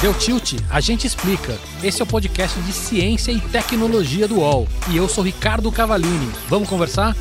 Deu 0.00 0.18
tilt? 0.18 0.54
A 0.70 0.80
gente 0.80 1.06
explica. 1.06 1.58
Esse 1.84 2.00
é 2.00 2.04
o 2.04 2.08
podcast 2.08 2.60
de 2.62 2.72
ciência 2.72 3.32
e 3.32 3.40
tecnologia 3.40 4.26
do 4.26 4.38
UOL. 4.40 4.66
E 4.90 4.96
eu 4.96 5.08
sou 5.08 5.22
Ricardo 5.22 5.70
Cavalini. 5.70 6.32
Vamos 6.48 6.68
conversar? 6.68 7.14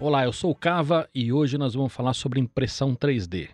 Olá, 0.00 0.24
eu 0.24 0.32
sou 0.32 0.50
o 0.50 0.54
Cava 0.54 1.08
e 1.14 1.32
hoje 1.32 1.58
nós 1.58 1.74
vamos 1.74 1.92
falar 1.92 2.14
sobre 2.14 2.40
impressão 2.40 2.94
3D. 2.94 3.50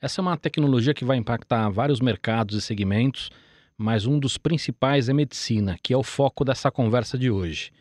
Essa 0.00 0.20
é 0.20 0.22
uma 0.22 0.36
tecnologia 0.36 0.94
que 0.94 1.04
vai 1.04 1.16
impactar 1.16 1.68
vários 1.68 2.00
mercados 2.00 2.56
e 2.56 2.62
segmentos, 2.62 3.30
mas 3.76 4.06
um 4.06 4.18
dos 4.18 4.38
principais 4.38 5.08
é 5.08 5.12
medicina, 5.12 5.76
que 5.82 5.92
é 5.92 5.96
o 5.96 6.02
foco 6.02 6.44
dessa 6.44 6.70
conversa 6.70 7.18
de 7.18 7.30
hoje. 7.30 7.72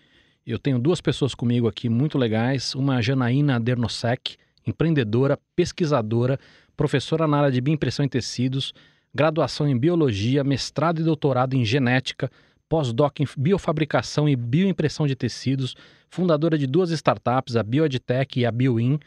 Eu 0.45 0.59
tenho 0.59 0.77
duas 0.77 1.01
pessoas 1.01 1.33
comigo 1.33 1.67
aqui 1.67 1.89
muito 1.89 2.19
legais, 2.19 2.75
uma 2.75 3.01
Janaína 3.01 3.59
Dernosek, 3.59 4.37
empreendedora, 4.67 5.39
pesquisadora, 5.55 6.39
professora 6.77 7.27
na 7.27 7.39
área 7.39 7.51
de 7.51 7.59
bioimpressão 7.59 8.05
em 8.05 8.07
tecidos, 8.07 8.71
graduação 9.11 9.67
em 9.67 9.75
biologia, 9.75 10.43
mestrado 10.43 11.01
e 11.01 11.03
doutorado 11.03 11.55
em 11.55 11.65
genética, 11.65 12.29
pós-doc 12.69 13.21
em 13.21 13.25
biofabricação 13.35 14.29
e 14.29 14.35
bioimpressão 14.35 15.07
de 15.07 15.15
tecidos, 15.15 15.75
fundadora 16.11 16.59
de 16.59 16.67
duas 16.67 16.91
startups, 16.91 17.55
a 17.55 17.63
BioEdTech 17.63 18.39
e 18.39 18.45
a 18.45 18.51
BioIn, 18.51 18.99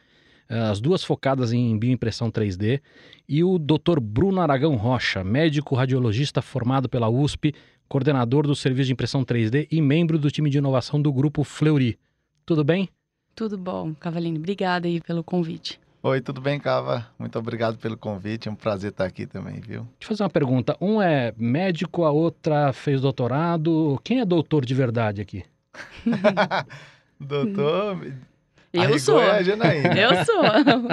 as 0.48 0.80
duas 0.80 1.04
focadas 1.04 1.52
em 1.52 1.78
bioimpressão 1.78 2.32
3D, 2.32 2.80
e 3.28 3.44
o 3.44 3.60
Dr. 3.60 4.00
Bruno 4.00 4.40
Aragão 4.40 4.74
Rocha, 4.74 5.22
médico 5.22 5.76
radiologista 5.76 6.42
formado 6.42 6.88
pela 6.88 7.08
USP, 7.08 7.54
coordenador 7.88 8.46
do 8.46 8.54
serviço 8.54 8.88
de 8.88 8.92
impressão 8.92 9.24
3D 9.24 9.66
e 9.70 9.80
membro 9.80 10.18
do 10.18 10.30
time 10.30 10.50
de 10.50 10.58
inovação 10.58 11.00
do 11.00 11.12
grupo 11.12 11.42
Fleury. 11.44 11.98
Tudo 12.44 12.62
bem? 12.62 12.88
Tudo 13.34 13.56
bom, 13.56 13.94
Cavalini. 13.94 14.38
Obrigada 14.38 14.86
aí 14.86 15.00
pelo 15.00 15.24
convite. 15.24 15.80
Oi, 16.02 16.20
tudo 16.20 16.40
bem, 16.40 16.60
Cava? 16.60 17.06
Muito 17.18 17.38
obrigado 17.38 17.76
pelo 17.78 17.96
convite. 17.96 18.48
É 18.48 18.50
um 18.50 18.54
prazer 18.54 18.90
estar 18.90 19.04
aqui 19.04 19.26
também, 19.26 19.54
viu? 19.60 19.82
Deixa 19.82 20.02
eu 20.02 20.08
fazer 20.08 20.22
uma 20.22 20.30
pergunta. 20.30 20.76
Um 20.80 21.02
é 21.02 21.34
médico, 21.36 22.04
a 22.04 22.10
outra 22.10 22.72
fez 22.72 23.00
doutorado. 23.00 24.00
Quem 24.04 24.20
é 24.20 24.24
doutor 24.24 24.64
de 24.64 24.74
verdade 24.74 25.20
aqui? 25.20 25.44
doutor. 27.18 27.98
Eu 28.72 28.98
sou. 28.98 29.20
É 29.20 29.38
a 29.38 29.42
Janaína. 29.42 29.98
Eu 29.98 30.24
sou. 30.24 30.42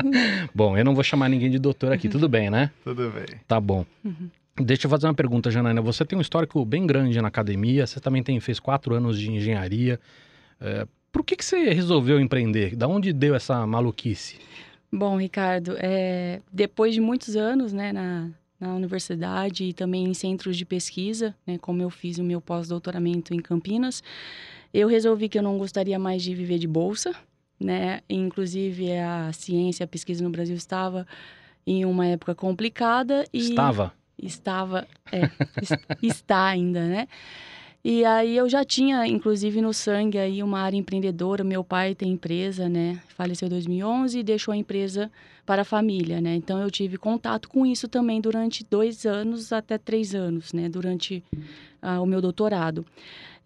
bom, 0.53 0.77
eu 0.77 0.85
não 0.85 0.95
vou 0.95 1.03
chamar 1.03 1.29
ninguém 1.29 1.51
de 1.51 1.59
doutor 1.59 1.91
aqui, 1.91 2.07
tudo 2.09 2.29
bem, 2.29 2.49
né? 2.49 2.71
Tudo 2.83 3.09
bem. 3.11 3.39
Tá 3.47 3.59
bom. 3.59 3.85
Uhum. 4.03 4.29
Deixa 4.61 4.87
eu 4.87 4.89
fazer 4.89 5.07
uma 5.07 5.13
pergunta, 5.13 5.51
Janaína. 5.51 5.81
Você 5.81 6.05
tem 6.05 6.17
um 6.17 6.21
histórico 6.21 6.63
bem 6.63 6.87
grande 6.87 7.21
na 7.21 7.27
academia, 7.27 7.85
você 7.85 7.99
também 7.99 8.23
tem, 8.23 8.39
fez 8.39 8.57
quatro 8.57 8.95
anos 8.95 9.19
de 9.19 9.29
engenharia. 9.29 9.99
É, 10.61 10.87
por 11.11 11.25
que, 11.25 11.35
que 11.35 11.43
você 11.43 11.73
resolveu 11.73 12.19
empreender? 12.21 12.73
Da 12.73 12.87
onde 12.87 13.11
deu 13.11 13.35
essa 13.35 13.67
maluquice? 13.67 14.39
Bom, 14.89 15.17
Ricardo, 15.17 15.75
é, 15.77 16.41
depois 16.51 16.93
de 16.93 17.01
muitos 17.01 17.35
anos 17.35 17.73
né, 17.73 17.91
na, 17.91 18.29
na 18.57 18.73
universidade 18.73 19.65
e 19.65 19.73
também 19.73 20.05
em 20.05 20.13
centros 20.13 20.55
de 20.55 20.63
pesquisa, 20.63 21.35
né, 21.45 21.57
como 21.57 21.81
eu 21.81 21.89
fiz 21.89 22.17
o 22.17 22.23
meu 22.23 22.39
pós-doutoramento 22.39 23.33
em 23.33 23.41
Campinas, 23.41 24.01
eu 24.73 24.87
resolvi 24.87 25.27
que 25.27 25.37
eu 25.37 25.43
não 25.43 25.57
gostaria 25.57 25.99
mais 25.99 26.23
de 26.23 26.33
viver 26.33 26.59
de 26.59 26.67
bolsa, 26.67 27.13
né? 27.59 28.01
Inclusive 28.09 28.91
a 28.97 29.31
ciência, 29.33 29.83
a 29.83 29.87
pesquisa 29.87 30.23
no 30.23 30.29
Brasil 30.29 30.55
estava 30.55 31.05
em 31.65 31.85
uma 31.85 32.05
época 32.05 32.35
complicada 32.35 33.25
e 33.33 33.39
estava 33.39 33.93
estava, 34.21 34.87
é, 35.11 35.29
está 36.01 36.45
ainda, 36.45 36.85
né? 36.85 37.07
E 37.87 38.03
aí 38.03 38.35
eu 38.35 38.49
já 38.49 38.65
tinha, 38.65 39.05
inclusive, 39.05 39.61
no 39.61 39.71
sangue 39.71 40.17
aí 40.17 40.41
uma 40.41 40.59
área 40.59 40.75
empreendedora. 40.75 41.43
Meu 41.43 41.63
pai 41.63 41.93
tem 41.93 42.13
empresa, 42.13 42.67
né? 42.67 42.99
Faleceu 43.09 43.45
em 43.45 43.49
2011 43.49 44.17
e 44.17 44.23
deixou 44.23 44.51
a 44.53 44.57
empresa 44.57 45.11
para 45.45 45.61
a 45.61 45.65
família, 45.65 46.19
né? 46.19 46.33
Então 46.33 46.59
eu 46.59 46.71
tive 46.71 46.97
contato 46.97 47.47
com 47.47 47.63
isso 47.63 47.87
também 47.87 48.19
durante 48.19 48.65
dois 48.67 49.05
anos 49.05 49.53
até 49.53 49.77
três 49.77 50.15
anos, 50.15 50.51
né? 50.51 50.67
Durante 50.67 51.23
uh, 51.83 52.01
o 52.01 52.07
meu 52.07 52.21
doutorado. 52.21 52.83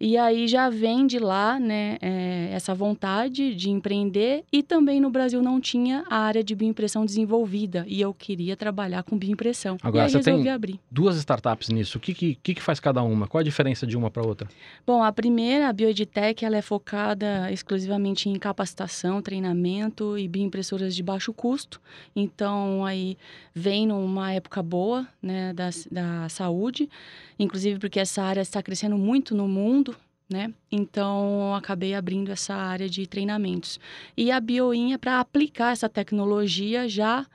E 0.00 0.16
aí 0.16 0.48
já 0.48 0.70
vem 0.70 1.06
de 1.06 1.18
lá, 1.18 1.60
né, 1.60 1.98
é, 2.00 2.48
essa 2.52 2.74
vontade 2.74 3.54
de 3.54 3.68
empreender 3.68 4.44
e 4.50 4.62
também 4.62 4.98
no 4.98 5.10
Brasil 5.10 5.42
não 5.42 5.60
tinha 5.60 6.04
a 6.08 6.20
área 6.20 6.42
de 6.42 6.54
bioimpressão 6.54 7.04
desenvolvida 7.04 7.84
e 7.86 8.00
eu 8.00 8.14
queria 8.14 8.56
trabalhar 8.56 9.02
com 9.02 9.18
bioimpressão. 9.18 9.76
Agora, 9.82 10.08
você 10.08 10.20
tem 10.20 10.48
abrir. 10.48 10.80
duas 10.90 11.16
startups 11.16 11.68
nisso. 11.68 11.98
O 11.98 12.00
que, 12.00 12.14
que, 12.14 12.54
que 12.54 12.62
faz 12.62 12.80
cada 12.80 13.02
uma? 13.02 13.28
Qual 13.28 13.40
a 13.40 13.44
diferença 13.44 13.86
de 13.86 13.94
uma 13.94 14.10
para 14.10 14.26
outra? 14.26 14.48
Bom, 14.86 15.02
a 15.02 15.12
primeira, 15.12 15.68
a 15.68 15.72
BioEdTech, 15.72 16.46
ela 16.46 16.56
é 16.56 16.62
focada 16.62 17.52
exclusivamente 17.52 18.26
em 18.26 18.38
capacitação, 18.38 19.20
treinamento 19.20 20.16
e 20.16 20.26
bioimpressoras 20.26 20.96
de 20.96 21.02
baixo 21.02 21.30
custo. 21.34 21.78
Então, 22.16 22.86
aí 22.86 23.18
vem 23.54 23.86
numa 23.86 24.32
época 24.32 24.62
boa, 24.62 25.06
né, 25.22 25.52
da, 25.52 25.68
da 25.90 26.28
saúde 26.30 26.88
inclusive 27.40 27.80
porque 27.80 27.98
essa 27.98 28.22
área 28.22 28.42
está 28.42 28.62
crescendo 28.62 28.98
muito 28.98 29.34
no 29.34 29.48
mundo, 29.48 29.96
né? 30.28 30.52
Então, 30.70 31.54
acabei 31.54 31.94
abrindo 31.94 32.30
essa 32.30 32.54
área 32.54 32.88
de 32.88 33.06
treinamentos. 33.06 33.80
E 34.16 34.30
a 34.30 34.38
Bioin 34.38 34.92
é 34.92 34.98
para 34.98 35.18
aplicar 35.18 35.72
essa 35.72 35.88
tecnologia 35.88 36.88
já 36.88 37.26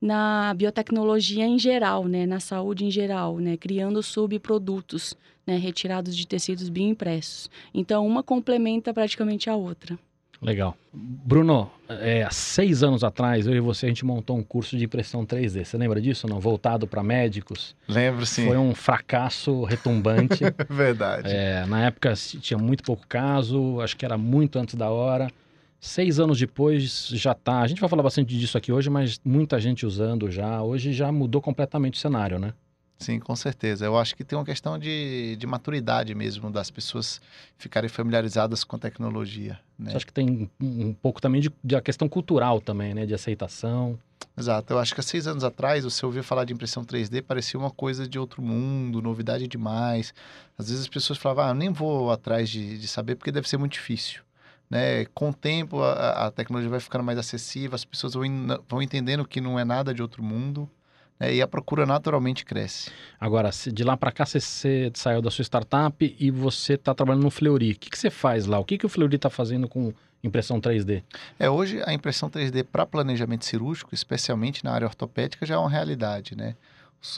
na 0.00 0.52
biotecnologia 0.54 1.46
em 1.46 1.58
geral, 1.58 2.04
né? 2.04 2.26
Na 2.26 2.38
saúde 2.38 2.84
em 2.84 2.90
geral, 2.90 3.38
né? 3.38 3.56
Criando 3.56 4.02
subprodutos, 4.02 5.16
né? 5.46 5.56
Retirados 5.56 6.14
de 6.14 6.26
tecidos 6.26 6.68
bioimpressos. 6.68 7.50
Então, 7.74 8.06
uma 8.06 8.22
complementa 8.22 8.92
praticamente 8.92 9.48
a 9.48 9.56
outra. 9.56 9.98
Legal. 10.40 10.76
Bruno, 10.92 11.70
é, 11.88 12.22
há 12.22 12.30
seis 12.30 12.82
anos 12.82 13.02
atrás, 13.02 13.46
eu 13.46 13.54
e 13.54 13.60
você, 13.60 13.86
a 13.86 13.88
gente 13.88 14.04
montou 14.04 14.36
um 14.36 14.42
curso 14.42 14.76
de 14.76 14.84
impressão 14.84 15.24
3D. 15.24 15.64
Você 15.64 15.76
lembra 15.76 16.00
disso, 16.00 16.26
não? 16.26 16.38
Voltado 16.38 16.86
para 16.86 17.02
médicos. 17.02 17.74
Lembro, 17.88 18.26
sim. 18.26 18.46
Foi 18.46 18.56
um 18.56 18.74
fracasso 18.74 19.64
retumbante. 19.64 20.44
Verdade. 20.68 21.28
É, 21.30 21.64
na 21.66 21.86
época 21.86 22.12
tinha 22.40 22.58
muito 22.58 22.82
pouco 22.82 23.06
caso, 23.08 23.80
acho 23.80 23.96
que 23.96 24.04
era 24.04 24.18
muito 24.18 24.58
antes 24.58 24.74
da 24.74 24.90
hora. 24.90 25.28
Seis 25.78 26.18
anos 26.18 26.38
depois 26.38 27.08
já 27.12 27.34
tá. 27.34 27.60
A 27.60 27.66
gente 27.66 27.80
vai 27.80 27.88
falar 27.88 28.02
bastante 28.02 28.36
disso 28.36 28.58
aqui 28.58 28.72
hoje, 28.72 28.90
mas 28.90 29.20
muita 29.24 29.60
gente 29.60 29.86
usando 29.86 30.30
já. 30.30 30.62
Hoje 30.62 30.92
já 30.92 31.12
mudou 31.12 31.40
completamente 31.40 31.94
o 31.94 31.98
cenário, 31.98 32.38
né? 32.38 32.52
Sim, 32.98 33.20
com 33.20 33.36
certeza. 33.36 33.84
Eu 33.84 33.96
acho 33.96 34.16
que 34.16 34.24
tem 34.24 34.38
uma 34.38 34.44
questão 34.44 34.78
de, 34.78 35.36
de 35.36 35.46
maturidade 35.46 36.14
mesmo 36.14 36.50
das 36.50 36.70
pessoas 36.70 37.20
ficarem 37.58 37.88
familiarizadas 37.88 38.64
com 38.64 38.76
a 38.76 38.78
tecnologia. 38.78 39.60
Né? 39.78 39.90
Você 39.90 39.96
acha 39.98 40.06
que 40.06 40.12
tem 40.12 40.50
um 40.60 40.94
pouco 40.94 41.20
também 41.20 41.40
de, 41.40 41.52
de 41.62 41.80
questão 41.82 42.08
cultural 42.08 42.60
também, 42.60 42.94
né? 42.94 43.04
De 43.04 43.12
aceitação. 43.12 43.98
Exato. 44.36 44.72
Eu 44.72 44.78
acho 44.78 44.94
que 44.94 45.00
há 45.00 45.02
seis 45.02 45.26
anos 45.26 45.44
atrás, 45.44 45.84
você 45.84 46.04
ouvia 46.06 46.22
falar 46.22 46.44
de 46.44 46.54
impressão 46.54 46.84
3D, 46.84 47.22
parecia 47.22 47.60
uma 47.60 47.70
coisa 47.70 48.08
de 48.08 48.18
outro 48.18 48.40
mundo, 48.40 49.02
novidade 49.02 49.46
demais. 49.46 50.14
Às 50.58 50.68
vezes 50.68 50.82
as 50.82 50.88
pessoas 50.88 51.18
falavam, 51.18 51.44
ah, 51.44 51.48
eu 51.50 51.54
nem 51.54 51.70
vou 51.70 52.10
atrás 52.10 52.48
de, 52.48 52.78
de 52.78 52.88
saber 52.88 53.16
porque 53.16 53.30
deve 53.30 53.48
ser 53.48 53.58
muito 53.58 53.72
difícil. 53.72 54.22
Né? 54.70 55.04
Com 55.06 55.30
o 55.30 55.34
tempo, 55.34 55.82
a, 55.82 56.26
a 56.26 56.30
tecnologia 56.30 56.70
vai 56.70 56.80
ficando 56.80 57.04
mais 57.04 57.18
acessível, 57.18 57.74
as 57.74 57.84
pessoas 57.84 58.14
vão, 58.14 58.24
vão 58.68 58.80
entendendo 58.80 59.26
que 59.26 59.40
não 59.40 59.58
é 59.58 59.64
nada 59.64 59.92
de 59.92 60.00
outro 60.00 60.22
mundo 60.22 60.68
né, 61.18 61.34
e 61.34 61.42
a 61.42 61.46
procura 61.46 61.86
naturalmente 61.86 62.44
cresce. 62.44 62.90
Agora, 63.18 63.50
de 63.72 63.84
lá 63.84 63.96
para 63.96 64.12
cá 64.12 64.24
você, 64.24 64.90
saiu 64.94 65.22
da 65.22 65.30
sua 65.30 65.42
startup 65.42 66.16
e 66.18 66.30
você 66.30 66.74
está 66.74 66.94
trabalhando 66.94 67.24
no 67.24 67.30
Fleury. 67.30 67.72
O 67.72 67.78
que, 67.78 67.90
que 67.90 67.98
você 67.98 68.10
faz 68.10 68.46
lá? 68.46 68.58
O 68.58 68.64
que, 68.64 68.78
que 68.78 68.86
o 68.86 68.88
Fleury 68.88 69.16
está 69.16 69.30
fazendo 69.30 69.68
com 69.68 69.92
impressão 70.22 70.60
3D? 70.60 71.02
É, 71.38 71.48
hoje 71.48 71.82
a 71.84 71.92
impressão 71.92 72.28
3D 72.28 72.64
para 72.64 72.86
planejamento 72.86 73.44
cirúrgico, 73.44 73.94
especialmente 73.94 74.64
na 74.64 74.72
área 74.72 74.86
ortopédica, 74.86 75.46
já 75.46 75.54
é 75.54 75.58
uma 75.58 75.70
realidade, 75.70 76.36
né? 76.36 76.54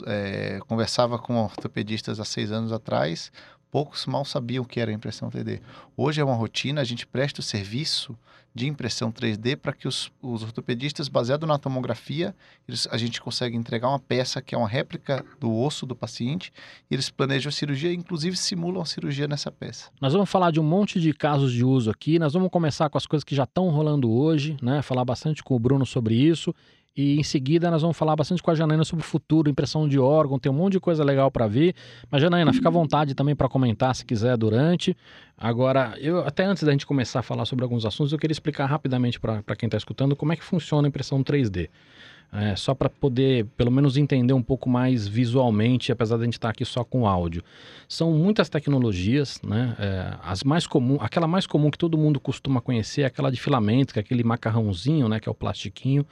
É, 0.05 0.59
conversava 0.67 1.17
com 1.17 1.35
ortopedistas 1.37 2.19
há 2.19 2.25
seis 2.25 2.51
anos 2.51 2.71
atrás, 2.71 3.31
poucos 3.71 4.05
mal 4.05 4.23
sabiam 4.23 4.63
o 4.63 4.67
que 4.67 4.79
era 4.79 4.91
impressão 4.91 5.29
3D. 5.29 5.61
Hoje 5.95 6.21
é 6.21 6.23
uma 6.23 6.35
rotina, 6.35 6.81
a 6.81 6.83
gente 6.83 7.07
presta 7.07 7.39
o 7.39 7.43
serviço 7.43 8.17
de 8.53 8.67
impressão 8.67 9.11
3D 9.11 9.55
para 9.55 9.73
que 9.73 9.87
os, 9.87 10.11
os, 10.21 10.43
ortopedistas, 10.43 11.07
baseado 11.07 11.45
na 11.45 11.57
tomografia, 11.57 12.35
eles, 12.67 12.87
a 12.91 12.97
gente 12.97 13.21
consegue 13.21 13.55
entregar 13.55 13.89
uma 13.89 13.99
peça 13.99 14.41
que 14.41 14.55
é 14.55 14.57
uma 14.57 14.67
réplica 14.67 15.23
do 15.39 15.53
osso 15.55 15.85
do 15.85 15.95
paciente, 15.95 16.51
e 16.89 16.95
eles 16.95 17.09
planejam 17.09 17.49
a 17.49 17.51
cirurgia, 17.51 17.93
inclusive 17.93 18.35
simulam 18.35 18.81
a 18.81 18.85
cirurgia 18.85 19.27
nessa 19.27 19.51
peça. 19.51 19.89
Nós 20.01 20.13
vamos 20.13 20.29
falar 20.29 20.51
de 20.51 20.59
um 20.59 20.63
monte 20.63 20.99
de 20.99 21.13
casos 21.13 21.51
de 21.51 21.63
uso 21.63 21.91
aqui, 21.91 22.19
nós 22.19 22.33
vamos 22.33 22.49
começar 22.49 22.89
com 22.89 22.97
as 22.97 23.05
coisas 23.05 23.23
que 23.23 23.35
já 23.35 23.43
estão 23.43 23.69
rolando 23.69 24.11
hoje, 24.11 24.57
né? 24.61 24.81
falar 24.81 25.05
bastante 25.05 25.43
com 25.43 25.55
o 25.55 25.59
Bruno 25.59 25.85
sobre 25.85 26.15
isso, 26.15 26.53
e 26.95 27.19
em 27.19 27.23
seguida 27.23 27.71
nós 27.71 27.81
vamos 27.81 27.95
falar 27.95 28.15
bastante 28.15 28.41
com 28.41 28.51
a 28.51 28.55
Janaína 28.55 28.83
sobre 28.83 29.05
o 29.05 29.07
futuro, 29.07 29.49
impressão 29.49 29.87
de 29.87 29.99
órgão, 29.99 30.39
tem 30.39 30.51
um 30.51 30.55
monte 30.55 30.73
de 30.73 30.79
coisa 30.79 31.03
legal 31.03 31.31
para 31.31 31.47
ver. 31.47 31.73
Mas 32.09 32.21
Janaína, 32.21 32.51
fica 32.51 32.67
à 32.67 32.71
vontade 32.71 33.15
também 33.15 33.35
para 33.35 33.47
comentar 33.47 33.95
se 33.95 34.05
quiser 34.05 34.35
durante. 34.35 34.95
Agora, 35.37 35.95
eu 35.99 36.19
até 36.19 36.43
antes 36.43 36.63
da 36.63 36.71
gente 36.71 36.85
começar 36.85 37.19
a 37.19 37.23
falar 37.23 37.45
sobre 37.45 37.63
alguns 37.63 37.85
assuntos, 37.85 38.11
eu 38.11 38.19
queria 38.19 38.33
explicar 38.33 38.65
rapidamente 38.65 39.19
para 39.19 39.55
quem 39.57 39.67
está 39.67 39.77
escutando 39.77 40.15
como 40.15 40.33
é 40.33 40.35
que 40.35 40.43
funciona 40.43 40.87
a 40.87 40.89
impressão 40.89 41.23
3D. 41.23 41.69
é, 42.31 42.55
só 42.55 42.75
para 42.75 42.89
poder, 42.89 43.45
pelo 43.57 43.71
menos, 43.71 43.97
entender 43.97 44.33
um 44.33 44.43
pouco 44.43 44.69
mais 44.69 45.07
visualmente, 45.07 45.91
apesar 45.91 46.17
de 46.17 46.23
a 46.23 46.25
gente 46.25 46.33
estar 46.33 46.49
tá 46.49 46.51
aqui 46.51 46.63
só 46.63 46.83
com 46.83 47.07
áudio. 47.07 47.43
São 47.87 48.11
muitas 48.11 48.49
tecnologias, 48.49 49.41
né? 49.43 49.75
É, 49.79 50.13
as 50.23 50.43
mais 50.43 50.67
comum, 50.67 50.97
aquela 51.01 51.27
mais 51.27 51.47
comum 51.47 51.71
que 51.71 51.77
todo 51.77 51.97
mundo 51.97 52.19
costuma 52.19 52.61
conhecer 52.61 53.01
é 53.01 53.05
aquela 53.05 53.31
de 53.31 53.39
filamento, 53.41 53.93
que 53.93 53.99
é 53.99 54.01
aquele 54.01 54.23
macarrãozinho, 54.23 55.09
né? 55.09 55.19
Que 55.19 55.27
é 55.27 55.31
o 55.31 55.35
plastiquinho 55.35 56.05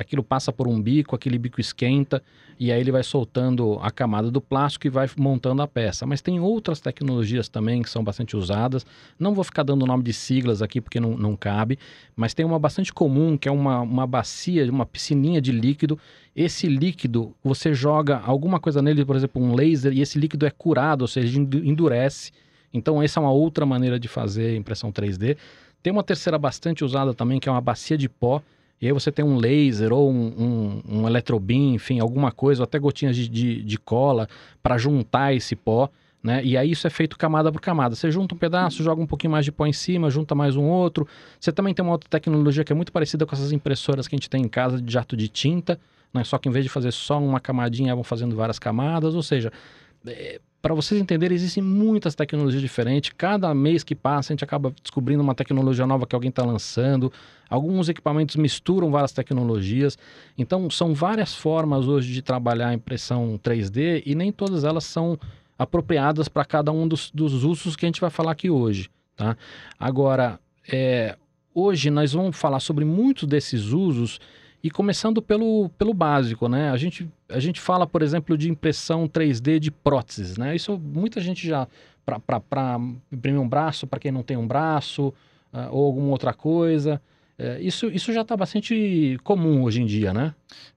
aquilo 0.00 0.22
passa 0.22 0.52
por 0.52 0.66
um 0.66 0.80
bico, 0.80 1.14
aquele 1.14 1.38
bico 1.38 1.60
esquenta 1.60 2.22
e 2.58 2.70
aí 2.70 2.80
ele 2.80 2.92
vai 2.92 3.02
soltando 3.02 3.78
a 3.80 3.90
camada 3.90 4.30
do 4.30 4.40
plástico 4.40 4.86
e 4.86 4.90
vai 4.90 5.08
montando 5.16 5.62
a 5.62 5.66
peça. 5.66 6.06
Mas 6.06 6.20
tem 6.20 6.40
outras 6.40 6.80
tecnologias 6.80 7.48
também 7.48 7.82
que 7.82 7.88
são 7.88 8.04
bastante 8.04 8.36
usadas. 8.36 8.84
Não 9.18 9.34
vou 9.34 9.44
ficar 9.44 9.62
dando 9.62 9.86
nome 9.86 10.02
de 10.02 10.12
siglas 10.12 10.60
aqui 10.60 10.80
porque 10.80 11.00
não, 11.00 11.16
não 11.16 11.36
cabe, 11.36 11.78
mas 12.14 12.34
tem 12.34 12.44
uma 12.44 12.58
bastante 12.58 12.92
comum 12.92 13.36
que 13.36 13.48
é 13.48 13.52
uma, 13.52 13.80
uma 13.80 14.06
bacia, 14.06 14.70
uma 14.70 14.84
piscininha 14.84 15.40
de 15.40 15.52
líquido. 15.52 15.98
Esse 16.36 16.66
líquido, 16.66 17.34
você 17.42 17.72
joga 17.72 18.18
alguma 18.18 18.60
coisa 18.60 18.82
nele, 18.82 19.04
por 19.04 19.16
exemplo, 19.16 19.42
um 19.42 19.54
laser, 19.54 19.92
e 19.92 20.00
esse 20.00 20.18
líquido 20.18 20.46
é 20.46 20.50
curado, 20.50 21.02
ou 21.02 21.08
seja, 21.08 21.38
endurece. 21.38 22.30
Então, 22.72 23.02
essa 23.02 23.18
é 23.18 23.22
uma 23.22 23.32
outra 23.32 23.66
maneira 23.66 23.98
de 23.98 24.06
fazer 24.06 24.56
impressão 24.56 24.92
3D. 24.92 25.36
Tem 25.82 25.92
uma 25.92 26.04
terceira 26.04 26.38
bastante 26.38 26.84
usada 26.84 27.14
também, 27.14 27.40
que 27.40 27.48
é 27.48 27.52
uma 27.52 27.60
bacia 27.60 27.96
de 27.96 28.08
pó 28.08 28.42
e 28.80 28.86
aí 28.86 28.92
você 28.92 29.12
tem 29.12 29.24
um 29.24 29.36
laser 29.36 29.92
ou 29.92 30.10
um, 30.10 30.82
um, 30.88 31.00
um 31.00 31.06
eletrobim, 31.06 31.74
enfim, 31.74 32.00
alguma 32.00 32.32
coisa, 32.32 32.62
ou 32.62 32.64
até 32.64 32.78
gotinhas 32.78 33.14
de, 33.14 33.28
de, 33.28 33.62
de 33.62 33.78
cola 33.78 34.26
para 34.62 34.78
juntar 34.78 35.34
esse 35.34 35.54
pó. 35.54 35.90
Né? 36.22 36.42
E 36.44 36.56
aí 36.56 36.70
isso 36.70 36.86
é 36.86 36.90
feito 36.90 37.18
camada 37.18 37.52
por 37.52 37.60
camada. 37.60 37.94
Você 37.94 38.10
junta 38.10 38.34
um 38.34 38.38
pedaço, 38.38 38.82
joga 38.82 39.02
um 39.02 39.06
pouquinho 39.06 39.32
mais 39.32 39.44
de 39.44 39.52
pó 39.52 39.66
em 39.66 39.72
cima, 39.72 40.08
junta 40.08 40.34
mais 40.34 40.56
um 40.56 40.64
outro. 40.64 41.06
Você 41.38 41.52
também 41.52 41.74
tem 41.74 41.82
uma 41.84 41.92
outra 41.92 42.08
tecnologia 42.08 42.64
que 42.64 42.72
é 42.72 42.76
muito 42.76 42.90
parecida 42.90 43.26
com 43.26 43.34
essas 43.34 43.52
impressoras 43.52 44.08
que 44.08 44.14
a 44.14 44.18
gente 44.18 44.30
tem 44.30 44.42
em 44.42 44.48
casa 44.48 44.80
de 44.80 44.92
jato 44.92 45.14
de 45.14 45.28
tinta, 45.28 45.78
né? 46.12 46.24
Só 46.24 46.38
que 46.38 46.48
em 46.48 46.52
vez 46.52 46.64
de 46.64 46.70
fazer 46.70 46.92
só 46.92 47.18
uma 47.18 47.40
camadinha, 47.40 47.94
vão 47.94 48.04
fazendo 48.04 48.34
várias 48.34 48.58
camadas. 48.58 49.14
Ou 49.14 49.22
seja, 49.22 49.52
é, 50.06 50.40
para 50.62 50.74
vocês 50.74 51.00
entenderem, 51.00 51.34
existem 51.34 51.62
muitas 51.62 52.14
tecnologias 52.14 52.60
diferentes. 52.60 53.12
Cada 53.16 53.52
mês 53.54 53.82
que 53.82 53.94
passa, 53.94 54.32
a 54.32 54.34
gente 54.34 54.44
acaba 54.44 54.72
descobrindo 54.82 55.22
uma 55.22 55.34
tecnologia 55.34 55.86
nova 55.86 56.06
que 56.06 56.14
alguém 56.14 56.28
está 56.28 56.44
lançando. 56.44 57.12
Alguns 57.48 57.88
equipamentos 57.88 58.36
misturam 58.36 58.90
várias 58.90 59.12
tecnologias. 59.12 59.96
Então, 60.36 60.68
são 60.70 60.94
várias 60.94 61.34
formas 61.34 61.86
hoje 61.86 62.12
de 62.12 62.20
trabalhar 62.20 62.68
a 62.68 62.74
impressão 62.74 63.40
3D 63.42 64.02
e 64.04 64.14
nem 64.14 64.30
todas 64.30 64.64
elas 64.64 64.84
são 64.84 65.18
apropriadas 65.58 66.28
para 66.28 66.44
cada 66.44 66.72
um 66.72 66.86
dos, 66.86 67.10
dos, 67.10 67.44
usos 67.44 67.76
que 67.76 67.86
a 67.86 67.88
gente 67.88 68.00
vai 68.00 68.10
falar 68.10 68.32
aqui 68.32 68.50
hoje. 68.50 68.90
Tá? 69.16 69.36
Agora, 69.78 70.38
é, 70.70 71.16
hoje 71.54 71.90
nós 71.90 72.12
vamos 72.12 72.36
falar 72.36 72.60
sobre 72.60 72.84
muitos 72.84 73.26
desses 73.26 73.66
usos 73.66 74.20
e 74.62 74.70
começando 74.70 75.22
pelo, 75.22 75.70
pelo 75.70 75.94
básico, 75.94 76.48
né? 76.48 76.70
A 76.70 76.76
gente, 76.76 77.08
a 77.28 77.40
gente 77.40 77.60
fala, 77.60 77.86
por 77.86 78.02
exemplo, 78.02 78.36
de 78.36 78.50
impressão 78.50 79.08
3D 79.08 79.58
de 79.58 79.70
próteses, 79.70 80.36
né? 80.36 80.54
Isso 80.54 80.78
muita 80.78 81.20
gente 81.20 81.46
já, 81.46 81.66
para 82.04 82.78
imprimir 83.10 83.40
um 83.40 83.48
braço, 83.48 83.86
para 83.86 83.98
quem 83.98 84.12
não 84.12 84.22
tem 84.22 84.36
um 84.36 84.46
braço, 84.46 85.08
uh, 85.52 85.68
ou 85.70 85.86
alguma 85.86 86.08
outra 86.08 86.34
coisa. 86.34 87.00
Uh, 87.38 87.60
isso, 87.60 87.86
isso 87.88 88.12
já 88.12 88.20
está 88.20 88.36
bastante 88.36 89.18
comum 89.24 89.62
hoje 89.62 89.80
em 89.80 89.86
dia, 89.86 90.12
né? 90.12 90.34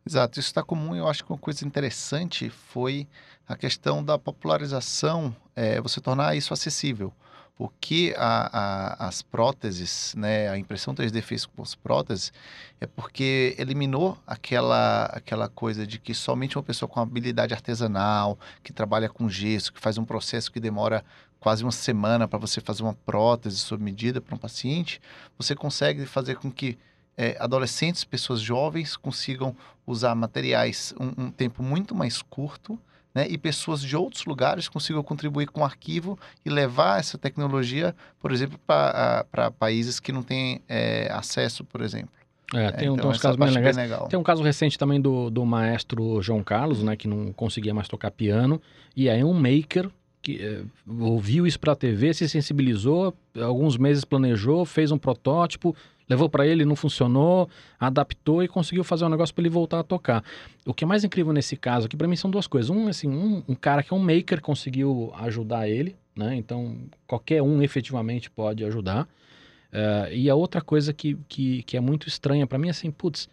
Exato, 0.08 0.40
isso 0.40 0.48
está 0.48 0.64
comum. 0.64 0.96
Eu 0.96 1.08
acho 1.08 1.26
que 1.26 1.32
uma 1.32 1.38
coisa 1.38 1.66
interessante 1.66 2.50
foi 2.50 3.06
a 3.46 3.58
questão 3.58 4.04
da 4.04 4.18
popularização, 4.18 5.36
é, 5.54 5.82
você 5.82 6.00
tornar 6.00 6.38
isso 6.38 6.54
acessível 6.54 7.12
o 7.58 7.70
que 7.70 8.14
a, 8.18 8.50
a, 8.52 9.08
as 9.08 9.22
próteses, 9.22 10.14
né, 10.18 10.50
a 10.50 10.58
impressão 10.58 10.94
3D 10.94 11.22
fez 11.22 11.46
com 11.46 11.62
as 11.62 11.76
próteses, 11.76 12.34
é 12.82 12.88
porque 12.88 13.56
eliminou 13.60 14.18
aquela, 14.26 15.06
aquela 15.06 15.48
coisa 15.48 15.86
de 15.86 16.00
que 16.00 16.14
somente 16.14 16.58
uma 16.58 16.64
pessoa 16.64 16.90
com 16.90 17.00
habilidade 17.00 17.54
artesanal, 17.54 18.40
que 18.64 18.74
trabalha 18.74 19.08
com 19.08 19.30
gesso, 19.30 19.72
que 19.72 19.80
faz 19.80 19.98
um 19.98 20.06
processo 20.06 20.52
que 20.52 20.60
demora 20.60 21.06
quase 21.40 21.64
uma 21.64 21.72
semana 21.72 22.28
para 22.28 22.40
você 22.40 22.60
fazer 22.60 22.84
uma 22.84 22.94
prótese 22.94 23.58
sob 23.58 23.84
medida 23.84 24.20
para 24.20 24.34
um 24.34 24.38
paciente, 24.38 25.00
você 25.38 25.54
consegue 25.54 26.06
fazer 26.06 26.38
com 26.38 26.52
que 26.52 26.78
é, 27.16 27.38
adolescentes, 27.40 28.04
pessoas 28.04 28.42
jovens 28.42 28.98
consigam 28.98 29.56
usar 29.86 30.16
materiais 30.16 30.94
um, 31.00 31.26
um 31.26 31.32
tempo 31.32 31.62
muito 31.62 31.94
mais 31.94 32.22
curto 32.22 32.80
né, 33.14 33.28
e 33.30 33.38
pessoas 33.38 33.82
de 33.82 33.96
outros 33.96 34.26
lugares 34.26 34.68
consigam 34.68 35.04
contribuir 35.04 35.48
com 35.48 35.62
o 35.62 35.64
arquivo 35.64 36.18
e 36.46 36.50
levar 36.50 37.00
essa 37.00 37.18
tecnologia, 37.18 37.96
por 38.20 38.32
exemplo, 38.32 38.60
para 38.66 39.52
países 39.58 40.00
que 40.00 40.12
não 40.12 40.24
têm 40.24 40.62
é, 40.68 41.10
acesso, 41.12 41.64
por 41.64 41.82
exemplo. 41.82 42.12
É, 42.54 42.72
tem, 42.72 42.84
então, 42.86 42.98
tem 42.98 43.08
uns 43.08 43.20
casos 43.20 43.38
bem 43.38 43.50
legais. 43.50 43.76
Legal. 43.76 44.08
Tem 44.08 44.20
um 44.20 44.24
caso 44.24 44.44
recente 44.44 44.78
também 44.78 45.02
do, 45.02 45.30
do 45.30 45.46
maestro 45.46 46.22
João 46.22 46.44
Carlos, 46.44 46.84
né, 46.84 46.96
que 46.96 47.08
não 47.08 47.32
conseguia 47.34 47.74
mais 47.74 47.88
tocar 47.88 48.12
piano, 48.12 48.62
e 48.96 49.10
aí 49.10 49.24
um 49.24 49.34
maker 49.34 49.90
que 50.22 50.42
é, 50.42 50.62
ouviu 50.88 51.46
isso 51.46 51.60
para 51.60 51.74
a 51.74 51.76
TV, 51.76 52.14
se 52.14 52.30
sensibilizou, 52.30 53.14
alguns 53.38 53.78
meses 53.78 54.06
planejou, 54.06 54.64
fez 54.64 54.90
um 54.90 54.98
protótipo, 54.98 55.76
Levou 56.14 56.30
para 56.30 56.46
ele, 56.46 56.64
não 56.64 56.76
funcionou, 56.76 57.50
adaptou 57.80 58.44
e 58.44 58.48
conseguiu 58.48 58.84
fazer 58.84 59.04
um 59.04 59.10
negócio 59.10 59.34
para 59.34 59.42
ele 59.42 59.50
voltar 59.50 59.80
a 59.80 59.84
tocar. 59.84 60.24
O 60.64 60.72
que 60.72 60.84
é 60.84 60.88
mais 60.88 61.04
incrível 61.04 61.34
nesse 61.34 61.58
caso 61.58 61.88
aqui, 61.88 61.98
para 61.98 62.08
mim, 62.08 62.16
são 62.16 62.30
duas 62.30 62.46
coisas. 62.46 62.70
Um, 62.70 62.88
assim, 62.88 63.08
um, 63.08 63.44
um, 63.48 63.56
cara 63.56 63.82
que 63.82 63.92
é 63.92 63.98
um 63.98 64.00
maker 64.00 64.40
conseguiu 64.40 65.12
ajudar 65.16 65.68
ele, 65.68 65.96
né? 66.16 66.36
Então, 66.36 66.78
qualquer 67.08 67.42
um 67.42 67.64
efetivamente 67.64 68.30
pode 68.30 68.64
ajudar. 68.64 69.06
Uh, 69.72 70.14
e 70.14 70.30
a 70.30 70.36
outra 70.36 70.62
coisa 70.62 70.94
que, 70.94 71.18
que, 71.28 71.64
que 71.64 71.76
é 71.76 71.80
muito 71.80 72.08
estranha 72.08 72.46
para 72.46 72.60
mim 72.60 72.68
é 72.68 72.70
assim, 72.72 72.92
putz, 72.92 73.28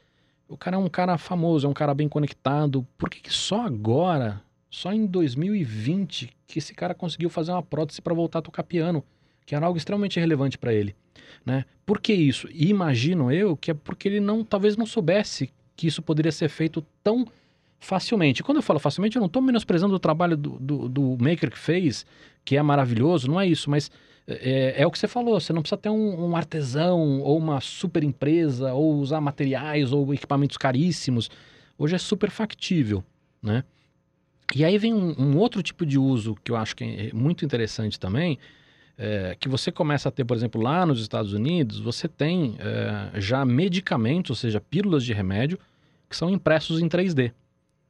o 0.48 0.56
cara 0.56 0.76
é 0.76 0.78
um 0.78 0.88
cara 0.88 1.18
famoso, 1.18 1.66
é 1.66 1.70
um 1.70 1.74
cara 1.74 1.92
bem 1.92 2.08
conectado. 2.08 2.86
Por 2.96 3.10
que, 3.10 3.20
que 3.20 3.30
só 3.30 3.66
agora, 3.66 4.40
só 4.70 4.90
em 4.90 5.04
2020, 5.04 6.30
que 6.46 6.58
esse 6.58 6.72
cara 6.72 6.94
conseguiu 6.94 7.28
fazer 7.28 7.52
uma 7.52 7.62
prótese 7.62 8.00
para 8.00 8.14
voltar 8.14 8.38
a 8.38 8.42
tocar 8.42 8.62
piano? 8.62 9.04
Que 9.50 9.56
era 9.56 9.66
algo 9.66 9.76
extremamente 9.76 10.20
relevante 10.20 10.56
para 10.56 10.72
ele. 10.72 10.94
Né? 11.44 11.64
Por 11.84 12.00
que 12.00 12.12
isso? 12.12 12.48
E 12.52 12.70
imagino 12.70 13.32
eu 13.32 13.56
que 13.56 13.72
é 13.72 13.74
porque 13.74 14.06
ele 14.06 14.20
não, 14.20 14.44
talvez 14.44 14.76
não 14.76 14.86
soubesse 14.86 15.50
que 15.74 15.88
isso 15.88 16.00
poderia 16.00 16.30
ser 16.30 16.48
feito 16.48 16.86
tão 17.02 17.26
facilmente. 17.80 18.44
Quando 18.44 18.58
eu 18.58 18.62
falo 18.62 18.78
facilmente, 18.78 19.16
eu 19.16 19.20
não 19.20 19.26
estou 19.26 19.42
menosprezando 19.42 19.92
o 19.92 19.98
trabalho 19.98 20.36
do, 20.36 20.50
do, 20.50 20.88
do, 20.88 21.16
maker 21.20 21.50
que 21.50 21.58
fez, 21.58 22.06
que 22.44 22.56
é 22.56 22.62
maravilhoso, 22.62 23.26
não 23.26 23.40
é 23.40 23.46
isso, 23.48 23.68
mas 23.68 23.90
é, 24.28 24.82
é 24.82 24.86
o 24.86 24.90
que 24.92 25.00
você 25.00 25.08
falou, 25.08 25.40
você 25.40 25.52
não 25.52 25.62
precisa 25.62 25.80
ter 25.80 25.90
um, 25.90 26.26
um, 26.26 26.36
artesão 26.36 27.20
ou 27.20 27.36
uma 27.36 27.60
super 27.60 28.04
empresa 28.04 28.72
ou 28.72 29.00
usar 29.00 29.20
materiais 29.20 29.92
ou 29.92 30.14
equipamentos 30.14 30.56
caríssimos. 30.56 31.28
Hoje 31.76 31.96
é 31.96 31.98
super 31.98 32.30
factível, 32.30 33.02
né? 33.42 33.64
E 34.54 34.64
aí 34.64 34.78
vem 34.78 34.94
um, 34.94 35.12
um 35.18 35.36
outro 35.38 35.60
tipo 35.60 35.84
de 35.84 35.98
uso 35.98 36.36
que 36.44 36.52
eu 36.52 36.56
acho 36.56 36.76
que 36.76 36.84
é 36.84 37.10
muito 37.12 37.44
interessante 37.44 37.98
também, 37.98 38.38
é, 39.02 39.34
que 39.40 39.48
você 39.48 39.72
começa 39.72 40.10
a 40.10 40.12
ter, 40.12 40.26
por 40.26 40.36
exemplo, 40.36 40.60
lá 40.60 40.84
nos 40.84 41.00
Estados 41.00 41.32
Unidos, 41.32 41.80
você 41.80 42.06
tem 42.06 42.56
é, 42.58 43.18
já 43.18 43.46
medicamentos, 43.46 44.28
ou 44.28 44.36
seja, 44.36 44.60
pílulas 44.60 45.02
de 45.02 45.14
remédio, 45.14 45.58
que 46.06 46.14
são 46.14 46.28
impressos 46.28 46.82
em 46.82 46.86
3D. 46.86 47.32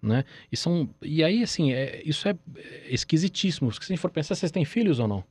Né? 0.00 0.24
E, 0.52 0.56
são, 0.56 0.88
e 1.02 1.24
aí, 1.24 1.42
assim, 1.42 1.72
é, 1.72 2.00
isso 2.04 2.28
é 2.28 2.36
esquisitíssimo. 2.88 3.70
Porque 3.70 3.84
se 3.84 3.92
a 3.92 3.94
gente 3.94 4.00
for 4.00 4.10
pensar, 4.10 4.36
vocês 4.36 4.52
têm 4.52 4.64
filhos 4.64 5.00
ou 5.00 5.08
não? 5.08 5.24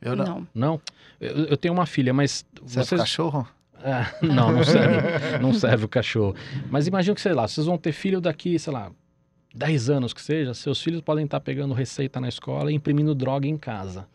Eu 0.00 0.16
não. 0.16 0.48
Não? 0.54 0.80
Eu, 1.20 1.44
eu 1.44 1.56
tenho 1.58 1.74
uma 1.74 1.84
filha, 1.84 2.14
mas. 2.14 2.46
Você 2.62 2.82
vocês... 2.82 3.00
cachorro? 3.02 3.46
Ah, 3.84 4.10
não, 4.22 4.52
não 4.52 4.64
serve. 4.64 5.38
não 5.38 5.52
serve 5.52 5.84
o 5.84 5.88
cachorro. 5.88 6.34
Mas 6.70 6.86
imagina 6.86 7.14
que, 7.14 7.20
sei 7.20 7.34
lá, 7.34 7.46
vocês 7.46 7.66
vão 7.66 7.76
ter 7.76 7.92
filho 7.92 8.22
daqui, 8.22 8.58
sei 8.58 8.72
lá, 8.72 8.90
10 9.54 9.90
anos 9.90 10.14
que 10.14 10.22
seja, 10.22 10.54
seus 10.54 10.80
filhos 10.80 11.02
podem 11.02 11.26
estar 11.26 11.40
pegando 11.40 11.74
receita 11.74 12.18
na 12.20 12.28
escola 12.28 12.72
e 12.72 12.74
imprimindo 12.74 13.14
droga 13.14 13.46
em 13.46 13.58
casa. 13.58 14.08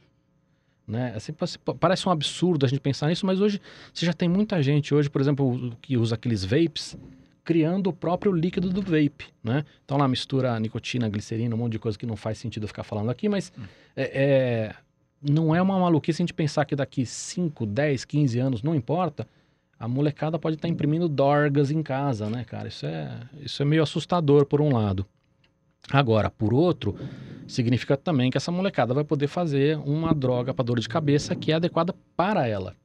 Né? 0.87 1.13
Assim, 1.15 1.33
parece 1.79 2.07
um 2.07 2.11
absurdo 2.11 2.65
a 2.65 2.69
gente 2.69 2.79
pensar 2.79 3.07
nisso, 3.07 3.25
mas 3.25 3.41
hoje 3.41 3.59
você 3.93 4.05
já 4.05 4.13
tem 4.13 4.29
muita 4.29 4.61
gente 4.61 4.93
hoje, 4.93 5.09
por 5.09 5.19
exemplo, 5.19 5.75
que 5.81 5.97
usa 5.97 6.15
aqueles 6.15 6.45
vapes, 6.45 6.95
criando 7.43 7.87
o 7.87 7.93
próprio 7.93 8.31
líquido 8.31 8.69
do 8.69 8.81
vape, 8.81 9.27
né? 9.43 9.63
Então 9.83 9.97
lá 9.97 10.07
mistura 10.07 10.59
nicotina, 10.59 11.07
glicerina, 11.07 11.55
um 11.55 11.57
monte 11.57 11.73
de 11.73 11.79
coisa 11.79 11.97
que 11.97 12.05
não 12.05 12.15
faz 12.15 12.39
sentido 12.39 12.67
ficar 12.67 12.83
falando 12.83 13.09
aqui, 13.11 13.29
mas 13.29 13.51
hum. 13.57 13.63
é, 13.95 14.03
é, 14.03 14.75
não 15.21 15.55
é 15.55 15.61
uma 15.61 15.79
maluquice 15.79 16.21
a 16.21 16.23
gente 16.23 16.33
pensar 16.33 16.65
que 16.65 16.75
daqui 16.75 17.05
5, 17.05 17.65
10, 17.65 18.05
15 18.05 18.39
anos, 18.39 18.63
não 18.63 18.73
importa, 18.73 19.27
a 19.79 19.87
molecada 19.87 20.39
pode 20.39 20.55
estar 20.55 20.67
imprimindo 20.67 21.07
dorgas 21.07 21.69
em 21.69 21.83
casa, 21.83 22.29
né, 22.29 22.43
cara? 22.43 22.67
Isso 22.67 22.85
é, 22.85 23.19
isso 23.41 23.61
é 23.61 23.65
meio 23.65 23.83
assustador 23.83 24.45
por 24.45 24.61
um 24.61 24.73
lado. 24.73 25.05
Agora, 25.91 26.29
por 26.29 26.53
outro, 26.53 26.95
significa 27.47 27.95
também 27.95 28.31
que 28.31 28.37
essa 28.37 28.51
molecada 28.51 28.93
vai 28.93 29.03
poder 29.03 29.27
fazer 29.27 29.77
uma 29.79 30.13
droga 30.13 30.53
para 30.53 30.65
dor 30.65 30.79
de 30.79 30.89
cabeça 30.89 31.35
que 31.35 31.51
é 31.51 31.55
adequada 31.55 31.93
para 32.15 32.47
ela, 32.47 32.75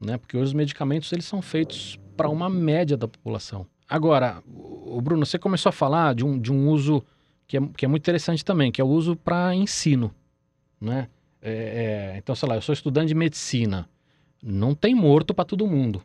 né? 0.00 0.18
Porque 0.18 0.36
hoje 0.36 0.46
os 0.46 0.54
medicamentos 0.54 1.10
eles 1.12 1.24
são 1.24 1.40
feitos 1.40 1.98
para 2.16 2.28
uma 2.28 2.48
média 2.48 2.96
da 2.96 3.08
população. 3.08 3.66
Agora, 3.88 4.42
o 4.46 5.00
Bruno, 5.00 5.24
você 5.24 5.38
começou 5.38 5.70
a 5.70 5.72
falar 5.72 6.14
de 6.14 6.24
um, 6.24 6.38
de 6.38 6.52
um 6.52 6.68
uso 6.68 7.02
que 7.46 7.56
é, 7.56 7.60
que 7.76 7.84
é 7.84 7.88
muito 7.88 8.02
interessante 8.02 8.44
também, 8.44 8.72
que 8.72 8.80
é 8.80 8.84
o 8.84 8.88
uso 8.88 9.14
para 9.16 9.54
ensino, 9.54 10.12
né? 10.80 11.08
É, 11.40 12.12
é, 12.14 12.18
então, 12.18 12.34
sei 12.34 12.48
lá, 12.48 12.56
eu 12.56 12.62
sou 12.62 12.72
estudante 12.72 13.08
de 13.08 13.14
medicina, 13.14 13.88
não 14.42 14.74
tem 14.74 14.94
morto 14.94 15.32
para 15.32 15.44
todo 15.44 15.66
mundo, 15.66 16.02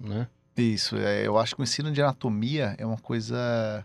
né? 0.00 0.28
Isso, 0.56 0.96
é, 0.96 1.26
eu 1.26 1.38
acho 1.38 1.54
que 1.54 1.62
o 1.62 1.64
ensino 1.64 1.90
de 1.90 2.00
anatomia 2.00 2.74
é 2.78 2.86
uma 2.86 2.98
coisa, 2.98 3.84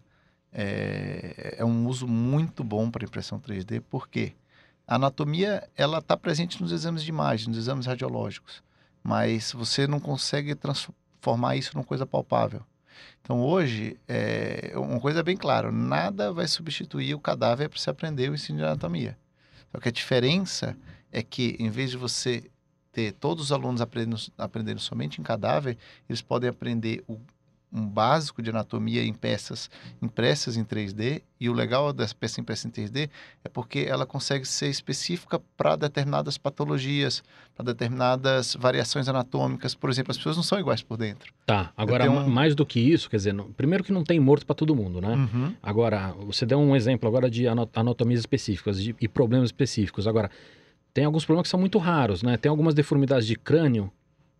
é, 0.53 1.55
é 1.57 1.65
um 1.65 1.87
uso 1.87 2.07
muito 2.07 2.63
bom 2.63 2.89
para 2.89 3.03
impressão 3.03 3.39
3D, 3.39 3.81
porque 3.89 4.33
a 4.87 4.95
anatomia 4.95 5.67
ela 5.75 5.99
está 5.99 6.15
presente 6.15 6.61
nos 6.61 6.71
exames 6.71 7.03
de 7.03 7.09
imagem, 7.09 7.49
nos 7.49 7.57
exames 7.57 7.85
radiológicos, 7.85 8.61
mas 9.03 9.51
você 9.51 9.87
não 9.87 9.99
consegue 9.99 10.55
transformar 10.55 11.55
isso 11.55 11.71
numa 11.73 11.83
coisa 11.83 12.05
palpável. 12.05 12.61
Então 13.21 13.41
hoje, 13.41 13.97
é, 14.07 14.73
uma 14.75 14.99
coisa 14.99 15.21
é 15.21 15.23
bem 15.23 15.37
clara, 15.37 15.71
nada 15.71 16.31
vai 16.31 16.47
substituir 16.47 17.15
o 17.15 17.19
cadáver 17.19 17.69
para 17.69 17.79
você 17.79 17.89
aprender 17.89 18.29
o 18.29 18.35
ensino 18.35 18.59
de 18.59 18.65
anatomia. 18.65 19.17
Só 19.71 19.79
que 19.79 19.89
a 19.89 19.91
diferença 19.91 20.77
é 21.11 21.23
que 21.23 21.55
em 21.59 21.69
vez 21.69 21.89
de 21.89 21.97
você 21.97 22.43
ter 22.91 23.13
todos 23.13 23.45
os 23.45 23.51
alunos 23.51 23.81
aprendendo, 23.81 24.21
aprendendo 24.37 24.79
somente 24.79 25.19
em 25.19 25.23
cadáver, 25.23 25.77
eles 26.07 26.21
podem 26.21 26.49
aprender 26.49 27.03
o, 27.07 27.19
um 27.73 27.87
básico 27.87 28.41
de 28.41 28.51
anatomia 28.51 29.03
em 29.03 29.13
peças 29.13 29.69
impressas 30.01 30.55
em 30.55 30.63
3D. 30.63 31.23
E 31.39 31.49
o 31.49 31.53
legal 31.53 31.91
dessa 31.91 32.13
peça 32.15 32.39
impressa 32.39 32.67
em 32.67 32.71
3D 32.71 33.09
é 33.43 33.49
porque 33.49 33.79
ela 33.79 34.05
consegue 34.05 34.45
ser 34.45 34.69
específica 34.69 35.41
para 35.57 35.75
determinadas 35.75 36.37
patologias, 36.37 37.23
para 37.55 37.65
determinadas 37.65 38.55
variações 38.55 39.09
anatômicas. 39.09 39.75
Por 39.75 39.89
exemplo, 39.89 40.11
as 40.11 40.17
pessoas 40.17 40.37
não 40.37 40.43
são 40.43 40.59
iguais 40.59 40.81
por 40.81 40.95
dentro. 40.97 41.33
Tá, 41.45 41.73
agora 41.75 42.09
um... 42.09 42.29
mais 42.29 42.55
do 42.55 42.65
que 42.65 42.79
isso, 42.79 43.09
quer 43.09 43.17
dizer, 43.17 43.35
primeiro 43.57 43.83
que 43.83 43.91
não 43.91 44.03
tem 44.03 44.19
morto 44.19 44.45
para 44.45 44.55
todo 44.55 44.75
mundo, 44.75 45.01
né? 45.01 45.15
Uhum. 45.15 45.53
Agora, 45.61 46.13
você 46.19 46.45
deu 46.45 46.59
um 46.59 46.75
exemplo 46.75 47.09
agora 47.09 47.29
de 47.29 47.45
anatomias 47.47 48.21
específicas 48.21 48.79
e 48.79 49.07
problemas 49.07 49.49
específicos. 49.49 50.07
Agora, 50.07 50.29
tem 50.93 51.05
alguns 51.05 51.25
problemas 51.25 51.47
que 51.47 51.51
são 51.51 51.59
muito 51.59 51.79
raros, 51.79 52.21
né? 52.21 52.37
Tem 52.37 52.49
algumas 52.49 52.73
deformidades 52.73 53.25
de 53.25 53.35
crânio 53.35 53.91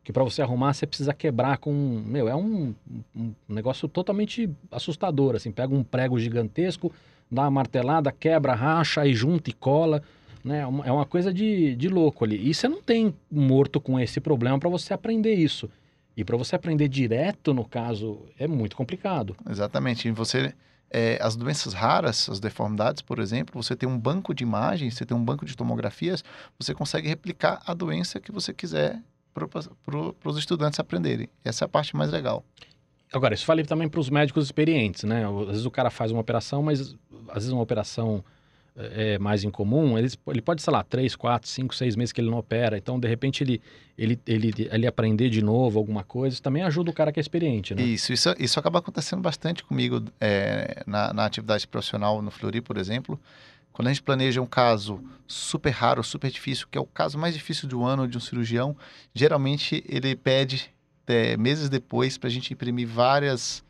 que 0.03 0.11
para 0.11 0.23
você 0.23 0.41
arrumar 0.41 0.73
você 0.73 0.85
precisa 0.85 1.13
quebrar 1.13 1.57
com, 1.57 1.71
meu, 2.05 2.27
é 2.27 2.35
um, 2.35 2.75
um, 3.15 3.33
negócio 3.47 3.87
totalmente 3.87 4.49
assustador, 4.71 5.35
assim, 5.35 5.51
pega 5.51 5.73
um 5.73 5.83
prego 5.83 6.19
gigantesco, 6.19 6.91
dá 7.31 7.43
uma 7.43 7.51
martelada, 7.51 8.11
quebra, 8.11 8.53
racha, 8.53 9.01
aí 9.01 9.13
junta 9.13 9.49
e 9.49 9.53
cola, 9.53 10.03
né? 10.43 10.59
É 10.59 10.67
uma, 10.67 10.85
é 10.85 10.91
uma 10.91 11.05
coisa 11.05 11.33
de, 11.33 11.75
de 11.75 11.87
louco 11.87 12.25
ali. 12.25 12.49
E 12.49 12.53
você 12.53 12.67
não 12.67 12.81
tem 12.81 13.15
morto 13.31 13.79
com 13.79 13.99
esse 13.99 14.19
problema 14.19 14.59
para 14.59 14.69
você 14.69 14.93
aprender 14.93 15.33
isso. 15.33 15.69
E 16.15 16.23
para 16.23 16.37
você 16.37 16.55
aprender 16.55 16.87
direto, 16.89 17.53
no 17.53 17.65
caso, 17.65 18.21
é 18.37 18.45
muito 18.45 18.75
complicado. 18.75 19.35
Exatamente. 19.49 20.07
E 20.07 20.11
você 20.11 20.53
é, 20.91 21.17
as 21.19 21.35
doenças 21.35 21.73
raras, 21.73 22.29
as 22.29 22.39
deformidades, 22.39 23.01
por 23.01 23.17
exemplo, 23.17 23.61
você 23.61 23.75
tem 23.75 23.89
um 23.89 23.97
banco 23.97 24.33
de 24.33 24.43
imagens, 24.43 24.93
você 24.93 25.05
tem 25.05 25.17
um 25.17 25.23
banco 25.23 25.43
de 25.43 25.57
tomografias, 25.57 26.23
você 26.59 26.73
consegue 26.73 27.07
replicar 27.07 27.63
a 27.65 27.73
doença 27.73 28.19
que 28.19 28.31
você 28.31 28.53
quiser 28.53 29.01
para 29.33 29.47
pro, 29.47 30.15
os 30.23 30.37
estudantes 30.37 30.79
aprenderem. 30.79 31.29
Essa 31.43 31.63
é 31.63 31.65
a 31.65 31.69
parte 31.69 31.95
mais 31.95 32.11
legal. 32.11 32.43
Agora, 33.11 33.33
isso 33.33 33.45
vale 33.45 33.63
também 33.63 33.87
para 33.87 33.99
os 33.99 34.09
médicos 34.09 34.45
experientes, 34.45 35.03
né? 35.03 35.25
Às 35.25 35.47
vezes 35.47 35.65
o 35.65 35.71
cara 35.71 35.89
faz 35.89 36.11
uma 36.11 36.21
operação, 36.21 36.63
mas 36.63 36.95
às 37.29 37.35
vezes 37.35 37.51
uma 37.51 37.61
operação 37.61 38.23
é, 38.75 39.19
mais 39.19 39.43
incomum, 39.43 39.97
ele, 39.97 40.11
ele 40.27 40.41
pode, 40.41 40.61
sei 40.61 40.73
lá, 40.73 40.83
três, 40.83 41.15
quatro, 41.15 41.47
cinco, 41.47 41.75
seis 41.75 41.95
meses 41.95 42.11
que 42.11 42.19
ele 42.19 42.29
não 42.29 42.39
opera. 42.39 42.77
Então, 42.77 42.99
de 42.99 43.07
repente, 43.07 43.43
ele, 43.43 43.61
ele, 43.97 44.19
ele, 44.25 44.53
ele 44.71 44.87
aprender 44.87 45.29
de 45.29 45.43
novo 45.43 45.77
alguma 45.77 46.03
coisa, 46.03 46.33
isso 46.33 46.41
também 46.41 46.63
ajuda 46.63 46.89
o 46.89 46.93
cara 46.93 47.11
que 47.11 47.19
é 47.19 47.21
experiente, 47.21 47.75
né? 47.75 47.83
Isso, 47.83 48.11
isso, 48.11 48.33
isso 48.39 48.59
acaba 48.59 48.79
acontecendo 48.79 49.21
bastante 49.21 49.63
comigo 49.63 50.03
é, 50.19 50.83
na, 50.87 51.13
na 51.13 51.25
atividade 51.25 51.67
profissional 51.67 52.21
no 52.21 52.31
Flori, 52.31 52.61
por 52.61 52.77
exemplo. 52.77 53.19
Quando 53.73 53.87
a 53.87 53.91
gente 53.91 54.03
planeja 54.03 54.39
um 54.39 54.45
caso 54.45 55.03
super 55.27 55.71
raro, 55.71 56.03
super 56.03 56.29
difícil, 56.29 56.67
que 56.69 56.77
é 56.77 56.81
o 56.81 56.85
caso 56.85 57.17
mais 57.17 57.33
difícil 57.33 57.67
do 57.67 57.83
ano 57.83 58.07
de 58.07 58.15
um 58.17 58.21
cirurgião, 58.21 58.77
geralmente 59.13 59.83
ele 59.89 60.15
pede 60.15 60.71
é, 61.07 61.35
meses 61.35 61.69
depois 61.69 62.17
para 62.17 62.27
a 62.29 62.31
gente 62.31 62.53
imprimir 62.53 62.87
várias 62.87 63.63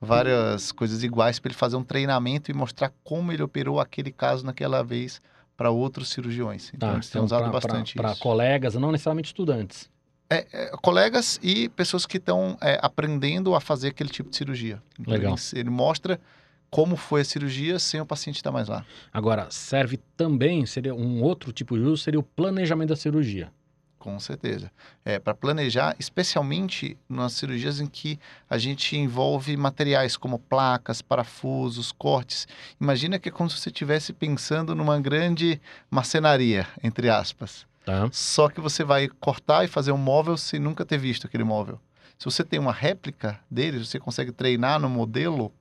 várias 0.00 0.70
coisas 0.70 1.02
iguais 1.02 1.40
para 1.40 1.50
ele 1.50 1.58
fazer 1.58 1.76
um 1.76 1.82
treinamento 1.82 2.52
e 2.52 2.54
mostrar 2.54 2.92
como 3.02 3.32
ele 3.32 3.42
operou 3.42 3.80
aquele 3.80 4.12
caso 4.12 4.46
naquela 4.46 4.82
vez 4.82 5.20
para 5.56 5.70
outros 5.70 6.10
cirurgiões. 6.10 6.70
Então, 6.72 6.90
tá, 6.90 6.94
eles 6.94 7.10
têm 7.10 7.18
então 7.18 7.24
usado 7.24 7.42
pra, 7.42 7.52
bastante 7.52 7.94
pra, 7.94 8.10
isso. 8.10 8.20
Para 8.20 8.22
colegas, 8.22 8.74
não 8.76 8.92
necessariamente 8.92 9.26
estudantes. 9.26 9.90
É, 10.30 10.46
é, 10.52 10.70
colegas 10.82 11.40
e 11.42 11.68
pessoas 11.70 12.06
que 12.06 12.18
estão 12.18 12.56
é, 12.60 12.78
aprendendo 12.80 13.54
a 13.54 13.60
fazer 13.60 13.88
aquele 13.88 14.10
tipo 14.10 14.30
de 14.30 14.36
cirurgia. 14.36 14.80
Então, 15.00 15.12
Legal. 15.12 15.34
Ele, 15.52 15.60
ele, 15.60 15.70
mostra 15.70 16.20
como 16.70 16.96
foi 16.96 17.22
a 17.22 17.24
cirurgia 17.24 17.78
sem 17.78 18.00
o 18.00 18.06
paciente 18.06 18.36
estar 18.36 18.52
mais 18.52 18.68
lá. 18.68 18.84
Agora, 19.12 19.48
serve 19.50 19.98
também, 20.16 20.66
seria 20.66 20.94
um 20.94 21.22
outro 21.22 21.52
tipo 21.52 21.76
de 21.76 21.84
uso, 21.84 22.02
seria 22.02 22.20
o 22.20 22.22
planejamento 22.22 22.90
da 22.90 22.96
cirurgia. 22.96 23.50
Com 23.98 24.18
certeza. 24.20 24.70
É, 25.04 25.18
para 25.18 25.34
planejar, 25.34 25.96
especialmente 25.98 26.96
nas 27.08 27.32
cirurgias 27.32 27.80
em 27.80 27.86
que 27.86 28.18
a 28.48 28.56
gente 28.56 28.96
envolve 28.96 29.56
materiais 29.56 30.16
como 30.16 30.38
placas, 30.38 31.02
parafusos, 31.02 31.90
cortes. 31.90 32.46
Imagina 32.80 33.18
que 33.18 33.28
é 33.28 33.32
como 33.32 33.50
se 33.50 33.58
você 33.58 33.70
estivesse 33.70 34.12
pensando 34.12 34.74
numa 34.74 35.00
grande 35.00 35.60
marcenaria, 35.90 36.66
entre 36.82 37.10
aspas. 37.10 37.66
Tá. 37.84 38.08
Só 38.12 38.48
que 38.48 38.60
você 38.60 38.84
vai 38.84 39.08
cortar 39.08 39.64
e 39.64 39.68
fazer 39.68 39.90
um 39.90 39.98
móvel 39.98 40.36
sem 40.36 40.60
nunca 40.60 40.84
ter 40.84 40.98
visto 40.98 41.26
aquele 41.26 41.44
móvel. 41.44 41.80
Se 42.18 42.24
você 42.24 42.44
tem 42.44 42.58
uma 42.58 42.72
réplica 42.72 43.40
dele, 43.50 43.84
você 43.84 43.98
consegue 43.98 44.30
treinar 44.30 44.78
no 44.78 44.88
modelo, 44.88 45.52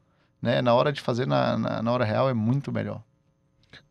né? 0.41 0.62
Na 0.62 0.74
hora 0.74 0.91
de 0.91 1.01
fazer 1.01 1.25
na, 1.25 1.58
na, 1.58 1.82
na 1.82 1.91
hora 1.91 2.06
real 2.06 2.29
é 2.29 2.34
muito 2.34 2.72
melhor. 2.72 3.01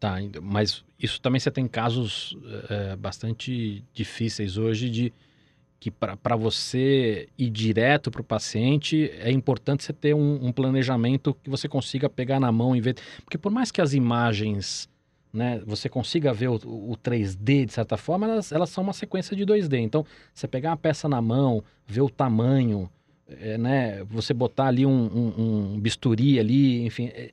Tá, 0.00 0.16
mas 0.42 0.84
isso 0.98 1.20
também 1.20 1.38
você 1.38 1.50
tem 1.50 1.68
casos 1.68 2.36
é, 2.68 2.96
bastante 2.96 3.84
difíceis 3.92 4.56
hoje 4.56 4.90
de 4.90 5.12
que 5.78 5.90
para 5.90 6.36
você 6.36 7.28
ir 7.38 7.50
direto 7.50 8.10
para 8.10 8.20
o 8.20 8.24
paciente 8.24 9.10
é 9.18 9.30
importante 9.30 9.84
você 9.84 9.92
ter 9.92 10.14
um, 10.14 10.46
um, 10.46 10.52
planejamento 10.52 11.34
que 11.42 11.50
você 11.50 11.68
consiga 11.68 12.08
pegar 12.08 12.40
na 12.40 12.50
mão 12.50 12.74
e 12.74 12.80
ver. 12.80 12.96
Porque 13.24 13.38
por 13.38 13.52
mais 13.52 13.70
que 13.70 13.80
as 13.80 13.92
imagens 13.92 14.88
né, 15.32 15.60
você 15.66 15.88
consiga 15.88 16.32
ver 16.32 16.48
o, 16.48 16.54
o 16.54 16.96
3D 16.96 17.66
de 17.66 17.72
certa 17.72 17.96
forma, 17.98 18.26
elas, 18.26 18.52
elas 18.52 18.70
são 18.70 18.82
uma 18.82 18.94
sequência 18.94 19.36
de 19.36 19.44
2D. 19.44 19.78
Então, 19.78 20.04
você 20.32 20.48
pegar 20.48 20.70
uma 20.70 20.76
peça 20.78 21.08
na 21.08 21.20
mão, 21.20 21.62
ver 21.86 22.00
o 22.00 22.08
tamanho, 22.08 22.90
é, 23.28 23.58
né, 23.58 24.04
você 24.04 24.32
botar 24.32 24.66
ali 24.66 24.86
um, 24.86 24.90
um, 24.92 25.74
um 25.74 25.80
bisturi 25.80 26.38
ali, 26.38 26.84
enfim. 26.84 27.06
É, 27.06 27.32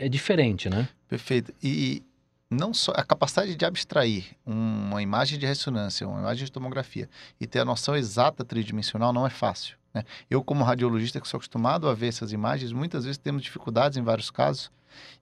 é 0.00 0.08
diferente, 0.08 0.68
né? 0.68 0.88
Perfeito. 1.08 1.54
E 1.62 2.02
não 2.50 2.72
só 2.72 2.92
a 2.94 3.04
capacidade 3.04 3.54
de 3.54 3.64
abstrair 3.64 4.24
uma 4.44 5.02
imagem 5.02 5.38
de 5.38 5.46
ressonância, 5.46 6.06
uma 6.06 6.20
imagem 6.20 6.44
de 6.44 6.52
tomografia 6.52 7.08
e 7.40 7.46
ter 7.46 7.60
a 7.60 7.64
noção 7.64 7.96
exata 7.96 8.44
tridimensional 8.44 9.12
não 9.12 9.26
é 9.26 9.30
fácil. 9.30 9.76
Né? 9.92 10.04
Eu, 10.30 10.42
como 10.42 10.64
radiologista 10.64 11.20
que 11.20 11.28
sou 11.28 11.38
acostumado 11.38 11.88
a 11.88 11.94
ver 11.94 12.08
essas 12.08 12.32
imagens, 12.32 12.72
muitas 12.72 13.04
vezes 13.04 13.18
temos 13.18 13.42
dificuldades 13.42 13.96
em 13.98 14.02
vários 14.02 14.30
casos. 14.30 14.70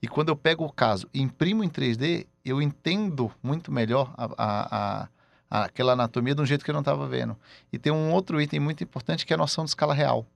E 0.01 0.09
quando 0.09 0.29
eu 0.29 0.37
pego 0.37 0.65
o 0.65 0.73
caso 0.73 1.09
e 1.13 1.21
imprimo 1.21 1.65
em 1.65 1.69
3D, 1.69 2.27
eu 2.45 2.63
entendo 2.63 3.31
muito 3.43 3.73
melhor 3.73 4.15
a, 4.17 4.25
a, 4.25 5.03
a, 5.03 5.09
aquela 5.51 5.93
anatomia 5.93 6.35
de 6.35 6.43
um 6.43 6.47
jeito 6.47 6.65
que 6.65 6.71
eu 6.71 6.75
não 6.75 6.81
estava 6.81 7.07
vendo. 7.07 7.37
E 7.73 7.79
tem 7.79 7.93
um 7.93 8.13
outro 8.13 8.41
item 8.41 8.61
muito 8.61 8.83
importante 8.83 9.25
que 9.25 9.33
é 9.33 9.37
a 9.37 9.39
noção 9.39 9.65
de 9.65 9.71
escala 9.71 9.95
real. 9.95 10.27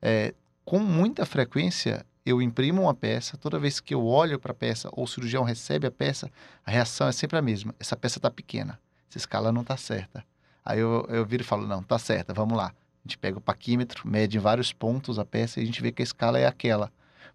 É, 0.00 0.34
com 0.64 0.78
muita 0.78 1.24
frequência, 1.24 2.04
eu 2.24 2.40
imprimo 2.40 2.82
uma 2.82 2.94
peça, 2.94 3.36
toda 3.36 3.58
vez 3.58 3.80
que 3.80 3.94
eu 3.94 4.04
olho 4.04 4.38
para 4.38 4.52
a 4.52 4.54
peça 4.54 4.88
ou 4.92 5.04
o 5.04 5.08
cirurgião 5.08 5.42
recebe 5.42 5.86
a 5.86 5.90
peça, 5.90 6.30
a 6.64 6.70
reação 6.70 7.08
é 7.08 7.12
sempre 7.12 7.38
a 7.38 7.42
mesma. 7.42 7.74
Essa 7.80 7.96
peça 7.96 8.18
está 8.18 8.30
pequena, 8.30 8.78
essa 9.08 9.18
escala 9.18 9.50
não 9.50 9.62
está 9.62 9.76
certa. 9.76 10.24
Aí 10.64 10.78
eu, 10.78 11.04
eu 11.08 11.26
viro 11.26 11.42
e 11.42 11.46
falo, 11.46 11.66
não, 11.66 11.80
está 11.80 11.98
certa, 11.98 12.32
vamos 12.32 12.56
lá. 12.56 12.66
A 12.66 13.08
gente 13.08 13.18
pega 13.18 13.38
o 13.38 13.40
paquímetro, 13.40 14.08
mede 14.08 14.36
em 14.36 14.40
vários 14.40 14.72
pontos 14.72 15.18
a 15.18 15.24
peça 15.24 15.58
e 15.58 15.64
a 15.64 15.66
gente 15.66 15.82
vê 15.82 15.90
que 15.90 16.02
a 16.02 16.04
escala 16.04 16.38
é 16.38 16.46
aquela. 16.46 16.92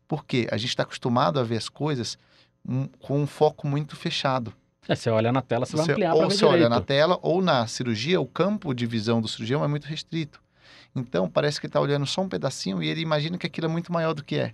Por 0.08 0.24
quê? 0.24 0.48
A 0.50 0.58
gente 0.58 0.70
está 0.70 0.84
acostumado 0.84 1.40
a 1.40 1.44
ver 1.44 1.58
as 1.58 1.68
coisas 1.68 2.18
com 3.00 3.22
um 3.22 3.28
foco 3.28 3.68
muito 3.68 3.96
fechado. 3.96 4.54
É, 4.88 4.96
você 4.96 5.10
olha 5.10 5.32
na 5.32 5.42
tela, 5.42 5.66
você, 5.66 5.72
você 5.72 5.78
vai 5.78 5.92
ampliar 5.92 6.14
Ou 6.14 6.24
você 6.30 6.38
direito. 6.38 6.54
olha 6.54 6.70
na 6.70 6.82
tela, 6.82 7.20
ou 7.22 7.42
na 7.42 7.68
cirurgia, 7.68 8.22
o 8.22 8.26
campo 8.26 8.74
de 8.74 8.86
visão 8.86 9.22
do 9.22 9.28
cirurgião 9.28 9.64
é 9.64 9.68
muito 9.68 9.86
restrito. 9.86 10.40
Então, 10.96 11.30
parece 11.30 11.60
que 11.60 11.68
está 11.68 11.80
olhando 11.80 12.06
só 12.06 12.22
um 12.22 12.30
pedacinho 12.30 12.82
e 12.82 12.88
ele 12.88 13.02
imagina 13.02 13.38
que 13.38 13.46
aquilo 13.46 13.68
é 13.68 13.70
muito 13.70 13.92
maior 13.92 14.14
do 14.14 14.24
que 14.24 14.38
é. 14.38 14.54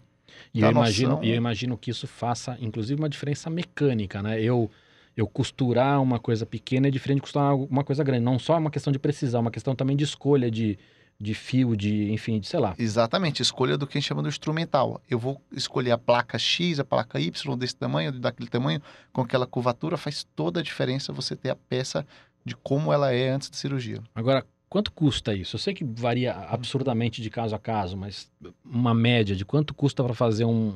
E 0.54 0.62
eu, 0.62 0.70
imagino, 0.70 1.20
eu 1.24 1.36
imagino 1.36 1.78
que 1.78 1.92
isso 1.92 2.08
faça, 2.08 2.58
inclusive, 2.60 3.00
uma 3.00 3.10
diferença 3.10 3.50
mecânica, 3.50 4.22
né? 4.22 4.42
Eu, 4.42 4.70
eu 5.16 5.28
costurar 5.28 6.02
uma 6.02 6.20
coisa 6.20 6.46
pequena 6.46 6.88
é 6.88 6.92
diferente 6.92 7.18
de 7.18 7.22
costurar 7.22 7.56
uma 7.56 7.84
coisa 7.84 8.04
grande. 8.04 8.24
Não 8.24 8.38
só 8.38 8.58
uma 8.58 8.72
questão 8.72 8.92
de 8.92 9.00
precisão, 9.00 9.42
uma 9.42 9.52
questão 9.52 9.76
também 9.76 9.96
de 9.96 10.04
escolha 10.04 10.50
de, 10.52 10.78
de 11.20 11.34
fio, 11.34 11.76
de, 11.76 12.12
enfim, 12.12 12.40
de 12.40 12.48
sei 12.48 12.60
lá. 12.60 12.76
Exatamente, 12.78 13.42
escolha 13.42 13.78
do 13.78 13.88
que 13.88 13.98
a 13.98 14.02
gente 14.02 14.08
chama 14.08 14.22
do 14.22 14.30
instrumental. 14.30 15.02
Eu 15.10 15.18
vou 15.18 15.42
escolher 15.52 15.92
a 15.92 15.98
placa 15.98 16.38
X, 16.38 16.80
a 16.80 16.84
placa 16.84 17.20
Y 17.20 17.58
desse 17.58 17.76
tamanho, 17.76 18.12
daquele 18.12 18.50
tamanho, 18.50 18.82
com 19.12 19.22
aquela 19.22 19.48
curvatura, 19.48 19.98
faz 19.98 20.26
toda 20.36 20.60
a 20.60 20.64
diferença 20.64 21.14
você 21.14 21.36
ter 21.36 21.50
a 21.50 21.56
peça 21.56 22.06
de 22.44 22.56
como 22.56 22.92
ela 22.92 23.14
é 23.14 23.30
antes 23.30 23.50
da 23.50 23.56
cirurgia. 23.56 24.02
Agora, 24.14 24.46
Quanto 24.74 24.92
custa 24.92 25.36
isso? 25.36 25.56
Eu 25.56 25.60
sei 25.60 25.72
que 25.72 25.84
varia 25.84 26.34
absurdamente 26.34 27.22
de 27.22 27.30
caso 27.30 27.54
a 27.54 27.60
caso, 27.60 27.96
mas 27.96 28.28
uma 28.66 28.92
média 28.92 29.36
de 29.36 29.46
quanto 29.46 29.72
custa 29.72 30.04
para 30.04 30.16
fazer 30.16 30.46
um, 30.46 30.74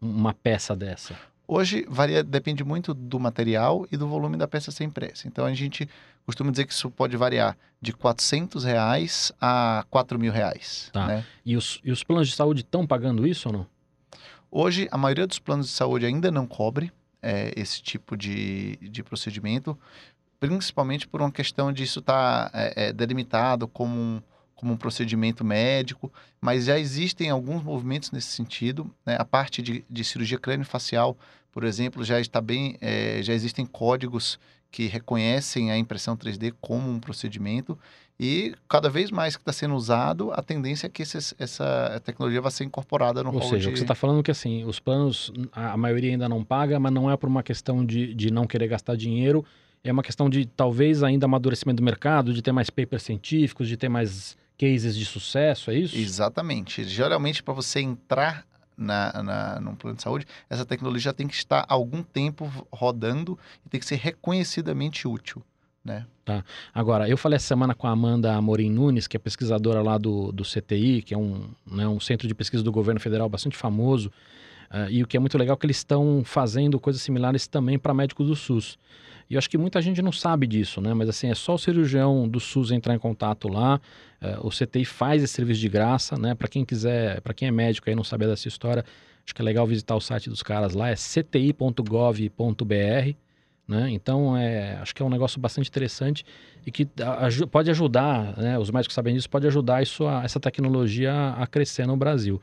uma 0.00 0.34
peça 0.34 0.74
dessa? 0.74 1.14
Hoje 1.46 1.86
varia, 1.88 2.24
depende 2.24 2.64
muito 2.64 2.92
do 2.92 3.20
material 3.20 3.86
e 3.92 3.96
do 3.96 4.08
volume 4.08 4.36
da 4.36 4.48
peça 4.48 4.72
ser 4.72 4.82
impressa. 4.82 5.28
Então 5.28 5.44
a 5.44 5.54
gente 5.54 5.88
costumo 6.28 6.50
dizer 6.50 6.66
que 6.66 6.74
isso 6.74 6.90
pode 6.90 7.16
variar 7.16 7.56
de 7.80 7.90
400 7.90 8.62
reais 8.62 9.32
a 9.40 9.82
4 9.88 10.18
mil 10.18 10.30
reais. 10.30 10.90
Tá. 10.92 11.06
Né? 11.06 11.24
E 11.42 11.56
os, 11.56 11.80
e 11.82 11.90
os 11.90 12.04
planos 12.04 12.28
de 12.28 12.34
saúde 12.34 12.60
estão 12.60 12.86
pagando 12.86 13.26
isso 13.26 13.48
ou 13.48 13.54
não? 13.54 13.66
Hoje, 14.50 14.88
a 14.90 14.98
maioria 14.98 15.26
dos 15.26 15.38
planos 15.38 15.68
de 15.68 15.72
saúde 15.72 16.04
ainda 16.04 16.30
não 16.30 16.46
cobre 16.46 16.92
é, 17.22 17.54
esse 17.56 17.82
tipo 17.82 18.14
de, 18.14 18.76
de 18.76 19.02
procedimento, 19.02 19.78
principalmente 20.38 21.08
por 21.08 21.22
uma 21.22 21.32
questão 21.32 21.72
de 21.72 21.82
isso 21.82 22.00
estar 22.00 22.50
tá, 22.50 22.58
é, 22.58 22.88
é, 22.88 22.92
delimitado 22.92 23.66
como 23.66 23.98
um, 23.98 24.22
como 24.54 24.74
um 24.74 24.76
procedimento 24.76 25.42
médico, 25.42 26.12
mas 26.42 26.66
já 26.66 26.78
existem 26.78 27.30
alguns 27.30 27.62
movimentos 27.62 28.10
nesse 28.10 28.28
sentido. 28.28 28.90
Né? 29.06 29.16
A 29.18 29.24
parte 29.24 29.62
de, 29.62 29.82
de 29.88 30.04
cirurgia 30.04 30.38
crânio-facial, 30.38 31.16
por 31.50 31.64
exemplo, 31.64 32.04
já 32.04 32.20
está 32.20 32.38
bem, 32.38 32.76
é, 32.82 33.22
já 33.22 33.32
existem 33.32 33.64
códigos 33.64 34.38
que 34.70 34.86
reconhecem 34.86 35.70
a 35.70 35.78
impressão 35.78 36.16
3D 36.16 36.54
como 36.60 36.90
um 36.90 37.00
procedimento 37.00 37.78
e 38.20 38.52
cada 38.68 38.90
vez 38.90 39.12
mais 39.12 39.36
que 39.36 39.42
está 39.42 39.52
sendo 39.52 39.76
usado, 39.76 40.32
a 40.32 40.42
tendência 40.42 40.88
é 40.88 40.90
que 40.90 41.02
esse, 41.02 41.34
essa 41.38 42.02
tecnologia 42.04 42.40
vai 42.40 42.50
ser 42.50 42.64
incorporada 42.64 43.22
no 43.22 43.32
Ou 43.32 43.42
seja, 43.42 43.58
de... 43.58 43.68
o 43.68 43.72
que 43.72 43.78
você 43.78 43.84
está 43.84 43.94
falando 43.94 44.20
é 44.20 44.22
que 44.24 44.30
assim, 44.30 44.64
os 44.64 44.80
planos, 44.80 45.32
a 45.52 45.76
maioria 45.76 46.10
ainda 46.10 46.28
não 46.28 46.42
paga, 46.42 46.80
mas 46.80 46.92
não 46.92 47.08
é 47.08 47.16
por 47.16 47.28
uma 47.28 47.44
questão 47.44 47.86
de, 47.86 48.12
de 48.14 48.32
não 48.32 48.44
querer 48.44 48.66
gastar 48.66 48.96
dinheiro, 48.96 49.44
é 49.84 49.92
uma 49.92 50.02
questão 50.02 50.28
de 50.28 50.46
talvez 50.46 51.04
ainda 51.04 51.26
amadurecimento 51.26 51.80
do 51.80 51.84
mercado, 51.84 52.34
de 52.34 52.42
ter 52.42 52.50
mais 52.50 52.68
papers 52.68 53.04
científicos, 53.04 53.68
de 53.68 53.76
ter 53.76 53.88
mais 53.88 54.36
cases 54.58 54.96
de 54.96 55.04
sucesso, 55.04 55.70
é 55.70 55.76
isso? 55.76 55.96
Exatamente. 55.96 56.82
Geralmente, 56.82 57.40
para 57.40 57.54
você 57.54 57.80
entrar 57.80 58.44
na, 58.78 59.22
na, 59.22 59.60
num 59.60 59.74
plano 59.74 59.96
de 59.96 60.02
saúde, 60.02 60.24
essa 60.48 60.64
tecnologia 60.64 61.12
tem 61.12 61.26
que 61.26 61.34
estar 61.34 61.66
algum 61.68 62.02
tempo 62.02 62.50
rodando 62.72 63.36
e 63.66 63.68
tem 63.68 63.80
que 63.80 63.86
ser 63.86 63.96
reconhecidamente 63.96 65.08
útil. 65.08 65.42
Né? 65.84 66.06
Tá. 66.24 66.44
Agora, 66.72 67.08
eu 67.08 67.16
falei 67.16 67.36
essa 67.36 67.46
semana 67.46 67.74
com 67.74 67.86
a 67.86 67.90
Amanda 67.90 68.34
Amorim 68.34 68.70
Nunes, 68.70 69.06
que 69.06 69.16
é 69.16 69.20
pesquisadora 69.20 69.82
lá 69.82 69.98
do, 69.98 70.30
do 70.30 70.44
CTI, 70.44 71.02
que 71.02 71.14
é 71.14 71.18
um, 71.18 71.50
né, 71.66 71.88
um 71.88 71.98
centro 71.98 72.28
de 72.28 72.34
pesquisa 72.34 72.62
do 72.62 72.70
governo 72.70 73.00
federal 73.00 73.28
bastante 73.28 73.56
famoso, 73.56 74.12
uh, 74.70 74.90
e 74.90 75.02
o 75.02 75.06
que 75.06 75.16
é 75.16 75.20
muito 75.20 75.36
legal 75.38 75.54
é 75.54 75.58
que 75.58 75.66
eles 75.66 75.78
estão 75.78 76.22
fazendo 76.24 76.78
coisas 76.78 77.02
similares 77.02 77.46
também 77.46 77.78
para 77.78 77.94
médicos 77.94 78.26
do 78.26 78.36
SUS. 78.36 78.78
E 79.30 79.34
eu 79.34 79.38
acho 79.38 79.50
que 79.50 79.58
muita 79.58 79.80
gente 79.82 80.00
não 80.00 80.12
sabe 80.12 80.46
disso, 80.46 80.80
né? 80.80 80.94
Mas 80.94 81.08
assim, 81.08 81.28
é 81.28 81.34
só 81.34 81.54
o 81.54 81.58
cirurgião 81.58 82.26
do 82.26 82.40
SUS 82.40 82.70
entrar 82.70 82.94
em 82.94 82.98
contato 82.98 83.48
lá. 83.48 83.80
Uh, 84.22 84.46
o 84.46 84.50
CTI 84.50 84.84
faz 84.84 85.22
esse 85.22 85.34
serviço 85.34 85.60
de 85.60 85.68
graça, 85.68 86.16
né? 86.16 86.34
Para 86.34 86.48
quem 86.48 86.64
quiser, 86.64 87.20
para 87.20 87.34
quem 87.34 87.48
é 87.48 87.50
médico 87.50 87.90
aí 87.90 87.94
não 87.94 88.04
sabe 88.04 88.26
dessa 88.26 88.48
história, 88.48 88.84
acho 89.24 89.34
que 89.34 89.42
é 89.42 89.44
legal 89.44 89.66
visitar 89.66 89.94
o 89.94 90.00
site 90.00 90.30
dos 90.30 90.42
caras 90.42 90.74
lá, 90.74 90.88
é 90.88 90.96
cti.gov.br. 90.96 91.84
Né? 93.68 93.90
Então, 93.90 94.34
é, 94.34 94.78
acho 94.80 94.94
que 94.94 95.02
é 95.02 95.04
um 95.04 95.10
negócio 95.10 95.38
bastante 95.38 95.68
interessante 95.68 96.24
e 96.64 96.72
que 96.72 96.88
pode 97.50 97.70
ajudar, 97.70 98.34
né? 98.38 98.58
os 98.58 98.70
médicos 98.70 98.94
sabem 98.94 99.14
disso, 99.14 99.28
pode 99.28 99.46
ajudar 99.46 99.82
isso 99.82 100.06
a, 100.06 100.24
essa 100.24 100.40
tecnologia 100.40 101.34
a 101.36 101.46
crescer 101.46 101.86
no 101.86 101.94
Brasil. 101.94 102.40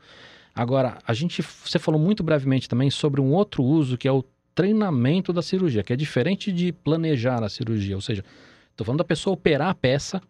Agora, 0.54 0.98
a 1.04 1.12
gente, 1.12 1.42
você 1.42 1.80
falou 1.80 2.00
muito 2.00 2.22
brevemente 2.22 2.68
também 2.68 2.90
sobre 2.90 3.20
um 3.20 3.32
outro 3.32 3.64
uso 3.64 3.98
que 3.98 4.06
é 4.06 4.12
o 4.12 4.24
treinamento 4.56 5.32
da 5.32 5.42
cirurgia, 5.42 5.84
que 5.84 5.92
é 5.92 5.96
diferente 5.96 6.50
de 6.50 6.72
planejar 6.72 7.44
a 7.44 7.48
cirurgia. 7.48 7.94
Ou 7.94 8.00
seja, 8.00 8.24
estou 8.70 8.84
falando 8.84 8.98
da 8.98 9.04
pessoa 9.04 9.34
operar 9.34 9.68
a 9.68 9.74
peça 9.74 10.20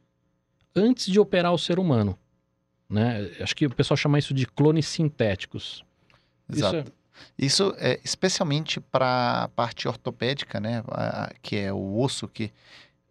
antes 0.75 1.07
de 1.07 1.19
operar 1.19 1.55
o 1.55 1.59
ser 1.59 1.79
humano. 1.79 2.19
Né? 2.91 3.31
Acho 3.41 3.57
que 3.57 3.65
o 3.65 3.71
pessoal 3.71 3.97
chama 3.97 4.19
isso 4.19 4.35
de 4.35 4.45
clones 4.45 4.87
sintéticos. 4.87 5.85
Exato. 6.53 6.77
Isso 6.77 6.91
é... 6.93 7.07
Isso 7.39 7.75
é 7.79 7.99
especialmente 8.05 8.79
para 8.79 9.45
a 9.45 9.49
parte 9.49 9.89
ortopédica, 9.89 10.61
né? 10.61 10.85
que 11.41 11.57
é 11.57 11.73
o 11.73 11.99
osso 11.99 12.29
que 12.29 12.53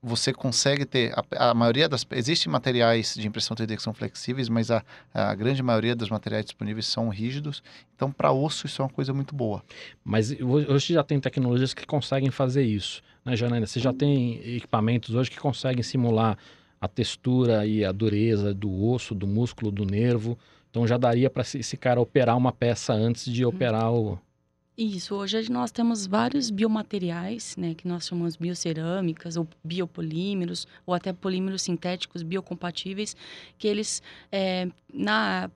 você 0.05 0.31
consegue 0.31 0.85
ter 0.85 1.11
a, 1.17 1.49
a, 1.49 1.53
maioria 1.55 1.89
das 1.89 2.05
existem 2.11 2.51
materiais 2.51 3.15
de 3.15 3.27
impressão 3.27 3.57
3D 3.57 3.75
que 3.75 3.81
são 3.81 3.93
flexíveis, 3.93 4.47
mas 4.47 4.69
a, 4.69 4.83
a 5.11 5.33
grande 5.33 5.63
maioria 5.63 5.95
dos 5.95 6.09
materiais 6.09 6.45
disponíveis 6.45 6.85
são 6.85 7.09
rígidos. 7.09 7.63
Então, 7.95 8.11
para 8.11 8.31
osso 8.31 8.67
isso 8.67 8.83
é 8.83 8.85
uma 8.85 8.91
coisa 8.91 9.11
muito 9.13 9.33
boa. 9.33 9.63
Mas 10.03 10.31
hoje 10.39 10.93
já 10.93 11.03
tem 11.03 11.19
tecnologias 11.19 11.73
que 11.73 11.87
conseguem 11.87 12.29
fazer 12.29 12.63
isso, 12.63 13.01
né, 13.25 13.35
Janaina? 13.35 13.65
Você 13.65 13.79
já 13.79 13.91
tem 13.91 14.39
equipamentos 14.55 15.15
hoje 15.15 15.31
que 15.31 15.39
conseguem 15.39 15.81
simular 15.81 16.37
a 16.79 16.87
textura 16.87 17.65
e 17.65 17.83
a 17.83 17.91
dureza 17.91 18.53
do 18.53 18.87
osso, 18.87 19.15
do 19.15 19.25
músculo, 19.25 19.71
do 19.71 19.85
nervo. 19.85 20.37
Então 20.69 20.85
já 20.85 20.97
daria 20.97 21.31
para 21.31 21.41
esse 21.41 21.77
cara 21.77 21.99
operar 21.99 22.37
uma 22.37 22.51
peça 22.51 22.93
antes 22.93 23.25
de 23.25 23.43
operar 23.43 23.91
o 23.91 24.19
isso, 24.77 25.15
hoje 25.15 25.49
nós 25.49 25.71
temos 25.71 26.05
vários 26.05 26.49
biomateriais, 26.49 27.55
né, 27.55 27.73
que 27.73 27.87
nós 27.87 28.07
chamamos 28.07 28.35
biocerâmicas 28.35 29.37
ou 29.37 29.47
biopolímeros, 29.63 30.67
ou 30.85 30.93
até 30.93 31.13
polímeros 31.13 31.61
sintéticos 31.61 32.21
biocompatíveis, 32.23 33.15
que 33.57 33.69
eles, 33.69 34.03
é, 34.29 34.67
na, 34.93 35.49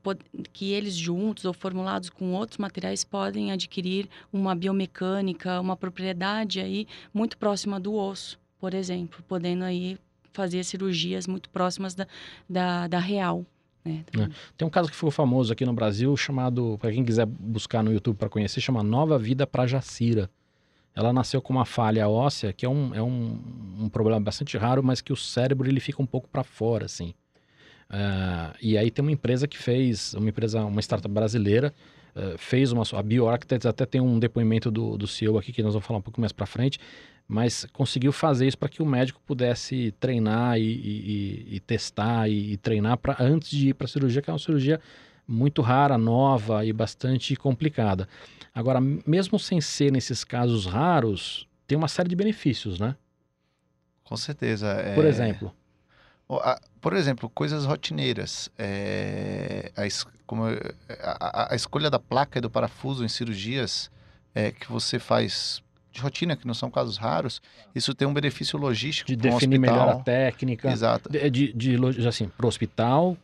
que 0.54 0.72
eles 0.72 0.96
juntos 0.96 1.44
ou 1.44 1.54
formulados 1.54 2.10
com 2.10 2.34
outros 2.34 2.58
materiais 2.58 3.04
podem 3.04 3.52
adquirir 3.52 4.08
uma 4.32 4.56
biomecânica, 4.56 5.60
uma 5.60 5.76
propriedade 5.76 6.62
aí 6.62 6.88
muito 7.13 7.38
próxima 7.38 7.78
do 7.78 7.94
osso, 7.94 8.39
por 8.58 8.74
exemplo, 8.74 9.22
podendo 9.28 9.65
aí 9.65 9.98
fazer 10.32 10.63
cirurgias 10.63 11.28
muito 11.28 11.50
próximas 11.50 11.94
da, 11.94 12.08
da, 12.50 12.88
da 12.88 13.00
real. 13.00 13.46
É, 13.86 13.92
é. 13.92 14.30
Tem 14.58 14.68
um 14.68 14.72
caso 14.72 14.89
que 14.89 14.96
ficou 14.96 15.12
famoso 15.12 15.54
aqui 15.54 15.65
no 15.65 15.74
Brasil, 15.74 16.15
chamado, 16.18 16.78
para 16.80 16.92
quem 16.92 17.04
quiser 17.04 17.26
buscar 17.26 17.84
no 17.84 17.92
YouTube 17.92 18.18
para 18.18 18.30
conhecer, 18.30 18.62
chama 18.62 18.84
Nova 18.84 19.18
Vida 19.18 19.48
para 19.48 19.65
Jacira. 19.65 20.30
Ela 20.96 21.13
nasceu 21.13 21.42
com 21.42 21.54
uma 21.54 21.65
falha 21.65 22.10
óssea, 22.10 22.52
que 22.52 22.65
é 22.65 22.70
um, 22.70 22.94
é 22.94 23.02
um, 23.02 23.39
um 23.80 23.89
problema 23.89 24.20
bastante 24.20 24.58
raro, 24.58 24.84
mas 24.84 25.02
que 25.02 25.13
o 25.13 25.15
cérebro 25.15 25.70
ele 25.70 25.80
fica 25.80 26.02
um 26.02 26.06
pouco 26.06 26.28
para 26.28 26.44
fora, 26.44 26.86
assim. 26.86 27.13
Uh, 27.89 28.54
e 28.62 28.78
aí 28.78 28.92
tem 28.92 29.02
uma 29.02 29.12
empresa 29.12 29.48
que 29.48 29.58
fez, 29.58 30.13
uma 30.13 30.30
empresa, 30.30 30.63
uma 30.63 30.82
startup 30.82 31.12
brasileira, 31.13 31.74
uh, 32.15 32.38
fez 32.38 32.72
uma, 32.72 32.84
a 32.92 33.02
BioArchitects 33.02 33.65
até 33.65 33.86
tem 33.86 34.02
um 34.02 34.20
depoimento 34.20 34.70
do, 34.70 34.98
do 34.98 35.08
CEO 35.08 35.38
aqui 35.38 35.52
que 35.52 35.63
nós 35.63 35.74
vamos 35.74 35.88
falar 35.88 36.00
um 36.00 36.02
pouco 36.02 36.20
mais 36.20 36.32
para 36.32 36.46
frente, 36.46 36.80
mas 37.30 37.68
conseguiu 37.72 38.12
fazer 38.12 38.48
isso 38.48 38.58
para 38.58 38.68
que 38.68 38.82
o 38.82 38.86
médico 38.86 39.22
pudesse 39.24 39.94
treinar 40.00 40.58
e, 40.58 40.63
e, 40.63 41.56
e 41.56 41.60
testar 41.60 42.28
e, 42.28 42.54
e 42.54 42.58
treinar 42.58 42.98
para 42.98 43.15
antes 43.20 43.52
de 43.52 43.70
ir 43.70 43.76
para 43.76 43.86
a 43.86 43.88
cirurgia, 43.88 44.20
que 44.20 44.32
é 44.32 44.34
uma 44.34 44.39
cirurgia 44.39 44.82
muito 45.28 45.62
rara, 45.62 45.96
nova 45.96 46.65
e 46.65 46.74
bastante 46.74 47.36
complicada. 47.36 48.10
Agora, 48.52 48.82
mesmo 48.82 49.38
sem 49.38 49.62
ser 49.62 49.92
nesses 49.92 50.24
casos 50.24 50.65
raros, 50.65 51.48
tem 51.68 51.78
uma 51.78 51.88
série 51.88 52.10
de 52.10 52.15
benefícios, 52.15 52.80
né? 52.80 52.96
Com 54.04 54.18
certeza. 54.18 54.68
É... 54.68 54.96
Por 54.96 55.06
exemplo. 55.06 55.54
Por 56.82 56.94
exemplo, 56.94 57.30
coisas 57.30 57.63
rotineiras. 57.63 58.50
É... 58.58 59.72
A, 59.78 59.84
como... 60.26 60.46
a, 61.00 61.56
escolha 61.56 61.92
da 61.92 62.00
placa 62.00 62.39
e 62.39 62.42
do 62.42 62.50
parafuso 62.50 63.06
em 63.06 63.08
cirurgias 63.08 63.92
é, 64.34 64.52
que 64.52 64.72
você 64.72 64.98
faz 64.98 65.62
rotina, 66.00 66.36
que 66.36 66.48
não 66.48 66.54
são 66.54 66.70
casos 66.70 66.98
raros, 66.98 67.42
isso 67.74 67.94
tem 67.94 68.08
um 68.08 68.14
benefício 68.14 68.58
logístico 68.58 69.08
de 69.08 69.16
definir 69.16 69.58
um 69.58 69.62
melhor 69.62 69.90
a 69.90 69.96
técnica. 69.96 70.72
Exato. 70.72 71.10
De, 71.10 71.30
de, 71.30 71.54
de 71.54 72.08
assim, 72.08 72.30
para 72.30 72.46
o 72.46 72.50
hospital, 72.50 73.18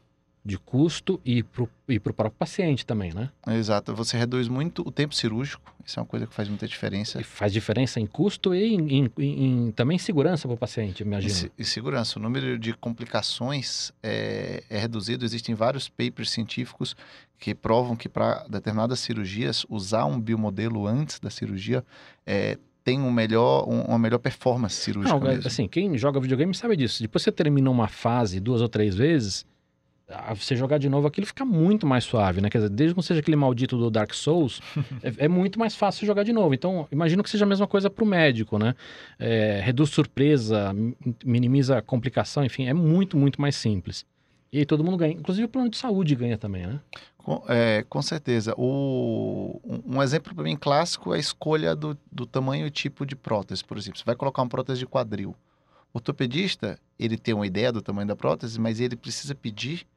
de 0.46 0.60
custo 0.60 1.20
e 1.26 1.42
para 1.42 1.64
o 1.64 2.00
próprio 2.14 2.32
paciente 2.38 2.86
também, 2.86 3.12
né? 3.12 3.32
Exato. 3.48 3.96
Você 3.96 4.16
reduz 4.16 4.48
muito 4.48 4.88
o 4.88 4.92
tempo 4.92 5.16
cirúrgico. 5.16 5.74
Isso 5.84 6.00
é 6.00 6.04
uma 6.04 6.08
coisa 6.08 6.28
que 6.28 6.36
faz 6.36 6.48
muita 6.48 6.68
diferença. 6.68 7.20
E 7.20 7.24
faz 7.24 7.52
diferença 7.52 8.00
em 8.00 8.06
custo 8.06 8.54
e 8.54 8.76
em, 8.76 9.06
em, 9.06 9.12
em 9.18 9.72
também 9.72 9.96
em 9.96 10.00
segurança 10.00 10.48
para 10.48 10.54
o 10.54 10.58
paciente, 10.58 11.02
imagino. 11.02 11.52
E, 11.58 11.64
e, 11.64 11.66
segurança. 11.66 12.20
O 12.20 12.22
número 12.22 12.60
de 12.60 12.74
complicações 12.74 13.92
é, 14.04 14.64
é 14.70 14.78
reduzido. 14.78 15.26
Existem 15.26 15.56
vários 15.56 15.90
papers 15.90 16.30
científicos 16.30 16.96
que 17.40 17.56
provam 17.56 17.96
que 17.96 18.08
para 18.08 18.46
determinadas 18.48 19.00
cirurgias, 19.00 19.66
usar 19.68 20.06
um 20.06 20.20
biomodelo 20.20 20.86
antes 20.86 21.20
da 21.20 21.32
cirurgia 21.32 21.84
é, 22.24 22.60
tem 22.84 23.02
um 23.02 23.12
melhor, 23.12 23.68
um, 23.68 23.82
uma 23.82 23.98
melhor 23.98 24.20
performance 24.20 24.76
cirúrgica. 24.76 25.18
Não, 25.18 25.28
mesmo. 25.28 25.48
assim, 25.48 25.68
quem 25.68 25.98
joga 25.98 26.20
videogame 26.20 26.54
sabe 26.54 26.78
disso. 26.78 27.02
Depois 27.02 27.24
você 27.24 27.32
termina 27.32 27.68
uma 27.68 27.88
fase 27.88 28.40
duas 28.40 28.62
ou 28.62 28.70
três 28.70 28.94
vezes 28.94 29.44
você 30.36 30.56
jogar 30.56 30.78
de 30.78 30.88
novo 30.88 31.08
aquilo 31.08 31.26
fica 31.26 31.44
muito 31.44 31.88
mais 31.88 32.04
suave, 32.04 32.40
né? 32.40 32.50
Quer 32.50 32.60
dizer, 32.60 32.70
desde 32.70 32.94
que 32.94 32.98
não 32.98 33.04
seja 33.04 33.20
aquele 33.20 33.36
maldito 33.36 33.78
do 33.78 33.90
Dark 33.90 34.14
Souls, 34.14 34.62
é, 35.02 35.26
é, 35.26 35.28
muito 35.28 35.58
mais 35.58 35.76
fácil 35.76 36.06
jogar 36.06 36.24
de 36.24 36.32
novo. 36.32 36.54
Então, 36.54 36.88
imagino 36.92 37.24
que 37.24 37.30
seja 37.30 37.46
a 37.46 37.48
mesma 37.48 37.68
coisa 37.68 37.90
para 37.90 38.04
o 38.04 38.08
médico, 38.08 38.60
né? 38.60 38.76
É, 39.18 39.62
reduz 39.64 39.90
surpresa, 39.90 40.76
minimiza 41.24 41.82
complicação, 41.82 42.46
enfim, 42.46 42.68
é 42.68 42.74
muito, 42.74 43.18
muito 43.18 43.42
mais 43.42 43.56
simples. 43.56 44.06
E 44.52 44.60
aí 44.60 44.66
todo 44.66 44.84
mundo 44.84 44.96
ganha. 44.96 45.14
Inclusive 45.14 45.46
o 45.46 45.50
plano 45.50 45.70
de 45.70 45.78
saúde 45.78 46.16
ganha 46.16 46.38
também, 46.38 46.66
né? 46.68 46.80
Com, 47.18 47.44
é, 47.50 47.84
com 47.90 48.02
certeza. 48.02 48.54
O, 48.58 49.60
um, 49.66 49.98
um 49.98 50.04
exemplo 50.04 50.34
para 50.36 50.44
mim 50.44 50.56
clássico 50.56 51.14
é 51.14 51.18
a 51.18 51.20
escolha 51.20 51.76
do, 51.76 51.98
do 52.12 52.26
tamanho 52.26 52.68
e 52.68 52.72
tipo 52.72 53.06
de 53.06 53.16
prótese, 53.16 53.66
por 53.66 53.78
exemplo. 53.78 53.98
Você 53.98 54.06
vai 54.06 54.16
colocar 54.16 54.44
uma 54.44 54.48
prótese 54.48 54.80
de 54.80 54.86
quadril. 54.86 55.36
O 55.92 55.98
ortopedista, 55.98 56.80
ele 57.00 57.18
tem 57.18 57.34
uma 57.34 57.48
ideia 57.48 57.72
do 57.72 57.82
tamanho 57.82 58.08
da 58.08 58.16
prótese, 58.16 58.60
mas 58.60 58.80
ele 58.80 58.96
precisa 58.96 59.34
pedir 59.34 59.88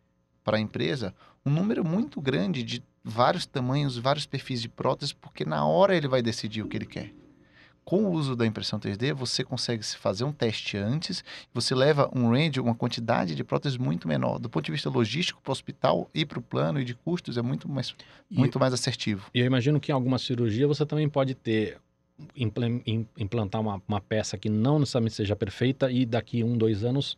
para 0.48 0.56
a 0.56 0.60
empresa 0.60 1.14
um 1.44 1.50
número 1.50 1.84
muito 1.84 2.22
grande 2.22 2.62
de 2.62 2.82
vários 3.04 3.44
tamanhos, 3.44 3.98
vários 3.98 4.24
perfis 4.24 4.62
de 4.62 4.68
prótese, 4.70 5.14
porque 5.14 5.44
na 5.44 5.66
hora 5.66 5.94
ele 5.94 6.08
vai 6.08 6.22
decidir 6.22 6.62
o 6.62 6.68
que 6.68 6.78
ele 6.78 6.86
quer. 6.86 7.12
com 7.84 8.04
o 8.04 8.12
uso 8.12 8.34
da 8.34 8.46
impressão 8.46 8.78
3D, 8.78 9.12
você 9.14 9.44
consegue 9.44 9.82
se 9.82 9.96
fazer 9.96 10.24
um 10.24 10.32
teste 10.32 10.78
antes, 10.78 11.22
você 11.52 11.74
leva 11.74 12.10
um 12.14 12.30
range, 12.30 12.60
uma 12.60 12.74
quantidade 12.74 13.34
de 13.34 13.44
próteses 13.44 13.76
muito 13.76 14.08
menor. 14.08 14.38
Do 14.38 14.48
ponto 14.48 14.64
de 14.64 14.72
vista 14.72 14.88
logístico, 14.88 15.40
para 15.42 15.50
o 15.50 15.52
hospital 15.52 16.10
e 16.14 16.24
para 16.24 16.38
o 16.38 16.42
plano 16.42 16.80
e 16.80 16.84
de 16.84 16.94
custos, 16.94 17.36
é 17.36 17.42
muito 17.42 17.68
mais, 17.68 17.94
e, 18.30 18.38
muito 18.38 18.58
mais 18.58 18.72
assertivo. 18.72 19.30
E 19.34 19.40
eu 19.40 19.46
imagino 19.46 19.78
que 19.78 19.92
em 19.92 19.94
alguma 19.94 20.18
cirurgia 20.18 20.66
você 20.66 20.84
também 20.86 21.08
pode 21.08 21.34
ter 21.34 21.78
implantar 23.16 23.60
uma, 23.60 23.82
uma 23.86 24.00
peça 24.00 24.36
que 24.36 24.48
não 24.48 24.78
necessariamente 24.78 25.14
seja 25.14 25.36
perfeita 25.36 25.90
e 25.90 26.04
daqui 26.04 26.42
um, 26.42 26.56
dois 26.58 26.84
anos 26.84 27.16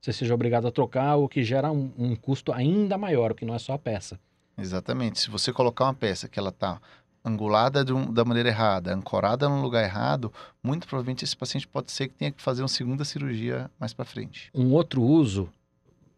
você 0.00 0.12
seja 0.12 0.34
obrigado 0.34 0.66
a 0.66 0.70
trocar, 0.70 1.16
o 1.16 1.28
que 1.28 1.42
gera 1.42 1.70
um, 1.70 1.92
um 1.98 2.16
custo 2.16 2.52
ainda 2.52 2.96
maior, 2.96 3.34
que 3.34 3.44
não 3.44 3.54
é 3.54 3.58
só 3.58 3.74
a 3.74 3.78
peça. 3.78 4.18
Exatamente. 4.56 5.20
Se 5.20 5.30
você 5.30 5.52
colocar 5.52 5.84
uma 5.84 5.94
peça 5.94 6.28
que 6.28 6.38
ela 6.38 6.50
está 6.50 6.80
angulada 7.24 7.84
um, 7.94 8.12
da 8.12 8.24
maneira 8.24 8.48
errada, 8.48 8.94
ancorada 8.94 9.48
no 9.48 9.60
lugar 9.60 9.84
errado, 9.84 10.32
muito 10.62 10.86
provavelmente 10.86 11.24
esse 11.24 11.36
paciente 11.36 11.68
pode 11.68 11.92
ser 11.92 12.08
que 12.08 12.14
tenha 12.14 12.30
que 12.30 12.40
fazer 12.40 12.62
uma 12.62 12.68
segunda 12.68 13.04
cirurgia 13.04 13.70
mais 13.78 13.92
para 13.92 14.04
frente. 14.04 14.50
Um 14.54 14.72
outro 14.72 15.02
uso 15.02 15.48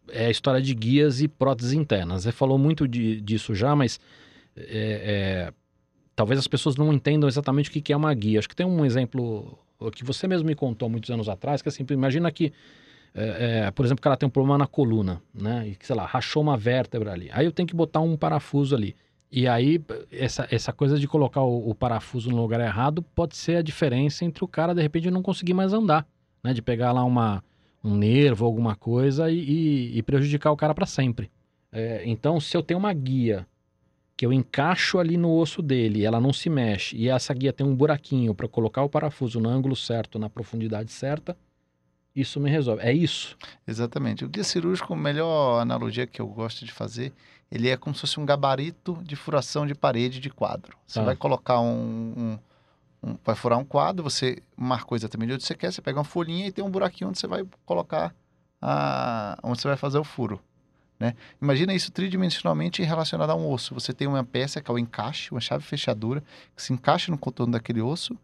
é 0.09 0.27
a 0.27 0.31
história 0.31 0.61
de 0.61 0.73
guias 0.73 1.21
e 1.21 1.27
próteses 1.27 1.73
internas. 1.73 2.23
Você 2.23 2.31
falou 2.31 2.57
muito 2.57 2.87
de, 2.87 3.19
disso 3.21 3.53
já, 3.53 3.75
mas 3.75 3.99
é, 4.55 5.49
é, 5.49 5.53
talvez 6.15 6.39
as 6.39 6.47
pessoas 6.47 6.75
não 6.75 6.91
entendam 6.93 7.27
exatamente 7.27 7.69
o 7.69 7.73
que 7.73 7.91
é 7.91 7.97
uma 7.97 8.13
guia. 8.13 8.39
Acho 8.39 8.49
que 8.49 8.55
tem 8.55 8.65
um 8.65 8.85
exemplo 8.85 9.57
que 9.91 10.03
você 10.03 10.27
mesmo 10.27 10.47
me 10.47 10.55
contou 10.55 10.89
muitos 10.89 11.09
anos 11.09 11.27
atrás, 11.27 11.61
que 11.61 11.67
é 11.67 11.69
assim, 11.69 11.85
imagina 11.91 12.31
que, 12.31 12.53
é, 13.15 13.65
é, 13.65 13.71
por 13.71 13.85
exemplo, 13.85 13.99
o 13.99 14.03
cara 14.03 14.17
tem 14.17 14.27
um 14.27 14.31
problema 14.31 14.57
na 14.57 14.67
coluna, 14.67 15.21
né? 15.33 15.67
E, 15.67 15.77
sei 15.85 15.95
lá, 15.95 16.05
rachou 16.05 16.41
uma 16.41 16.57
vértebra 16.57 17.11
ali. 17.11 17.29
Aí 17.31 17.45
eu 17.45 17.51
tenho 17.51 17.67
que 17.67 17.75
botar 17.75 17.99
um 17.99 18.17
parafuso 18.17 18.75
ali. 18.75 18.95
E 19.31 19.47
aí, 19.47 19.83
essa, 20.11 20.47
essa 20.51 20.73
coisa 20.73 20.99
de 20.99 21.07
colocar 21.07 21.41
o, 21.41 21.69
o, 21.69 21.75
parafuso 21.75 22.29
no 22.29 22.41
lugar 22.41 22.59
errado 22.59 23.01
pode 23.01 23.35
ser 23.35 23.57
a 23.57 23.61
diferença 23.61 24.25
entre 24.25 24.43
o 24.43 24.47
cara, 24.47 24.73
de 24.73 24.81
repente, 24.81 25.09
não 25.11 25.21
conseguir 25.21 25.53
mais 25.53 25.73
andar, 25.73 26.07
né? 26.43 26.53
De 26.53 26.61
pegar 26.61 26.91
lá 26.91 27.03
uma, 27.03 27.43
um 27.83 27.95
nervo, 27.95 28.45
alguma 28.45 28.75
coisa 28.75 29.29
e, 29.29 29.37
e, 29.37 29.97
e 29.97 30.03
prejudicar 30.03 30.51
o 30.51 30.57
cara 30.57 30.73
para 30.73 30.85
sempre. 30.85 31.31
É, 31.71 32.03
então, 32.05 32.39
se 32.39 32.55
eu 32.55 32.63
tenho 32.63 32.79
uma 32.79 32.93
guia 32.93 33.47
que 34.15 34.25
eu 34.25 34.31
encaixo 34.31 34.99
ali 34.99 35.17
no 35.17 35.35
osso 35.35 35.61
dele, 35.61 36.05
ela 36.05 36.21
não 36.21 36.31
se 36.31 36.49
mexe, 36.49 36.95
e 36.95 37.09
essa 37.09 37.33
guia 37.33 37.51
tem 37.51 37.65
um 37.65 37.75
buraquinho 37.75 38.33
para 38.35 38.47
colocar 38.47 38.83
o 38.83 38.89
parafuso 38.89 39.39
no 39.39 39.49
ângulo 39.49 39.75
certo, 39.75 40.19
na 40.19 40.29
profundidade 40.29 40.91
certa, 40.91 41.35
isso 42.15 42.39
me 42.39 42.49
resolve. 42.49 42.83
É 42.83 42.93
isso? 42.93 43.37
Exatamente. 43.67 44.23
O 44.23 44.29
guia 44.29 44.43
cirúrgico, 44.43 44.93
a 44.93 44.97
melhor 44.97 45.59
analogia 45.59 46.05
que 46.07 46.21
eu 46.21 46.27
gosto 46.27 46.65
de 46.65 46.71
fazer 46.71 47.13
ele 47.53 47.69
é 47.69 47.77
como 47.77 47.93
se 47.93 48.01
fosse 48.01 48.19
um 48.19 48.25
gabarito 48.25 48.99
de 49.03 49.15
furação 49.15 49.67
de 49.67 49.75
parede 49.75 50.19
de 50.19 50.27
quadro. 50.27 50.75
Você 50.87 50.99
ah. 50.99 51.03
vai 51.03 51.15
colocar 51.15 51.59
um, 51.59 52.13
um, 52.17 52.39
um, 53.03 53.17
Vai 53.23 53.35
furar 53.35 53.59
um 53.59 53.63
quadro, 53.63 54.03
você 54.03 54.41
marcou 54.57 54.95
exatamente 54.95 55.33
onde 55.33 55.43
você 55.43 55.53
quer, 55.53 55.71
você 55.71 55.79
pega 55.79 55.99
uma 55.99 56.03
folhinha 56.03 56.47
e 56.47 56.51
tem 56.51 56.65
um 56.65 56.71
buraquinho 56.71 57.11
onde 57.11 57.19
você 57.19 57.27
vai 57.27 57.45
colocar 57.63 58.11
a, 58.59 59.37
onde 59.43 59.61
você 59.61 59.67
vai 59.67 59.77
fazer 59.77 59.99
o 59.99 60.03
furo. 60.03 60.41
Né? 61.03 61.15
Imagina 61.41 61.73
isso 61.73 61.91
tridimensionalmente 61.91 62.81
relacionado 62.81 63.29
a 63.29 63.35
um 63.35 63.51
osso. 63.51 63.73
Você 63.73 63.91
tem 63.91 64.07
uma 64.07 64.23
peça 64.23 64.61
que 64.61 64.71
é 64.71 64.73
o 64.73 64.79
encaixe, 64.79 65.31
uma 65.31 65.41
chave 65.41 65.61
fechadura, 65.61 66.23
que 66.55 66.63
se 66.63 66.71
encaixa 66.71 67.11
no 67.11 67.17
contorno 67.17 67.51
daquele 67.51 67.81
osso, 67.81 68.17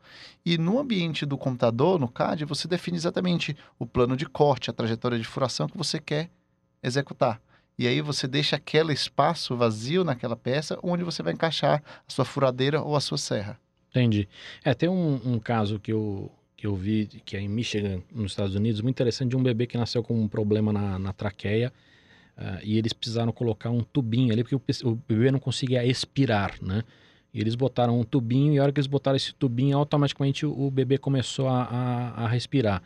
e 0.45 0.57
no 0.57 0.79
ambiente 0.79 1.25
do 1.25 1.37
computador, 1.37 1.99
no 1.99 2.07
CAD, 2.07 2.45
você 2.45 2.69
define 2.69 2.95
exatamente 2.95 3.53
o 3.77 3.85
plano 3.85 4.15
de 4.15 4.25
corte, 4.25 4.69
a 4.69 4.73
trajetória 4.73 5.19
de 5.19 5.25
furação 5.25 5.67
que 5.67 5.77
você 5.77 5.99
quer 5.99 6.29
executar. 6.81 7.41
E 7.77 7.85
aí 7.85 7.99
você 7.99 8.29
deixa 8.29 8.55
aquele 8.55 8.93
espaço 8.93 9.57
vazio 9.57 10.05
naquela 10.05 10.37
peça 10.37 10.79
onde 10.81 11.03
você 11.03 11.21
vai 11.21 11.33
encaixar 11.33 11.83
a 12.07 12.09
sua 12.09 12.23
furadeira 12.23 12.81
ou 12.81 12.95
a 12.95 13.01
sua 13.01 13.17
serra. 13.17 13.59
Entendi. 13.89 14.29
É, 14.63 14.73
tem 14.73 14.87
um, 14.87 15.19
um 15.25 15.37
caso 15.37 15.81
que 15.81 15.91
eu, 15.91 16.31
que 16.55 16.65
eu 16.65 16.77
vi, 16.77 17.07
que 17.25 17.35
é 17.35 17.41
em 17.41 17.49
Michigan, 17.49 18.01
nos 18.09 18.31
Estados 18.31 18.55
Unidos, 18.55 18.79
muito 18.79 18.95
interessante, 18.95 19.31
de 19.31 19.35
um 19.35 19.43
bebê 19.43 19.67
que 19.67 19.77
nasceu 19.77 20.01
com 20.01 20.17
um 20.17 20.29
problema 20.29 20.71
na, 20.71 20.97
na 20.97 21.11
traqueia. 21.11 21.73
Uh, 22.39 22.57
e 22.63 22.77
eles 22.77 22.93
precisaram 22.93 23.33
colocar 23.33 23.69
um 23.69 23.81
tubinho 23.81 24.31
ali, 24.31 24.43
porque 24.43 24.55
o, 24.55 24.61
o, 24.89 24.95
bebê 24.95 25.29
não 25.29 25.39
conseguia 25.39 25.85
expirar, 25.85 26.55
né? 26.61 26.83
E 27.33 27.41
eles 27.41 27.53
botaram 27.53 27.99
um 27.99 28.03
tubinho, 28.05 28.53
e 28.53 28.59
a 28.59 28.63
hora 28.63 28.71
que 28.71 28.79
eles 28.79 28.87
botaram 28.87 29.17
esse 29.17 29.33
tubinho, 29.33 29.77
automaticamente 29.77 30.45
o, 30.45 30.67
o 30.67 30.71
bebê 30.71 30.97
começou 30.97 31.49
a, 31.49 31.63
a, 31.63 32.23
a, 32.23 32.27
respirar. 32.29 32.81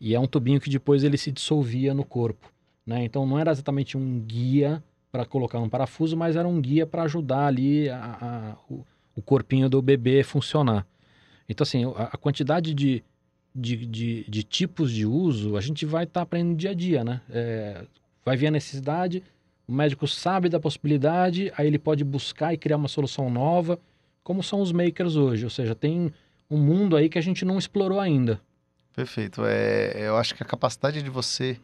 E 0.00 0.12
é 0.12 0.18
um 0.18 0.26
tubinho 0.26 0.60
que 0.60 0.68
depois 0.68 1.04
ele 1.04 1.16
se 1.16 1.30
dissolvia 1.30 1.94
no 1.94 2.04
corpo. 2.04 2.52
Né? 2.84 3.04
Então 3.04 3.24
não 3.24 3.38
era 3.38 3.52
exatamente 3.52 3.96
um 3.96 4.18
guia 4.18 4.82
para 5.12 5.24
colocar 5.24 5.60
um 5.60 5.68
parafuso, 5.68 6.16
mas 6.16 6.34
era 6.34 6.46
um 6.46 6.60
guia 6.60 6.84
para 6.84 7.04
ajudar 7.04 7.46
ali 7.46 7.88
a, 7.88 8.56
o, 8.68 8.84
o, 9.14 9.22
corpinho 9.22 9.68
do 9.68 9.80
bebê 9.80 10.24
funcionar. 10.24 10.84
Então, 11.48 11.62
assim, 11.62 11.84
a, 11.84 12.10
a 12.12 12.16
quantidade 12.18 12.74
de, 12.74 13.04
de, 13.54 13.86
de, 13.86 14.24
de, 14.28 14.42
tipos 14.42 14.90
de 14.92 15.06
uso 15.06 15.56
a 15.56 15.60
gente 15.60 15.86
vai 15.86 16.04
estar 16.04 16.20
tá 16.20 16.22
aprendendo 16.22 16.56
dia 16.56 16.70
a 16.70 16.74
dia, 16.74 17.04
né? 17.04 17.20
É, 17.30 17.86
vai 18.26 18.36
vir 18.36 18.48
a 18.48 18.50
necessidade, 18.50 19.22
o 19.68 19.72
médico 19.72 20.08
sabe 20.08 20.48
da 20.48 20.58
possibilidade, 20.58 21.52
aí 21.56 21.68
ele 21.68 21.78
pode 21.78 22.02
buscar 22.02 22.52
e 22.52 22.58
criar 22.58 22.76
uma 22.76 22.88
solução 22.88 23.30
nova, 23.30 23.78
como 24.24 24.42
são 24.42 24.60
os 24.60 24.72
makers 24.72 25.14
hoje. 25.14 25.44
Ou 25.44 25.50
seja, 25.50 25.76
tem 25.76 26.12
um 26.50 26.58
mundo 26.58 26.96
aí 26.96 27.08
que 27.08 27.18
a 27.18 27.22
gente 27.22 27.44
não 27.44 27.56
explorou 27.56 28.00
ainda. 28.00 28.40
Perfeito. 28.92 29.42
É, 29.44 30.08
eu 30.08 30.16
acho 30.16 30.34
que 30.34 30.42
a 30.42 30.46
capacidade 30.46 31.02
de 31.02 31.08
você 31.08 31.56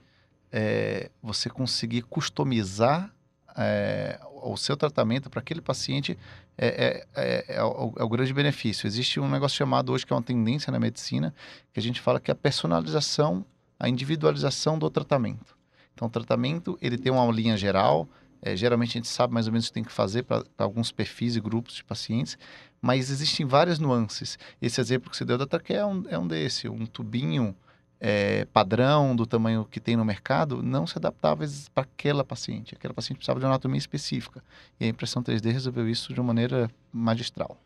é, 0.52 1.10
você 1.20 1.50
conseguir 1.50 2.02
customizar 2.02 3.10
é, 3.56 4.20
o 4.42 4.56
seu 4.56 4.76
tratamento 4.76 5.28
para 5.28 5.40
aquele 5.40 5.60
paciente 5.60 6.16
é, 6.56 6.66
é, 6.66 7.06
é, 7.14 7.56
é 7.56 7.62
o, 7.62 7.92
é, 7.98 8.04
o, 8.04 8.08
grande 8.08 8.32
benefício. 8.32 8.86
Existe 8.86 9.18
um 9.18 9.28
negócio 9.28 9.56
chamado 9.56 9.92
hoje 9.92 10.06
que 10.06 10.12
é 10.12 10.16
uma 10.16 10.22
tendência 10.22 10.70
na 10.70 10.78
medicina, 10.78 11.34
que 11.72 11.80
a 11.80 11.82
gente 11.82 12.00
fala 12.00 12.20
que 12.20 12.30
é 12.30 12.32
a 12.32 12.36
personalização, 12.36 13.44
a 13.80 13.88
individualização 13.88 14.78
do 14.78 14.88
tratamento. 14.90 15.56
Então, 16.02 16.08
o 16.08 16.10
tratamento 16.10 16.76
ele 16.82 16.98
tem 16.98 17.12
uma 17.12 17.30
linha 17.32 17.56
geral, 17.56 18.08
é, 18.40 18.56
geralmente 18.56 18.90
a 18.90 18.92
gente 18.94 19.06
sabe 19.06 19.32
mais 19.32 19.46
ou 19.46 19.52
menos 19.52 19.66
o 19.66 19.68
que 19.68 19.74
tem 19.74 19.84
que 19.84 19.92
fazer 19.92 20.24
para 20.24 20.42
alguns 20.58 20.90
perfis 20.90 21.36
e 21.36 21.40
grupos 21.40 21.74
de 21.74 21.84
pacientes, 21.84 22.36
mas 22.80 23.08
existem 23.08 23.46
várias 23.46 23.78
nuances. 23.78 24.36
Esse 24.60 24.80
exemplo 24.80 25.08
que 25.08 25.16
você 25.16 25.24
deu 25.24 25.38
da 25.38 25.46
traqueia 25.46 25.78
é 25.78 25.86
um, 25.86 26.04
é 26.08 26.18
um 26.18 26.26
desse, 26.26 26.68
um 26.68 26.84
tubinho 26.86 27.54
é, 28.00 28.44
padrão 28.46 29.14
do 29.14 29.24
tamanho 29.24 29.64
que 29.64 29.78
tem 29.78 29.96
no 29.96 30.04
mercado 30.04 30.60
não 30.60 30.88
se 30.88 30.98
adaptava 30.98 31.44
para 31.72 31.84
aquela 31.84 32.24
paciente. 32.24 32.74
Aquela 32.74 32.92
paciente 32.92 33.18
precisava 33.18 33.38
de 33.38 33.46
uma 33.46 33.52
anatomia 33.52 33.78
específica. 33.78 34.42
E 34.80 34.84
a 34.84 34.88
impressão 34.88 35.22
3D 35.22 35.52
resolveu 35.52 35.88
isso 35.88 36.12
de 36.12 36.18
uma 36.18 36.26
maneira 36.26 36.68
magistral. 36.92 37.56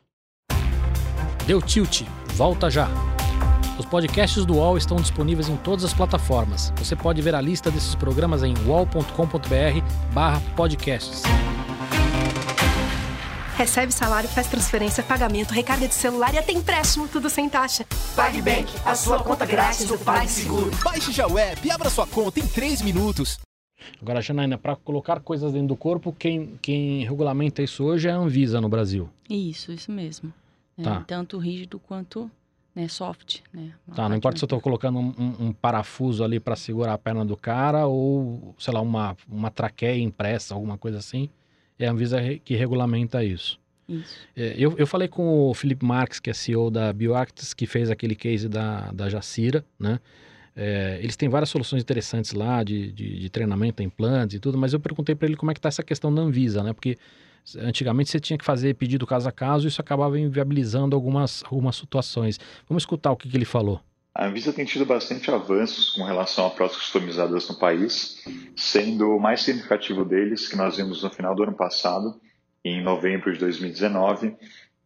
Deu 1.46 1.62
tilt, 1.62 2.02
volta 2.34 2.68
já. 2.68 3.15
Os 3.78 3.84
podcasts 3.84 4.46
do 4.46 4.54
UOL 4.54 4.78
estão 4.78 4.96
disponíveis 4.96 5.50
em 5.50 5.56
todas 5.56 5.84
as 5.84 5.92
plataformas. 5.92 6.72
Você 6.76 6.96
pode 6.96 7.20
ver 7.20 7.34
a 7.34 7.42
lista 7.42 7.70
desses 7.70 7.94
programas 7.94 8.42
em 8.42 8.54
uol.com.br/podcasts. 8.66 11.22
Recebe 13.56 13.92
salário, 13.92 14.28
faz 14.28 14.48
transferência, 14.48 15.02
pagamento, 15.02 15.52
recarga 15.52 15.88
de 15.88 15.94
celular 15.94 16.32
e 16.34 16.38
até 16.38 16.52
empréstimo, 16.52 17.08
tudo 17.08 17.28
sem 17.28 17.48
taxa. 17.48 17.84
PagBank, 18.14 18.72
a 18.84 18.94
sua 18.94 19.20
conta 19.22 19.46
grátis 19.46 19.86
do 19.86 19.98
PagSeguro. 19.98 20.70
Baixe 20.82 21.12
já 21.12 21.26
o 21.26 21.38
app 21.38 21.66
e 21.66 21.70
abra 21.70 21.90
sua 21.90 22.06
conta 22.06 22.40
em 22.40 22.46
3 22.46 22.82
minutos. 22.82 23.38
Agora, 24.00 24.20
Janaína, 24.20 24.58
para 24.58 24.76
colocar 24.76 25.20
coisas 25.20 25.52
dentro 25.52 25.68
do 25.68 25.76
corpo, 25.76 26.14
quem, 26.18 26.58
quem 26.60 27.04
regulamenta 27.04 27.62
isso 27.62 27.84
hoje 27.84 28.08
é 28.08 28.12
a 28.12 28.16
Anvisa 28.16 28.60
no 28.60 28.68
Brasil. 28.68 29.08
Isso, 29.28 29.72
isso 29.72 29.92
mesmo. 29.92 30.32
É, 30.78 30.82
tá. 30.82 31.04
tanto 31.06 31.38
rígido 31.38 31.78
quanto 31.78 32.30
né, 32.76 32.86
soft. 32.88 33.40
Né, 33.54 33.72
tá, 33.94 34.06
não 34.06 34.14
importa 34.14 34.38
se 34.38 34.44
eu 34.44 34.46
estou 34.46 34.60
colocando 34.60 34.98
um, 34.98 35.14
um, 35.18 35.46
um, 35.46 35.52
parafuso 35.52 36.22
ali 36.22 36.38
para 36.38 36.54
segurar 36.54 36.92
a 36.92 36.98
perna 36.98 37.24
do 37.24 37.34
cara 37.34 37.86
ou, 37.86 38.54
sei 38.58 38.74
lá, 38.74 38.82
uma, 38.82 39.16
uma 39.26 39.50
traqueia 39.50 39.98
impressa, 39.98 40.54
alguma 40.54 40.76
coisa 40.76 40.98
assim. 40.98 41.30
É 41.78 41.86
a 41.86 41.90
Anvisa 41.90 42.18
que 42.44 42.54
regulamenta 42.54 43.24
isso. 43.24 43.58
Isso. 43.88 44.18
É, 44.36 44.54
eu, 44.58 44.74
eu 44.76 44.86
falei 44.86 45.08
com 45.08 45.48
o 45.48 45.54
Felipe 45.54 45.86
Marques, 45.86 46.20
que 46.20 46.28
é 46.28 46.34
CEO 46.34 46.70
da 46.70 46.92
BioActis, 46.92 47.54
que 47.54 47.66
fez 47.66 47.90
aquele 47.90 48.14
case 48.14 48.48
da, 48.48 48.92
da 48.92 49.08
Jacira, 49.08 49.64
né? 49.78 49.98
É, 50.54 50.98
eles 51.02 51.16
têm 51.16 51.28
várias 51.28 51.50
soluções 51.50 51.82
interessantes 51.82 52.32
lá 52.32 52.62
de, 52.62 52.90
de, 52.90 53.20
de 53.20 53.30
treinamento, 53.30 53.82
implantes 53.82 54.36
e 54.36 54.40
tudo, 54.40 54.56
mas 54.56 54.72
eu 54.72 54.80
perguntei 54.80 55.14
para 55.14 55.28
ele 55.28 55.36
como 55.36 55.50
é 55.50 55.54
que 55.54 55.58
está 55.58 55.68
essa 55.68 55.82
questão 55.82 56.14
da 56.14 56.22
Anvisa, 56.22 56.62
né? 56.62 56.72
Porque 56.72 56.98
antigamente 57.58 58.10
você 58.10 58.18
tinha 58.18 58.38
que 58.38 58.44
fazer 58.44 58.74
pedido 58.74 59.06
caso 59.06 59.28
a 59.28 59.32
caso 59.32 59.66
e 59.66 59.68
isso 59.68 59.80
acabava 59.80 60.18
inviabilizando 60.18 60.96
algumas, 60.96 61.44
algumas 61.44 61.76
situações. 61.76 62.40
Vamos 62.68 62.82
escutar 62.82 63.12
o 63.12 63.16
que, 63.16 63.28
que 63.28 63.36
ele 63.36 63.44
falou. 63.44 63.80
A 64.14 64.26
Anvisa 64.26 64.50
tem 64.50 64.64
tido 64.64 64.86
bastante 64.86 65.30
avanços 65.30 65.90
com 65.90 66.02
relação 66.02 66.46
a 66.46 66.50
próteses 66.50 66.82
customizadas 66.82 67.46
no 67.50 67.58
país, 67.58 68.24
sendo 68.56 69.10
o 69.10 69.20
mais 69.20 69.42
significativo 69.42 70.06
deles 70.06 70.48
que 70.48 70.56
nós 70.56 70.78
vimos 70.78 71.02
no 71.02 71.10
final 71.10 71.34
do 71.34 71.42
ano 71.42 71.52
passado, 71.52 72.18
em 72.64 72.82
novembro 72.82 73.30
de 73.30 73.38
2019, 73.38 74.34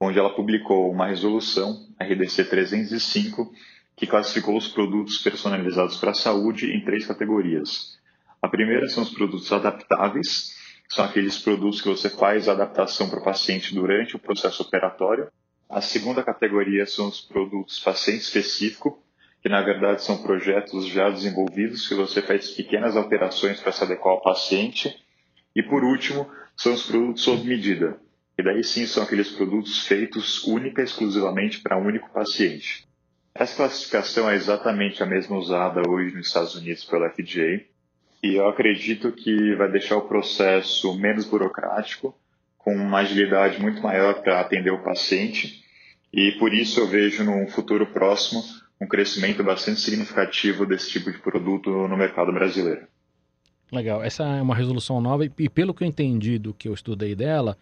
onde 0.00 0.18
ela 0.18 0.34
publicou 0.34 0.90
uma 0.90 1.06
resolução, 1.06 1.86
RDC 2.00 2.44
305, 2.44 3.52
que 3.94 4.06
classificou 4.06 4.56
os 4.56 4.66
produtos 4.66 5.18
personalizados 5.18 5.96
para 5.98 6.10
a 6.10 6.14
saúde 6.14 6.72
em 6.74 6.84
três 6.84 7.06
categorias. 7.06 7.98
A 8.42 8.48
primeira 8.48 8.88
são 8.88 9.04
os 9.04 9.10
produtos 9.10 9.52
adaptáveis, 9.52 10.56
são 10.92 11.05
aqueles 11.05 11.38
produtos 11.38 11.81
que 11.81 11.88
você 11.88 12.11
faz 12.11 12.48
a 12.48 12.53
adaptação 12.53 13.09
para 13.09 13.20
o 13.20 13.24
paciente 13.24 13.74
durante 13.74 14.16
o 14.16 14.18
processo 14.18 14.62
operatório, 14.62 15.29
A 15.72 15.81
segunda 15.81 16.20
categoria 16.24 16.85
são 16.85 17.07
os 17.07 17.20
produtos 17.20 17.79
paciente 17.79 18.22
específico, 18.22 19.00
que 19.40 19.48
na 19.48 19.62
verdade 19.62 20.03
são 20.03 20.20
projetos 20.20 20.85
já 20.88 21.09
desenvolvidos 21.09 21.87
que 21.87 21.94
você 21.94 22.20
faz 22.20 22.50
pequenas 22.50 22.96
alterações 22.96 23.61
para 23.61 23.70
se 23.70 23.85
adequar 23.85 24.14
ao 24.14 24.20
paciente. 24.20 24.92
E 25.55 25.62
por 25.62 25.85
último, 25.85 26.29
são 26.57 26.74
os 26.74 26.83
produtos 26.83 27.22
sob 27.22 27.46
medida, 27.46 28.00
e 28.37 28.42
daí 28.42 28.64
sim 28.64 28.85
são 28.85 29.05
aqueles 29.05 29.31
produtos 29.31 29.87
feitos 29.87 30.42
única 30.42 30.81
e 30.81 30.85
exclusivamente 30.85 31.61
para 31.61 31.79
um 31.79 31.87
único 31.87 32.11
paciente. 32.11 32.88
Essa 33.33 33.57
classificação 33.59 34.29
é 34.29 34.35
exatamente 34.35 35.05
a 35.05 35.07
mesma 35.07 35.37
usada 35.37 35.88
hoje 35.88 36.16
nos 36.16 36.26
Estados 36.26 36.57
Unidos 36.57 36.85
pela 36.85 37.09
FDA, 37.11 37.64
e 38.22 38.35
eu 38.35 38.48
acredito 38.48 39.11
que 39.12 39.54
vai 39.54 39.70
deixar 39.70 39.96
o 39.96 40.09
processo 40.09 40.94
menos 40.98 41.24
burocrático, 41.24 42.14
com 42.59 42.74
uma 42.74 42.98
agilidade 42.98 43.61
muito 43.61 43.83
maior 43.83 44.22
para 44.22 44.40
atender 44.40 44.70
o 44.70 44.83
paciente, 44.83 45.64
e 46.12 46.33
por 46.33 46.52
isso 46.52 46.80
eu 46.80 46.87
vejo 46.87 47.24
num 47.24 47.46
futuro 47.48 47.87
próximo 47.87 48.42
um 48.80 48.87
crescimento 48.87 49.42
bastante 49.42 49.80
significativo 49.80 50.66
desse 50.66 50.90
tipo 50.90 51.11
de 51.11 51.18
produto 51.18 51.70
no 51.70 51.96
mercado 51.96 52.33
brasileiro. 52.33 52.87
Legal. 53.70 54.02
Essa 54.02 54.24
é 54.24 54.42
uma 54.42 54.54
resolução 54.54 55.00
nova 55.00 55.24
e, 55.24 55.48
pelo 55.48 55.72
que 55.72 55.85
eu 55.85 55.88
entendi 55.88 56.38
do 56.38 56.52
que 56.52 56.68
eu 56.68 56.74
estudei 56.74 57.14
dela, 57.14 57.56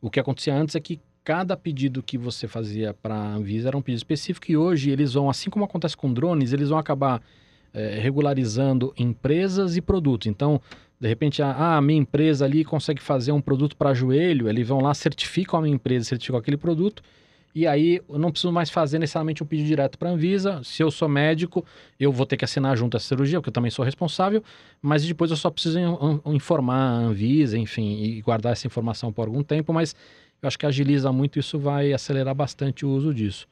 o 0.00 0.08
que 0.08 0.18
acontecia 0.18 0.54
antes 0.54 0.74
é 0.74 0.80
que 0.80 0.98
cada 1.22 1.56
pedido 1.56 2.02
que 2.02 2.16
você 2.16 2.48
fazia 2.48 2.94
para 2.94 3.14
a 3.14 3.34
Anvisa 3.34 3.68
era 3.68 3.76
um 3.76 3.82
pedido 3.82 3.98
específico 3.98 4.50
e 4.50 4.56
hoje 4.56 4.90
eles 4.90 5.12
vão, 5.12 5.28
assim 5.28 5.50
como 5.50 5.64
acontece 5.64 5.96
com 5.96 6.12
drones, 6.12 6.52
eles 6.52 6.70
vão 6.70 6.78
acabar 6.78 7.20
é, 7.72 7.98
regularizando 8.00 8.92
empresas 8.98 9.76
e 9.76 9.80
produtos. 9.80 10.26
Então, 10.26 10.60
de 10.98 11.08
repente, 11.08 11.42
a, 11.42 11.76
a 11.76 11.80
minha 11.80 11.98
empresa 11.98 12.44
ali 12.44 12.64
consegue 12.64 13.00
fazer 13.00 13.32
um 13.32 13.40
produto 13.40 13.76
para 13.76 13.94
joelho, 13.94 14.48
eles 14.48 14.66
vão 14.66 14.80
lá, 14.80 14.92
certificam 14.94 15.58
a 15.58 15.62
minha 15.62 15.74
empresa, 15.74 16.04
certificam 16.04 16.38
aquele 16.38 16.56
produto 16.56 17.02
e 17.54 17.66
aí 17.66 18.00
eu 18.08 18.18
não 18.18 18.30
preciso 18.30 18.52
mais 18.52 18.70
fazer 18.70 18.98
necessariamente 18.98 19.42
um 19.42 19.46
pedido 19.46 19.66
direto 19.66 19.98
para 19.98 20.08
a 20.08 20.12
Anvisa. 20.12 20.60
Se 20.62 20.82
eu 20.82 20.90
sou 20.90 21.08
médico, 21.08 21.64
eu 21.98 22.12
vou 22.12 22.24
ter 22.24 22.36
que 22.36 22.44
assinar 22.44 22.76
junto 22.76 22.96
a 22.96 23.00
cirurgia, 23.00 23.40
porque 23.40 23.48
eu 23.48 23.52
também 23.52 23.70
sou 23.70 23.84
responsável, 23.84 24.42
mas 24.80 25.04
depois 25.04 25.30
eu 25.30 25.36
só 25.36 25.50
preciso 25.50 25.78
informar 26.26 26.80
a 26.80 26.94
Anvisa, 26.98 27.58
enfim, 27.58 28.02
e 28.02 28.22
guardar 28.22 28.52
essa 28.52 28.66
informação 28.66 29.12
por 29.12 29.26
algum 29.26 29.42
tempo, 29.42 29.72
mas 29.72 29.96
eu 30.40 30.46
acho 30.46 30.58
que 30.58 30.64
agiliza 30.64 31.12
muito, 31.12 31.38
isso 31.38 31.58
vai 31.58 31.92
acelerar 31.92 32.34
bastante 32.34 32.86
o 32.86 32.90
uso 32.90 33.12
disso. 33.12 33.48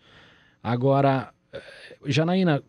Agora, 0.63 1.33
eh, 1.53 1.63
Janaína, 2.07 2.63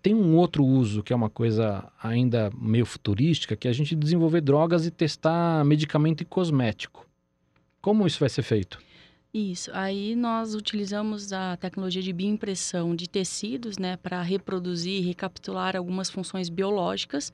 tem 0.00 0.14
um 0.14 0.36
outro 0.36 0.64
uso 0.64 1.02
que 1.02 1.12
é 1.12 1.16
uma 1.16 1.30
coisa 1.30 1.90
ainda 2.02 2.50
meio 2.54 2.86
futurística, 2.86 3.56
que 3.56 3.66
é 3.66 3.70
a 3.70 3.74
gente 3.74 3.94
desenvolver 3.94 4.40
drogas 4.40 4.86
e 4.86 4.90
testar 4.90 5.64
medicamento 5.64 6.20
e 6.22 6.24
cosmético. 6.24 7.06
Como 7.80 8.06
isso 8.06 8.20
vai 8.20 8.28
ser 8.28 8.42
feito? 8.42 8.78
Isso. 9.34 9.70
Aí 9.72 10.14
nós 10.14 10.54
utilizamos 10.54 11.32
a 11.32 11.56
tecnologia 11.56 12.02
de 12.02 12.12
bioimpressão 12.12 12.94
de 12.94 13.08
tecidos, 13.08 13.78
né, 13.78 13.96
para 13.96 14.20
reproduzir 14.20 15.00
e 15.00 15.00
recapitular 15.00 15.74
algumas 15.74 16.10
funções 16.10 16.50
biológicas 16.50 17.32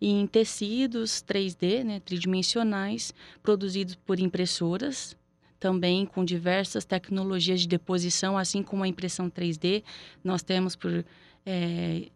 em 0.00 0.26
tecidos 0.26 1.22
3D, 1.22 1.84
né, 1.84 2.00
tridimensionais, 2.00 3.14
produzidos 3.44 3.94
por 3.94 4.18
impressoras, 4.18 5.16
também 5.58 6.06
com 6.06 6.24
diversas 6.24 6.84
tecnologias 6.84 7.60
de 7.60 7.68
deposição, 7.68 8.36
assim 8.36 8.62
como 8.62 8.82
a 8.82 8.88
impressão 8.88 9.30
3D. 9.30 9.82
Nós 10.22 10.42
temos 10.42 10.76
por 10.76 11.04
é, 11.44 12.08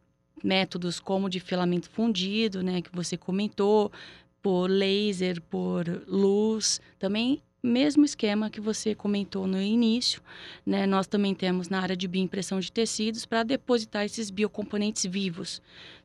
métodos 0.42 1.00
como 1.00 1.28
de 1.28 1.40
filamento 1.40 1.88
fundido, 1.88 2.62
né, 2.62 2.82
que 2.82 2.90
você 2.94 3.16
comentou, 3.16 3.90
por 4.42 4.70
laser, 4.70 5.40
por 5.42 6.02
luz, 6.06 6.80
também 6.98 7.42
mesmo 7.62 8.04
esquema 8.04 8.48
que 8.48 8.60
você 8.60 8.94
comentou 8.94 9.46
no 9.46 9.60
início, 9.60 10.22
né? 10.64 10.86
Nós 10.86 11.06
também 11.06 11.34
temos 11.34 11.68
na 11.68 11.80
área 11.80 11.96
de 11.96 12.08
bioimpressão 12.08 12.58
de 12.58 12.72
tecidos 12.72 13.26
para 13.26 13.42
depositar 13.42 14.04
esses 14.04 14.30
biocomponentes 14.30 15.04
vivos. 15.04 15.60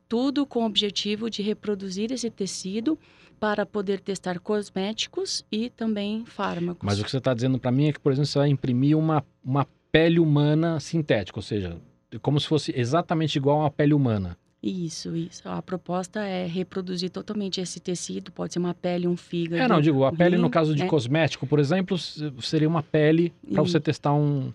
Tudo 0.08 0.46
com 0.46 0.62
o 0.62 0.66
objetivo 0.66 1.30
de 1.30 1.42
reproduzir 1.42 2.12
esse 2.12 2.30
tecido 2.30 2.98
para 3.38 3.66
poder 3.66 4.00
testar 4.00 4.38
cosméticos 4.38 5.44
e 5.50 5.70
também 5.70 6.24
fármacos. 6.24 6.84
Mas 6.84 6.98
o 6.98 7.04
que 7.04 7.10
você 7.10 7.18
está 7.18 7.34
dizendo 7.34 7.58
para 7.58 7.70
mim 7.70 7.88
é 7.88 7.92
que, 7.92 8.00
por 8.00 8.12
exemplo, 8.12 8.26
você 8.26 8.38
vai 8.38 8.48
imprimir 8.48 8.96
uma, 8.96 9.24
uma 9.44 9.66
pele 9.92 10.18
humana 10.18 10.80
sintética, 10.80 11.38
ou 11.38 11.42
seja, 11.42 11.76
como 12.22 12.40
se 12.40 12.46
fosse 12.46 12.72
exatamente 12.76 13.36
igual 13.36 13.58
a 13.58 13.64
uma 13.64 13.70
pele 13.70 13.94
humana. 13.94 14.36
Isso, 14.62 15.14
isso. 15.14 15.48
A 15.48 15.62
proposta 15.62 16.20
é 16.24 16.46
reproduzir 16.46 17.10
totalmente 17.10 17.60
esse 17.60 17.78
tecido, 17.78 18.32
pode 18.32 18.52
ser 18.52 18.58
uma 18.58 18.74
pele, 18.74 19.06
um 19.06 19.16
fígado. 19.16 19.62
É, 19.62 19.68
não, 19.68 19.80
digo, 19.80 20.04
a 20.04 20.12
pele 20.12 20.36
no 20.36 20.50
caso 20.50 20.74
de 20.74 20.82
né? 20.82 20.88
cosmético, 20.88 21.46
por 21.46 21.60
exemplo, 21.60 21.96
seria 21.96 22.68
uma 22.68 22.82
pele 22.82 23.32
para 23.52 23.62
você 23.62 23.78
testar 23.78 24.12
um. 24.12 24.52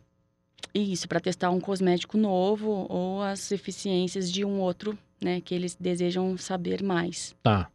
Isso, 0.74 1.08
para 1.08 1.20
testar 1.20 1.50
um 1.50 1.60
cosmético 1.60 2.18
novo 2.18 2.88
ou 2.90 3.22
as 3.22 3.52
eficiências 3.52 4.32
de 4.32 4.44
um 4.44 4.60
outro, 4.60 4.98
né, 5.22 5.42
que 5.42 5.54
eles 5.54 5.78
desejam 5.80 6.38
saber 6.38 6.84
mais. 6.84 7.36
Tá. 7.44 7.70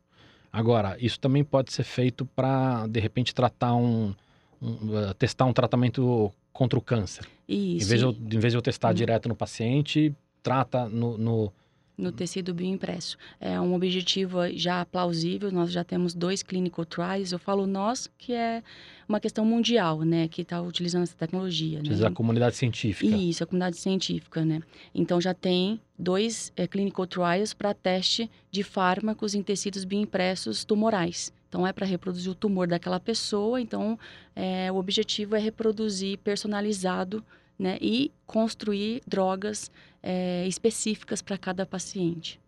Agora, 0.56 0.96
isso 0.98 1.20
também 1.20 1.44
pode 1.44 1.70
ser 1.70 1.84
feito 1.84 2.24
para, 2.24 2.86
de 2.86 2.98
repente, 2.98 3.34
tratar 3.34 3.74
um, 3.74 4.14
um, 4.62 4.70
uh, 4.70 5.12
testar 5.12 5.44
um 5.44 5.52
tratamento 5.52 6.32
contra 6.50 6.78
o 6.78 6.82
câncer. 6.82 7.26
Isso. 7.46 7.84
Em 7.84 7.88
vez 7.88 8.00
de 8.00 8.06
eu, 8.06 8.10
em 8.10 8.40
vez 8.40 8.54
de 8.54 8.56
eu 8.56 8.62
testar 8.62 8.90
hum. 8.90 8.94
direto 8.94 9.28
no 9.28 9.36
paciente, 9.36 10.14
trata 10.42 10.88
no, 10.88 11.18
no 11.18 11.52
no 11.96 12.12
tecido 12.12 12.52
bioimpresso. 12.52 13.16
É 13.40 13.60
um 13.60 13.74
objetivo 13.74 14.38
já 14.54 14.84
plausível, 14.84 15.50
nós 15.50 15.72
já 15.72 15.82
temos 15.82 16.14
dois 16.14 16.42
clinical 16.42 16.84
trials, 16.84 17.32
eu 17.32 17.38
falo 17.38 17.66
nós, 17.66 18.10
que 18.18 18.32
é 18.32 18.62
uma 19.08 19.20
questão 19.20 19.44
mundial, 19.44 20.02
né, 20.02 20.28
que 20.28 20.42
está 20.42 20.60
utilizando 20.60 21.04
essa 21.04 21.16
tecnologia. 21.16 21.80
Né? 21.82 22.06
a 22.06 22.10
comunidade 22.10 22.56
científica. 22.56 23.16
Isso, 23.16 23.42
a 23.42 23.46
comunidade 23.46 23.76
científica, 23.76 24.44
né. 24.44 24.60
Então 24.94 25.20
já 25.20 25.32
tem 25.32 25.80
dois 25.98 26.52
é, 26.56 26.66
clinical 26.66 27.06
trials 27.06 27.54
para 27.54 27.72
teste 27.72 28.30
de 28.50 28.62
fármacos 28.62 29.34
em 29.34 29.42
tecidos 29.42 29.84
bioimpressos 29.84 30.64
tumorais. 30.64 31.32
Então 31.48 31.66
é 31.66 31.72
para 31.72 31.86
reproduzir 31.86 32.30
o 32.30 32.34
tumor 32.34 32.66
daquela 32.66 33.00
pessoa, 33.00 33.60
então 33.60 33.98
é, 34.34 34.70
o 34.70 34.76
objetivo 34.76 35.36
é 35.36 35.38
reproduzir 35.38 36.18
personalizado 36.18 37.24
né, 37.58 37.78
e 37.80 38.10
construir 38.26 39.02
drogas 39.06 39.70
é, 40.02 40.46
específicas 40.46 41.22
para 41.22 41.38
cada 41.38 41.64
paciente. 41.64 42.40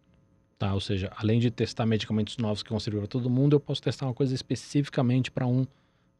Tá, 0.58 0.74
ou 0.74 0.80
seja, 0.80 1.10
além 1.16 1.38
de 1.38 1.50
testar 1.50 1.86
medicamentos 1.86 2.36
novos 2.36 2.62
que 2.62 2.70
vão 2.70 2.80
servir 2.80 2.98
para 2.98 3.06
todo 3.06 3.30
mundo, 3.30 3.54
eu 3.54 3.60
posso 3.60 3.80
testar 3.80 4.06
uma 4.06 4.14
coisa 4.14 4.34
especificamente 4.34 5.30
para 5.30 5.46
um, 5.46 5.64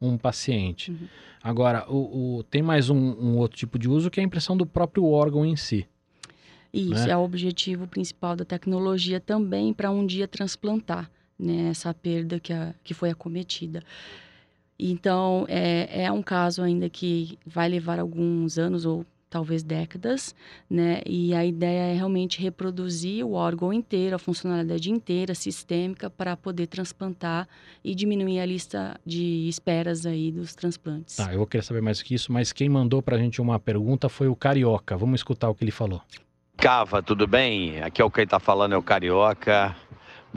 um 0.01 0.17
paciente. 0.17 0.93
Uhum. 0.93 1.09
Agora, 1.43 1.85
o, 1.91 2.39
o, 2.39 2.43
tem 2.45 2.63
mais 2.63 2.89
um, 2.89 2.97
um, 2.97 3.37
outro 3.37 3.59
tipo 3.59 3.79
de 3.79 3.89
uso 3.89 4.11
que 4.11 4.21
é 4.21 4.23
a 4.23 4.27
impressão 4.27 4.57
do 4.57 4.65
próprio 4.65 5.05
órgão 5.05 5.45
em 5.45 5.57
si. 5.57 5.87
Isso, 6.73 7.07
né? 7.07 7.11
é 7.11 7.17
o 7.17 7.21
objetivo 7.21 7.87
principal 7.89 8.37
da 8.37 8.45
tecnologia 8.45 9.19
também 9.19 9.73
para 9.73 9.91
um 9.91 10.07
dia 10.07 10.29
transplantar 10.29 11.11
né, 11.39 11.71
essa 11.71 11.93
perda 11.95 12.39
que, 12.39 12.53
a, 12.53 12.75
que 12.85 12.95
foi 12.95 13.11
acometida. 13.11 13.83
Então, 14.79 15.45
é, 15.49 16.05
é 16.05 16.13
um 16.13 16.23
caso 16.23 16.63
ainda 16.63 16.89
que 16.89 17.39
vai 17.45 17.69
levar 17.69 17.99
alguns 17.99 18.59
anos 18.59 18.85
ou 18.85 19.05
talvez 19.29 19.63
décadas, 19.63 20.35
né? 20.71 21.03
E 21.05 21.35
a 21.35 21.45
ideia 21.45 21.93
é 21.93 21.95
realmente 21.95 22.41
reproduzir 22.41 23.25
o 23.25 23.33
órgão 23.33 23.73
inteiro, 23.73 24.17
a 24.17 24.19
funcionalidade 24.19 24.91
inteira, 24.91 25.35
sistêmica, 25.35 26.09
para 26.09 26.37
poder 26.37 26.67
transplantar 26.67 27.47
e 27.85 27.95
diminuir 27.95 28.41
a 28.41 28.47
lista 28.47 28.99
de 29.05 29.49
esperas 29.49 30.07
aí 30.07 30.33
dos 30.33 30.55
transplantes. 30.55 31.17
Tá, 31.17 31.33
eu 31.33 31.39
vou 31.39 31.47
querer 31.47 31.63
saber 31.63 31.83
mais 31.83 32.03
que 32.03 32.15
isso, 32.15 32.33
mas 32.33 32.53
quem 32.53 32.69
mandou 32.69 33.03
para 33.03 33.17
a 33.17 33.19
gente 33.19 33.41
uma 33.41 33.59
pergunta 33.59 34.09
foi 34.09 34.29
o 34.29 34.37
Carioca. 34.37 34.97
Vamos 34.97 35.21
escutar 35.21 35.49
o 35.49 35.55
que 35.55 35.65
ele 35.65 35.71
falou. 35.71 36.01
Cava, 36.57 37.03
tudo 37.03 37.27
bem? 37.27 37.81
Aqui 37.83 38.03
é 38.03 38.05
o 38.05 38.11
que 38.11 38.23
está 38.23 38.41
falando, 38.41 38.73
é 38.73 38.77
o 38.77 38.83
Carioca. 38.83 39.77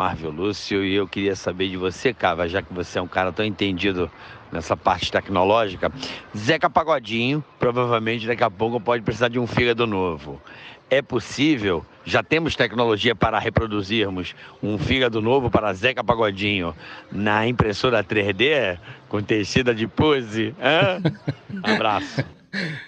Marvel 0.02 0.32
Lúcio, 0.32 0.84
e 0.84 0.96
eu 0.96 1.08
queria 1.08 1.36
saber 1.36 1.70
de 1.70 1.78
você, 1.78 2.12
Cava, 2.12 2.48
já 2.48 2.60
que 2.64 2.74
você 2.74 2.98
é 2.98 3.02
um 3.04 3.08
cara 3.08 3.32
tão 3.32 3.46
entendido 3.46 4.10
nessa 4.52 4.76
parte 4.76 5.12
tecnológica. 5.12 5.92
Zeca 6.36 6.68
Pagodinho, 6.68 7.44
provavelmente 7.60 8.26
daqui 8.26 8.44
a 8.44 8.50
pouco 8.50 8.82
pode 8.82 9.04
precisar 9.04 9.28
de 9.28 9.38
um 9.38 9.46
fígado 9.46 9.86
novo. 9.86 10.42
É 10.90 11.04
possível? 11.04 11.86
Já 12.04 12.24
temos 12.24 12.56
tecnologia 12.56 13.14
para 13.14 13.38
reproduzirmos 13.38 14.34
um 14.62 14.76
fígado 14.76 15.22
novo 15.22 15.52
para 15.52 15.72
Zeca 15.72 16.04
Pagodinho 16.04 16.76
na 17.12 17.48
impressora 17.48 18.04
3D 18.04 18.80
com 19.08 19.22
tecida 19.22 19.72
de 19.72 19.86
pose? 19.86 20.56
Hã? 20.60 21.00
Abraço. 21.62 22.26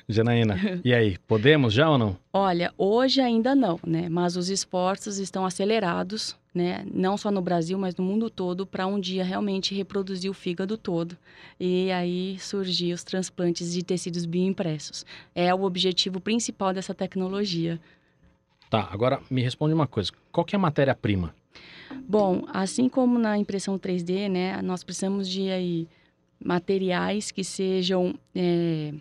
Janaína, 0.08 0.82
e 0.84 0.94
aí, 0.94 1.18
podemos 1.28 1.74
já 1.74 1.90
ou 1.90 1.98
não? 1.98 2.18
Olha, 2.32 2.74
hoje 2.78 3.22
ainda 3.22 3.56
não, 3.56 3.80
né? 3.86 4.10
Mas 4.10 4.36
os 4.36 4.50
esforços 4.50 5.18
estão 5.18 5.46
acelerados, 5.46 6.36
né? 6.54 6.86
Não 6.94 7.18
só 7.18 7.32
no 7.32 7.42
Brasil, 7.42 7.78
mas 7.78 7.96
no 7.96 8.04
mundo 8.04 8.30
todo, 8.30 8.66
para 8.66 8.86
um 8.86 9.00
dia 9.00 9.24
realmente 9.24 9.74
reproduzir 9.74 10.30
o 10.30 10.34
fígado 10.34 10.78
todo. 10.78 11.18
E 11.60 11.92
aí 11.92 12.38
surgir 12.40 12.94
os 12.94 13.04
transplantes 13.04 13.74
de 13.74 13.84
tecidos 13.84 14.26
bioimpressos. 14.26 15.06
É 15.34 15.54
o 15.54 15.64
objetivo 15.64 16.20
principal 16.20 16.74
dessa 16.74 16.94
tecnologia. 16.94 17.80
Tá, 18.70 18.90
agora 18.92 19.22
me 19.30 19.42
responde 19.42 19.74
uma 19.74 19.88
coisa. 19.88 20.12
Qual 20.32 20.46
que 20.46 20.56
é 20.56 20.58
a 20.58 20.62
matéria-prima? 20.62 21.34
Bom, 22.08 22.44
assim 22.52 22.90
como 22.90 23.20
na 23.20 23.38
impressão 23.38 23.78
3D, 23.78 24.30
né? 24.30 24.62
Nós 24.62 24.84
precisamos 24.84 25.30
de 25.30 25.50
aí 25.50 25.88
materiais 26.44 27.32
que 27.32 27.44
sejam... 27.44 28.14
É 28.36 28.92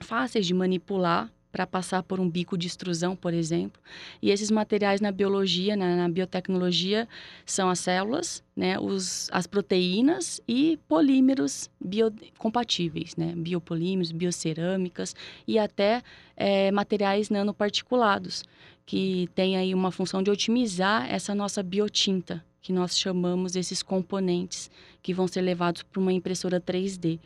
fáceis 0.00 0.46
de 0.46 0.54
manipular 0.54 1.30
para 1.52 1.66
passar 1.66 2.02
por 2.02 2.20
um 2.20 2.28
bico 2.28 2.56
de 2.56 2.66
extrusão, 2.66 3.16
por 3.16 3.34
exemplo. 3.34 3.80
E 4.22 4.30
esses 4.30 4.50
materiais 4.50 5.00
na 5.00 5.10
biologia, 5.10 5.74
na, 5.76 5.96
na 5.96 6.08
biotecnologia, 6.08 7.08
são 7.44 7.68
as 7.68 7.80
células, 7.80 8.42
né, 8.54 8.78
os, 8.78 9.28
as 9.32 9.46
proteínas 9.46 10.40
e 10.46 10.78
polímeros 10.88 11.68
biocompatíveis, 11.80 13.16
né, 13.16 13.34
biopolímeros, 13.36 14.12
biocerâmicas 14.12 15.14
e 15.46 15.58
até 15.58 16.02
é, 16.36 16.70
materiais 16.70 17.30
nanoparticulados, 17.30 18.44
que 18.86 19.28
têm 19.34 19.56
aí 19.56 19.74
uma 19.74 19.90
função 19.90 20.22
de 20.22 20.30
otimizar 20.30 21.12
essa 21.12 21.34
nossa 21.34 21.62
biotinta, 21.62 22.44
que 22.62 22.72
nós 22.72 22.98
chamamos 22.98 23.56
esses 23.56 23.82
componentes 23.82 24.70
que 25.02 25.14
vão 25.14 25.26
ser 25.26 25.40
levados 25.40 25.82
para 25.82 26.00
uma 26.00 26.12
impressora 26.12 26.60
3D. 26.60 27.18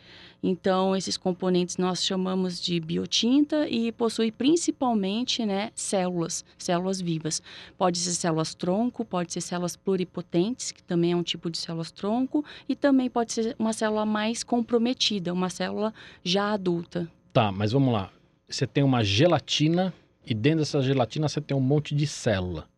Então, 0.43 0.95
esses 0.95 1.17
componentes 1.17 1.77
nós 1.77 2.05
chamamos 2.05 2.61
de 2.61 2.79
biotinta 2.79 3.69
e 3.69 3.91
possui 3.91 4.31
principalmente 4.31 5.45
né, 5.45 5.71
células, 5.75 6.45
células 6.59 7.01
vivas. 7.01 7.43
Pode 7.79 7.99
ser 7.99 8.13
células 8.13 8.55
tronco, 8.55 9.05
pode 9.05 9.33
ser 9.33 9.41
células 9.41 9.75
pluripotentes, 9.75 10.71
que 10.71 10.83
também 10.83 11.13
é 11.13 11.17
um 11.17 11.23
tipo 11.23 11.51
de 11.51 11.59
células 11.59 11.91
tronco, 11.91 12.45
e 12.69 12.77
também 12.77 13.09
pode 13.09 13.33
ser 13.33 13.57
uma 13.59 13.73
célula 13.73 14.05
mais 14.05 14.45
comprometida, 14.45 15.33
uma 15.33 15.49
célula 15.49 15.95
já 16.23 16.53
adulta. 16.53 17.09
Tá, 17.33 17.51
mas 17.51 17.73
vamos 17.73 17.93
lá. 17.93 18.11
Você 18.49 18.67
tem 18.67 18.85
uma 18.85 19.03
gelatina 19.03 19.93
e 20.27 20.35
dentro 20.35 20.61
dessa 20.61 20.81
gelatina 20.83 21.29
você 21.29 21.41
tem 21.41 21.57
um 21.57 21.61
monte 21.61 21.95
de 21.95 22.07
célula. 22.07 22.69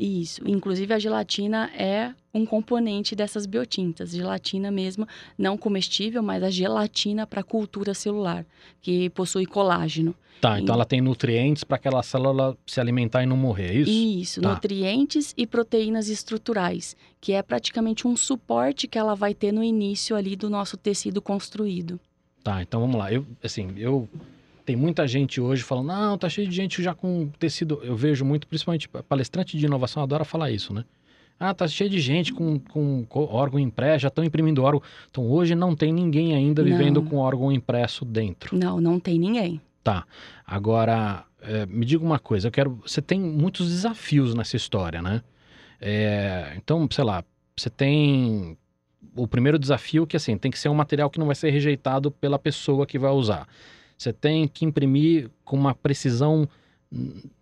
Isso. 0.00 0.40
Inclusive, 0.48 0.94
a 0.94 0.98
gelatina 0.98 1.70
é 1.76 2.14
um 2.32 2.46
componente 2.46 3.14
dessas 3.14 3.44
biotintas. 3.44 4.12
Gelatina 4.12 4.70
mesmo, 4.70 5.06
não 5.36 5.58
comestível, 5.58 6.22
mas 6.22 6.42
a 6.42 6.48
gelatina 6.48 7.26
para 7.26 7.42
cultura 7.42 7.92
celular, 7.92 8.46
que 8.80 9.10
possui 9.10 9.44
colágeno. 9.44 10.14
Tá, 10.40 10.58
então 10.58 10.74
e... 10.74 10.76
ela 10.76 10.86
tem 10.86 11.02
nutrientes 11.02 11.64
para 11.64 11.76
aquela 11.76 12.02
célula 12.02 12.56
se 12.66 12.80
alimentar 12.80 13.22
e 13.22 13.26
não 13.26 13.36
morrer, 13.36 13.72
é 13.72 13.74
isso? 13.74 13.90
Isso, 13.90 14.40
tá. 14.40 14.54
nutrientes 14.54 15.34
e 15.36 15.46
proteínas 15.46 16.08
estruturais, 16.08 16.96
que 17.20 17.34
é 17.34 17.42
praticamente 17.42 18.08
um 18.08 18.16
suporte 18.16 18.88
que 18.88 18.98
ela 18.98 19.14
vai 19.14 19.34
ter 19.34 19.52
no 19.52 19.62
início 19.62 20.16
ali 20.16 20.34
do 20.34 20.48
nosso 20.48 20.78
tecido 20.78 21.20
construído. 21.20 22.00
Tá, 22.42 22.62
então 22.62 22.80
vamos 22.80 22.96
lá. 22.96 23.12
Eu, 23.12 23.26
assim, 23.44 23.74
eu 23.76 24.08
tem 24.70 24.76
muita 24.76 25.06
gente 25.08 25.40
hoje 25.40 25.64
falando, 25.64 25.88
não, 25.88 26.16
tá 26.16 26.28
cheio 26.28 26.46
de 26.46 26.54
gente 26.54 26.80
já 26.80 26.94
com 26.94 27.28
tecido. 27.40 27.80
Eu 27.82 27.96
vejo 27.96 28.24
muito, 28.24 28.46
principalmente 28.46 28.88
palestrante 28.88 29.58
de 29.58 29.66
inovação 29.66 30.00
adora 30.00 30.24
falar 30.24 30.52
isso, 30.52 30.72
né? 30.72 30.84
Ah, 31.40 31.52
tá 31.52 31.66
cheio 31.66 31.90
de 31.90 31.98
gente 31.98 32.32
com, 32.32 32.60
com, 32.60 33.04
órgão 33.12 33.58
impresso, 33.58 34.02
já 34.02 34.08
estão 34.08 34.22
imprimindo 34.22 34.62
órgão. 34.62 34.80
Então 35.10 35.28
hoje 35.28 35.56
não 35.56 35.74
tem 35.74 35.92
ninguém 35.92 36.36
ainda 36.36 36.62
vivendo 36.62 37.02
não. 37.02 37.08
com 37.08 37.16
órgão 37.16 37.50
impresso 37.50 38.04
dentro. 38.04 38.56
Não, 38.56 38.80
não 38.80 39.00
tem 39.00 39.18
ninguém. 39.18 39.60
Tá. 39.82 40.06
Agora, 40.46 41.24
é, 41.42 41.66
me 41.66 41.84
diga 41.84 42.04
uma 42.04 42.20
coisa, 42.20 42.46
eu 42.46 42.52
quero. 42.52 42.78
Você 42.86 43.02
tem 43.02 43.18
muitos 43.18 43.68
desafios 43.68 44.36
nessa 44.36 44.54
história, 44.54 45.02
né? 45.02 45.20
É, 45.80 46.52
então, 46.56 46.86
sei 46.92 47.02
lá, 47.02 47.24
você 47.56 47.70
tem 47.70 48.56
o 49.16 49.26
primeiro 49.26 49.58
desafio 49.58 50.06
que 50.06 50.16
assim 50.16 50.38
tem 50.38 50.50
que 50.50 50.58
ser 50.58 50.68
um 50.68 50.74
material 50.74 51.10
que 51.10 51.18
não 51.18 51.26
vai 51.26 51.34
ser 51.34 51.50
rejeitado 51.50 52.12
pela 52.12 52.38
pessoa 52.38 52.86
que 52.86 53.00
vai 53.00 53.10
usar. 53.10 53.48
Você 54.00 54.14
tem 54.14 54.48
que 54.48 54.64
imprimir 54.64 55.28
com 55.44 55.58
uma 55.58 55.74
precisão, 55.74 56.48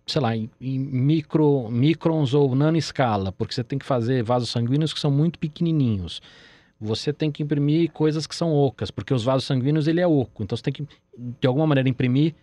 sei 0.05 0.21
lá, 0.21 0.35
em, 0.35 0.49
micro, 0.59 1.69
microns 1.69 2.33
ou 2.33 2.53
nanoscala, 2.53 3.31
porque 3.31 3.53
você 3.53 3.63
tem 3.63 3.79
que 3.79 3.85
fazer 3.85 4.23
vasos 4.23 4.49
sanguíneos 4.49 4.93
que 4.93 4.99
são 4.99 5.09
muito 5.09 5.39
pequenininhos. 5.39 6.21
Você 6.77 7.13
tem 7.13 7.31
que 7.31 7.41
imprimir 7.41 7.93
coisas 7.93 8.27
que 8.27 8.35
são 8.35 8.53
ocas, 8.53 8.91
porque 8.91 9.13
os 9.13 9.23
vasos 9.23 9.45
sanguíneos 9.45 9.87
ele 9.87 10.01
é 10.01 10.07
oco. 10.07 10.43
Então 10.43 10.57
você 10.57 10.63
tem 10.63 10.73
que, 10.73 10.85
de 11.17 11.47
alguma 11.47 11.65
maneira, 11.65 11.87
imprimir 11.87 12.35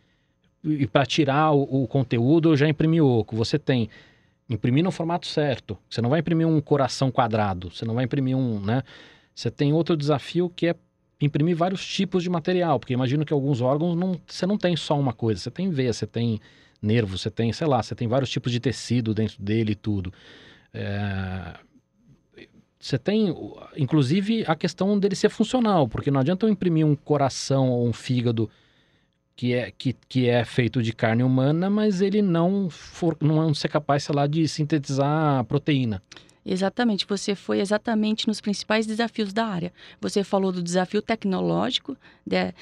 e 0.64 0.86
para 0.86 1.04
tirar 1.04 1.52
o, 1.52 1.82
o 1.82 1.86
conteúdo 1.86 2.52
eu 2.52 2.56
já 2.56 2.66
imprimi 2.66 3.02
oco. 3.02 3.36
Você 3.36 3.58
tem 3.58 3.90
imprimir 4.48 4.82
no 4.82 4.90
formato 4.90 5.26
certo. 5.26 5.76
Você 5.90 6.00
não 6.00 6.08
vai 6.08 6.20
imprimir 6.20 6.48
um 6.48 6.58
coração 6.62 7.10
quadrado, 7.10 7.70
você 7.70 7.84
não 7.84 7.92
vai 7.92 8.06
imprimir 8.06 8.34
um, 8.34 8.60
né? 8.60 8.82
Você 9.34 9.50
tem 9.50 9.74
outro 9.74 9.94
desafio 9.94 10.48
que 10.48 10.68
é 10.68 10.74
imprimir 11.20 11.56
vários 11.56 11.84
tipos 11.86 12.22
de 12.22 12.30
material, 12.30 12.78
porque 12.78 12.92
imagino 12.92 13.24
que 13.24 13.32
alguns 13.32 13.60
órgãos 13.60 13.96
não, 13.96 14.20
você 14.26 14.46
não 14.46 14.58
tem 14.58 14.76
só 14.76 14.98
uma 14.98 15.12
coisa, 15.12 15.40
você 15.40 15.50
tem 15.50 15.70
veia, 15.70 15.92
você 15.92 16.06
tem 16.06 16.40
nervo, 16.80 17.16
você 17.16 17.30
tem, 17.30 17.52
sei 17.52 17.66
lá, 17.66 17.82
você 17.82 17.94
tem 17.94 18.06
vários 18.06 18.30
tipos 18.30 18.52
de 18.52 18.60
tecido 18.60 19.14
dentro 19.14 19.42
dele 19.42 19.72
e 19.72 19.76
tudo. 19.76 20.12
É... 20.72 21.54
Você 22.78 22.98
tem, 22.98 23.34
inclusive, 23.76 24.44
a 24.46 24.54
questão 24.54 24.98
dele 24.98 25.16
ser 25.16 25.30
funcional, 25.30 25.88
porque 25.88 26.10
não 26.10 26.20
adianta 26.20 26.46
eu 26.46 26.50
imprimir 26.50 26.86
um 26.86 26.94
coração 26.94 27.70
ou 27.70 27.88
um 27.88 27.92
fígado 27.92 28.48
que 29.34 29.52
é, 29.54 29.70
que, 29.70 29.94
que 30.08 30.28
é 30.28 30.44
feito 30.44 30.82
de 30.82 30.92
carne 30.92 31.22
humana, 31.22 31.68
mas 31.68 32.00
ele 32.00 32.22
não 32.22 32.70
for, 32.70 33.16
não 33.20 33.52
ser 33.52 33.68
capaz, 33.68 34.04
sei 34.04 34.14
lá, 34.14 34.26
de 34.26 34.46
sintetizar 34.46 35.44
proteína. 35.44 36.02
Exatamente, 36.48 37.04
você 37.08 37.34
foi 37.34 37.58
exatamente 37.58 38.28
nos 38.28 38.40
principais 38.40 38.86
desafios 38.86 39.32
da 39.32 39.44
área. 39.44 39.72
Você 40.00 40.22
falou 40.22 40.52
do 40.52 40.62
desafio 40.62 41.02
tecnológico, 41.02 41.96
de, 42.24 42.54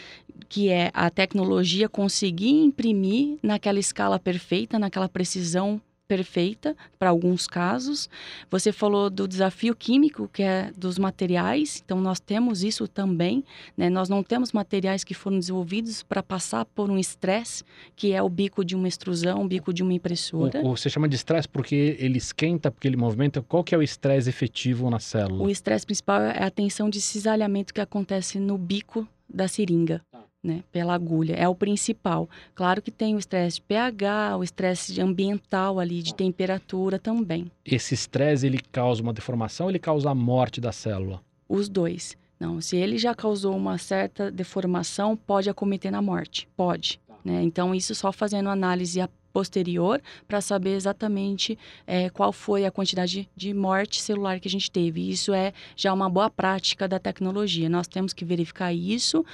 que 0.48 0.70
é 0.70 0.90
a 0.94 1.10
tecnologia 1.10 1.86
conseguir 1.86 2.64
imprimir 2.64 3.38
naquela 3.42 3.78
escala 3.78 4.18
perfeita, 4.18 4.78
naquela 4.78 5.06
precisão 5.06 5.78
perfeita 6.14 6.76
para 6.96 7.10
alguns 7.10 7.48
casos. 7.48 8.08
Você 8.48 8.70
falou 8.70 9.10
do 9.10 9.26
desafio 9.26 9.74
químico, 9.74 10.30
que 10.32 10.44
é 10.44 10.70
dos 10.76 10.96
materiais, 10.96 11.82
então 11.84 12.00
nós 12.00 12.20
temos 12.20 12.62
isso 12.62 12.86
também. 12.86 13.42
Né? 13.76 13.90
Nós 13.90 14.08
não 14.08 14.22
temos 14.22 14.52
materiais 14.52 15.02
que 15.02 15.12
foram 15.12 15.40
desenvolvidos 15.40 16.04
para 16.04 16.22
passar 16.22 16.64
por 16.66 16.88
um 16.88 16.96
estresse, 16.96 17.64
que 17.96 18.12
é 18.12 18.22
o 18.22 18.28
bico 18.28 18.64
de 18.64 18.76
uma 18.76 18.86
extrusão, 18.86 19.42
o 19.42 19.48
bico 19.48 19.74
de 19.74 19.82
uma 19.82 19.92
impressora. 19.92 20.60
O, 20.62 20.68
o, 20.68 20.76
você 20.76 20.88
chama 20.88 21.08
de 21.08 21.16
estresse 21.16 21.48
porque 21.48 21.96
ele 21.98 22.18
esquenta, 22.18 22.70
porque 22.70 22.86
ele 22.86 22.96
movimenta. 22.96 23.42
Qual 23.42 23.64
que 23.64 23.74
é 23.74 23.78
o 23.78 23.82
estresse 23.82 24.28
efetivo 24.28 24.88
na 24.88 25.00
célula? 25.00 25.42
O 25.42 25.50
estresse 25.50 25.84
principal 25.84 26.22
é 26.22 26.44
a 26.44 26.50
tensão 26.50 26.88
de 26.88 27.00
cisalhamento 27.00 27.74
que 27.74 27.80
acontece 27.80 28.38
no 28.38 28.56
bico 28.56 29.06
da 29.28 29.48
seringa. 29.48 30.00
Tá 30.12 30.23
né, 30.44 30.62
pela 30.70 30.94
agulha, 30.94 31.34
é 31.34 31.48
o 31.48 31.54
principal. 31.54 32.28
Claro 32.54 32.82
que 32.82 32.90
tem 32.90 33.14
o 33.14 33.18
estresse 33.18 33.56
de 33.56 33.62
pH, 33.62 34.36
o 34.36 34.44
estresse 34.44 35.00
ambiental 35.00 35.80
ali, 35.80 36.02
de 36.02 36.14
temperatura 36.14 36.98
também. 36.98 37.50
Esse 37.64 37.94
estresse, 37.94 38.46
ele 38.46 38.60
causa 38.70 39.02
uma 39.02 39.14
deformação 39.14 39.66
ou 39.66 39.70
ele 39.70 39.78
causa 39.78 40.10
a 40.10 40.14
morte 40.14 40.60
da 40.60 40.70
célula? 40.70 41.22
Os 41.48 41.68
dois. 41.68 42.16
Não, 42.38 42.60
se 42.60 42.76
ele 42.76 42.98
já 42.98 43.14
causou 43.14 43.56
uma 43.56 43.78
certa 43.78 44.30
deformação, 44.30 45.16
pode 45.16 45.48
acometer 45.48 45.90
na 45.90 46.02
morte, 46.02 46.46
pode. 46.54 47.00
Né? 47.24 47.42
Então, 47.42 47.74
isso 47.74 47.94
só 47.94 48.12
fazendo 48.12 48.50
análise 48.50 49.00
posterior 49.32 50.00
para 50.28 50.40
saber 50.40 50.76
exatamente 50.76 51.58
é, 51.86 52.08
qual 52.08 52.32
foi 52.32 52.64
a 52.64 52.70
quantidade 52.70 53.28
de 53.34 53.52
morte 53.52 54.00
celular 54.00 54.38
que 54.38 54.46
a 54.46 54.50
gente 54.50 54.70
teve. 54.70 55.10
Isso 55.10 55.34
é 55.34 55.52
já 55.74 55.92
uma 55.92 56.08
boa 56.08 56.30
prática 56.30 56.86
da 56.86 57.00
tecnologia. 57.00 57.68
Nós 57.68 57.88
temos 57.88 58.12
que 58.12 58.24
verificar 58.24 58.72
isso 58.72 59.24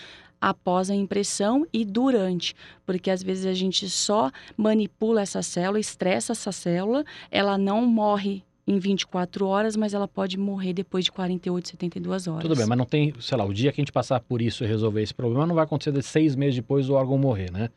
após 0.40 0.90
a 0.90 0.94
impressão 0.94 1.66
e 1.72 1.84
durante, 1.84 2.54
porque 2.86 3.10
às 3.10 3.22
vezes 3.22 3.46
a 3.46 3.52
gente 3.52 3.88
só 3.88 4.30
manipula 4.56 5.20
essa 5.22 5.42
célula, 5.42 5.78
estressa 5.78 6.32
essa 6.32 6.50
célula, 6.52 7.04
ela 7.30 7.58
não 7.58 7.84
morre 7.84 8.42
em 8.66 8.78
24 8.78 9.46
horas, 9.46 9.76
mas 9.76 9.94
ela 9.94 10.06
pode 10.06 10.38
morrer 10.38 10.72
depois 10.72 11.04
de 11.04 11.12
48, 11.12 11.68
72 11.68 12.28
horas. 12.28 12.42
Tudo 12.42 12.56
bem, 12.56 12.66
mas 12.66 12.78
não 12.78 12.84
tem, 12.84 13.12
sei 13.18 13.36
lá, 13.36 13.44
o 13.44 13.52
dia 13.52 13.72
que 13.72 13.80
a 13.80 13.82
gente 13.82 13.92
passar 13.92 14.20
por 14.20 14.40
isso 14.40 14.64
e 14.64 14.66
resolver 14.66 15.02
esse 15.02 15.12
problema, 15.12 15.46
não 15.46 15.54
vai 15.54 15.64
acontecer 15.64 15.92
de 15.92 16.02
seis 16.02 16.36
meses 16.36 16.56
depois 16.56 16.86
do 16.86 16.94
órgão 16.94 17.18
morrer, 17.18 17.50
né? 17.50 17.68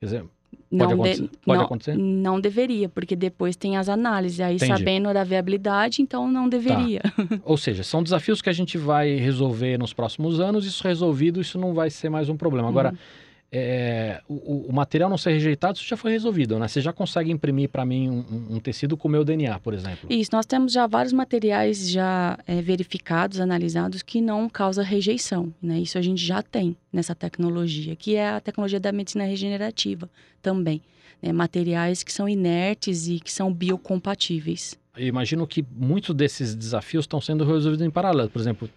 Quer 0.00 0.06
dizer, 0.06 0.24
Pode, 0.70 0.78
não 0.78 0.90
acontecer? 0.92 1.22
De, 1.22 1.28
Pode 1.44 1.58
não, 1.58 1.64
acontecer? 1.64 1.96
Não 1.96 2.40
deveria, 2.40 2.88
porque 2.88 3.16
depois 3.16 3.56
tem 3.56 3.76
as 3.76 3.88
análises. 3.88 4.40
Aí, 4.40 4.56
Entendi. 4.56 4.72
sabendo 4.72 5.12
da 5.12 5.24
viabilidade, 5.24 6.00
então 6.02 6.30
não 6.30 6.48
deveria. 6.48 7.00
Tá. 7.00 7.40
Ou 7.44 7.56
seja, 7.56 7.82
são 7.82 8.02
desafios 8.02 8.40
que 8.40 8.48
a 8.48 8.52
gente 8.52 8.78
vai 8.78 9.16
resolver 9.16 9.78
nos 9.78 9.92
próximos 9.92 10.38
anos. 10.38 10.64
Isso 10.64 10.86
resolvido, 10.86 11.40
isso 11.40 11.58
não 11.58 11.74
vai 11.74 11.90
ser 11.90 12.08
mais 12.08 12.28
um 12.28 12.36
problema. 12.36 12.68
Agora, 12.68 12.90
uhum 12.90 13.29
é, 13.52 14.20
o, 14.28 14.68
o, 14.68 14.72
material 14.72 15.10
não 15.10 15.18
ser 15.18 15.32
rejeitado, 15.32 15.76
isso 15.76 15.86
já 15.86 15.96
foi 15.96 16.12
resolvido, 16.12 16.56
né? 16.58 16.68
Você 16.68 16.80
já 16.80 16.92
consegue 16.92 17.32
imprimir 17.32 17.68
para 17.68 17.84
mim 17.84 18.08
um, 18.08 18.56
um, 18.56 18.60
tecido 18.60 18.96
com 18.96 19.08
o 19.08 19.10
meu 19.10 19.24
DNA, 19.24 19.58
por 19.58 19.74
exemplo? 19.74 20.08
Isso, 20.08 20.30
nós 20.32 20.46
temos 20.46 20.72
já 20.72 20.86
vários 20.86 21.12
materiais 21.12 21.90
já 21.90 22.38
é, 22.46 22.62
verificados, 22.62 23.40
analisados, 23.40 24.02
que 24.02 24.20
não 24.20 24.48
causa 24.48 24.84
rejeição, 24.84 25.52
né? 25.60 25.80
Isso 25.80 25.98
a 25.98 26.02
gente 26.02 26.24
já 26.24 26.42
tem 26.42 26.76
nessa 26.92 27.14
tecnologia, 27.14 27.96
que 27.96 28.14
é 28.14 28.30
a 28.30 28.40
tecnologia 28.40 28.78
da 28.78 28.92
medicina 28.92 29.24
regenerativa 29.24 30.08
também. 30.40 30.80
Né? 31.20 31.32
Materiais 31.32 32.04
que 32.04 32.12
são 32.12 32.28
inertes 32.28 33.08
e 33.08 33.18
que 33.18 33.32
são 33.32 33.52
biocompatíveis. 33.52 34.78
Eu 34.96 35.08
imagino 35.08 35.44
que 35.46 35.64
muitos 35.72 36.14
desses 36.14 36.54
desafios 36.54 37.04
estão 37.04 37.20
sendo 37.20 37.44
resolvidos 37.44 37.84
em 37.84 37.90
paralelo. 37.90 38.30
Por 38.30 38.40
exemplo, 38.40 38.70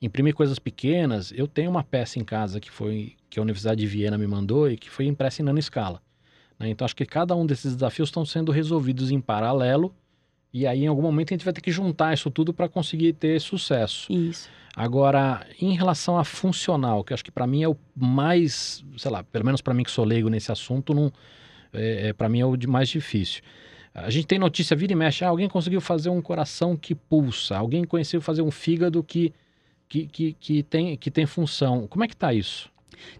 imprimir 0.00 0.34
coisas 0.34 0.58
pequenas. 0.58 1.32
Eu 1.34 1.46
tenho 1.46 1.70
uma 1.70 1.82
peça 1.84 2.18
em 2.18 2.24
casa 2.24 2.60
que 2.60 2.70
foi 2.70 3.16
que 3.28 3.38
a 3.38 3.42
Universidade 3.42 3.80
de 3.80 3.86
Viena 3.86 4.16
me 4.16 4.26
mandou 4.26 4.70
e 4.70 4.76
que 4.76 4.90
foi 4.90 5.06
impressa 5.06 5.42
em 5.42 5.44
nanoescala. 5.44 6.00
Né? 6.58 6.68
Então 6.70 6.84
acho 6.84 6.96
que 6.96 7.06
cada 7.06 7.34
um 7.34 7.46
desses 7.46 7.74
desafios 7.74 8.08
estão 8.08 8.24
sendo 8.24 8.52
resolvidos 8.52 9.10
em 9.10 9.20
paralelo 9.20 9.94
E 10.52 10.66
aí, 10.66 10.84
em 10.84 10.86
algum 10.88 11.02
momento, 11.02 11.32
a 11.32 11.34
gente 11.34 11.44
vai 11.44 11.54
ter 11.54 11.60
que 11.60 11.70
juntar 11.70 12.12
isso 12.12 12.30
tudo 12.30 12.52
para 12.52 12.68
conseguir 12.68 13.12
ter 13.12 13.40
sucesso. 13.40 14.12
Isso. 14.12 14.48
Agora, 14.74 15.46
em 15.60 15.74
relação 15.74 16.18
a 16.18 16.24
funcional, 16.24 17.02
que 17.02 17.12
acho 17.12 17.24
que 17.24 17.30
para 17.30 17.46
mim 17.46 17.62
é 17.62 17.68
o 17.68 17.76
mais, 17.94 18.84
sei 18.96 19.10
lá, 19.10 19.22
pelo 19.22 19.44
menos 19.44 19.60
para 19.60 19.74
mim 19.74 19.82
que 19.82 19.90
sou 19.90 20.04
leigo 20.04 20.28
nesse 20.28 20.52
assunto, 20.52 20.94
não, 20.94 21.12
é, 21.72 22.08
é 22.08 22.12
para 22.12 22.28
mim 22.28 22.40
é 22.40 22.46
o 22.46 22.56
de 22.56 22.66
mais 22.66 22.88
difícil. 22.88 23.42
A 23.92 24.08
gente 24.08 24.26
tem 24.26 24.38
notícia, 24.38 24.76
vira 24.76 24.92
e 24.92 24.96
mexe, 24.96 25.24
ah, 25.24 25.28
alguém 25.28 25.48
conseguiu 25.48 25.80
fazer 25.80 26.08
um 26.10 26.22
coração 26.22 26.76
que 26.76 26.94
pulsa, 26.94 27.56
alguém 27.56 27.84
conseguiu 27.84 28.20
fazer 28.20 28.42
um 28.42 28.50
fígado 28.50 29.02
que, 29.02 29.32
que, 29.90 30.06
que, 30.06 30.32
que 30.34 30.62
tem, 30.62 30.96
que 30.96 31.10
tem 31.10 31.26
função. 31.26 31.86
Como 31.88 32.04
é 32.04 32.08
que 32.08 32.14
está 32.14 32.32
isso? 32.32 32.70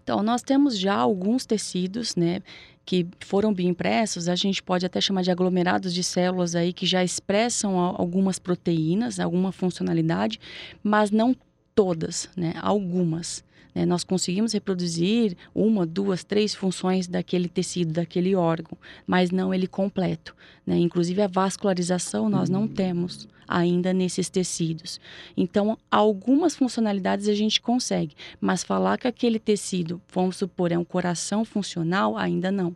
Então, 0.01 0.23
nós 0.23 0.41
temos 0.41 0.79
já 0.79 0.95
alguns 0.95 1.45
tecidos, 1.45 2.15
né, 2.15 2.41
que 2.85 3.05
foram 3.19 3.53
bioimpressos, 3.53 4.29
a 4.29 4.35
gente 4.35 4.63
pode 4.63 4.85
até 4.85 5.01
chamar 5.01 5.21
de 5.21 5.31
aglomerados 5.31 5.93
de 5.93 6.03
células 6.03 6.55
aí 6.55 6.71
que 6.71 6.85
já 6.85 7.03
expressam 7.03 7.77
algumas 7.77 8.39
proteínas, 8.39 9.19
alguma 9.19 9.51
funcionalidade, 9.51 10.39
mas 10.81 11.11
não 11.11 11.35
todas, 11.75 12.29
né, 12.37 12.53
algumas. 12.61 13.43
Né? 13.75 13.85
Nós 13.85 14.03
conseguimos 14.03 14.53
reproduzir 14.53 15.35
uma, 15.53 15.85
duas, 15.85 16.23
três 16.23 16.55
funções 16.55 17.07
daquele 17.07 17.49
tecido, 17.49 17.91
daquele 17.91 18.33
órgão, 18.33 18.77
mas 19.05 19.29
não 19.29 19.53
ele 19.53 19.67
completo. 19.67 20.35
Né? 20.65 20.77
Inclusive 20.77 21.21
a 21.21 21.27
vascularização 21.27 22.29
nós 22.29 22.49
não 22.49 22.67
temos 22.67 23.27
ainda 23.47 23.93
nesses 23.93 24.29
tecidos. 24.29 24.99
Então, 25.35 25.77
algumas 25.89 26.55
funcionalidades 26.55 27.27
a 27.27 27.33
gente 27.33 27.61
consegue, 27.61 28.15
mas 28.39 28.63
falar 28.63 28.97
que 28.97 29.07
aquele 29.07 29.39
tecido, 29.39 30.01
vamos 30.13 30.37
supor, 30.37 30.71
é 30.71 30.77
um 30.77 30.83
coração 30.83 31.43
funcional, 31.43 32.17
ainda 32.17 32.51
não. 32.51 32.75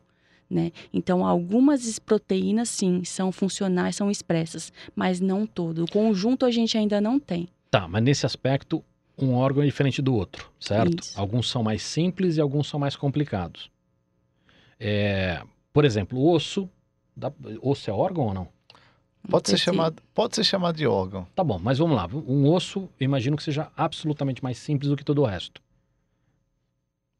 Né? 0.50 0.72
Então, 0.94 1.26
algumas 1.26 1.98
proteínas, 1.98 2.70
sim, 2.70 3.04
são 3.04 3.32
funcionais, 3.32 3.96
são 3.96 4.12
expressas, 4.12 4.72
mas 4.96 5.20
não 5.20 5.46
todo. 5.46 5.84
O 5.84 5.92
conjunto 5.92 6.46
a 6.46 6.52
gente 6.52 6.78
ainda 6.78 7.02
não 7.02 7.20
tem. 7.20 7.48
Tá, 7.72 7.88
mas 7.88 8.04
nesse 8.04 8.26
aspecto, 8.26 8.84
um 9.18 9.34
órgão 9.34 9.64
é 9.64 9.66
diferente 9.66 10.02
do 10.02 10.14
outro, 10.14 10.52
certo? 10.60 11.02
Isso. 11.02 11.20
Alguns 11.20 11.50
são 11.50 11.64
mais 11.64 11.82
simples 11.82 12.38
e 12.38 12.42
alguns 12.42 12.68
são 12.68 12.80
mais 12.80 12.96
complicados. 12.96 13.72
É, 14.80 15.42
por 15.74 15.86
exemplo, 15.86 16.20
o 16.20 16.32
osso. 16.32 16.70
Dá, 17.16 17.32
osso 17.62 17.90
é 17.90 17.94
órgão 17.94 18.26
ou 18.26 18.34
não? 18.34 18.48
Pode 19.30 19.50
ser, 19.50 19.58
chamado, 19.58 20.02
pode 20.14 20.36
ser 20.36 20.44
chamado 20.44 20.76
de 20.76 20.86
órgão. 20.88 21.26
Tá 21.36 21.44
bom, 21.44 21.60
mas 21.62 21.78
vamos 21.78 21.96
lá. 21.96 22.08
Um 22.14 22.50
osso, 22.52 22.90
eu 23.00 23.06
imagino 23.06 23.36
que 23.38 23.44
seja 23.44 23.70
absolutamente 23.76 24.44
mais 24.44 24.58
simples 24.58 24.90
do 24.90 24.96
que 24.98 25.04
todo 25.04 25.22
o 25.22 25.26
resto. 25.26 25.62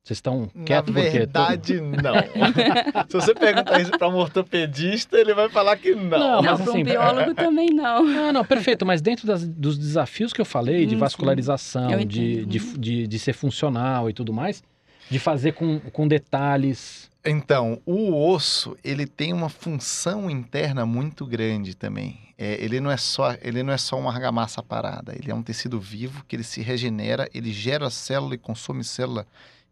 Vocês 0.04 0.18
estão 0.18 0.48
quietos 0.68 0.94
Na 0.94 1.02
porque... 1.02 1.18
verdade, 1.18 1.82
não. 1.82 2.14
Se 3.10 3.14
você 3.14 3.34
perguntar 3.34 3.80
isso 3.82 3.90
para 3.98 4.08
um 4.08 4.18
ortopedista, 4.18 5.18
ele 5.18 5.34
vai 5.34 5.50
falar 5.50 5.76
que 5.78 5.96
não. 5.96 6.04
Não, 6.04 6.20
Não, 6.20 6.42
mas 6.44 6.62
para 6.62 6.70
assim, 6.72 6.82
um 6.82 6.84
biólogo 6.84 7.34
também 7.34 7.70
não. 7.72 8.08
Ah, 8.28 8.32
não, 8.32 8.46
perfeito. 8.46 8.86
Mas 8.86 9.02
dentro 9.02 9.26
das- 9.26 9.48
dos 9.48 9.80
desafios 9.80 10.32
que 10.32 10.40
eu 10.40 10.46
falei, 10.46 10.86
de 10.86 10.96
Hum, 10.96 11.00
vascularização, 11.00 12.06
de, 12.06 12.46
de, 12.46 12.60
de, 12.78 13.08
de 13.08 13.20
ser 13.20 13.34
funcional 13.34 14.08
e 14.08 14.14
tudo 14.14 14.32
mais, 14.32 14.64
de 15.10 15.18
fazer 15.18 15.54
com, 15.54 15.80
com 15.80 16.08
detalhes. 16.08 17.10
Então, 17.28 17.82
o 17.88 18.30
osso, 18.30 18.78
ele 18.84 19.08
tem 19.08 19.34
uma 19.34 19.50
função 19.50 20.30
interna 20.30 20.86
muito 20.86 21.26
grande 21.26 21.76
também. 21.76 22.20
É, 22.38 22.64
ele, 22.64 22.80
não 22.80 22.92
é 22.92 22.98
só, 22.98 23.34
ele 23.42 23.64
não 23.64 23.74
é 23.74 23.78
só 23.78 23.98
uma 23.98 24.12
argamassa 24.12 24.62
parada, 24.62 25.16
ele 25.18 25.32
é 25.32 25.34
um 25.34 25.42
tecido 25.42 25.80
vivo 25.80 26.24
que 26.28 26.36
ele 26.36 26.44
se 26.44 26.62
regenera, 26.62 27.28
ele 27.34 27.52
gera 27.52 27.90
célula 27.90 28.36
e 28.36 28.38
consome 28.38 28.84
célula 28.84 29.26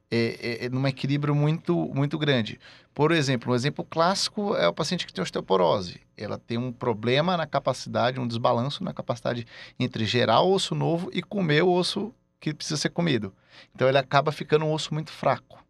é, 0.10 0.62
é, 0.64 0.66
é 0.66 0.70
num 0.70 0.88
equilíbrio 0.88 1.36
muito, 1.36 1.76
muito 1.94 2.18
grande. 2.18 2.60
Por 2.92 3.12
exemplo, 3.12 3.52
um 3.52 3.56
exemplo 3.56 3.84
clássico 3.84 4.56
é 4.56 4.68
o 4.68 4.74
paciente 4.74 5.06
que 5.06 5.14
tem 5.14 5.22
osteoporose. 5.22 6.02
Ela 6.18 6.40
tem 6.40 6.58
um 6.58 6.72
problema 6.72 7.38
na 7.38 7.46
capacidade, 7.46 8.20
um 8.20 8.28
desbalanço 8.28 8.84
na 8.84 8.94
capacidade 8.94 9.46
entre 9.80 10.06
gerar 10.06 10.42
osso 10.42 10.74
novo 10.74 11.12
e 11.14 11.22
comer 11.22 11.64
o 11.64 11.72
osso 11.72 12.12
que 12.40 12.54
precisa 12.54 12.78
ser 12.78 12.90
comido. 12.90 13.32
Então, 13.76 13.88
ele 13.88 13.98
acaba 13.98 14.32
ficando 14.32 14.66
um 14.66 14.74
osso 14.74 14.94
muito 14.94 15.12
fraco. 15.12 15.63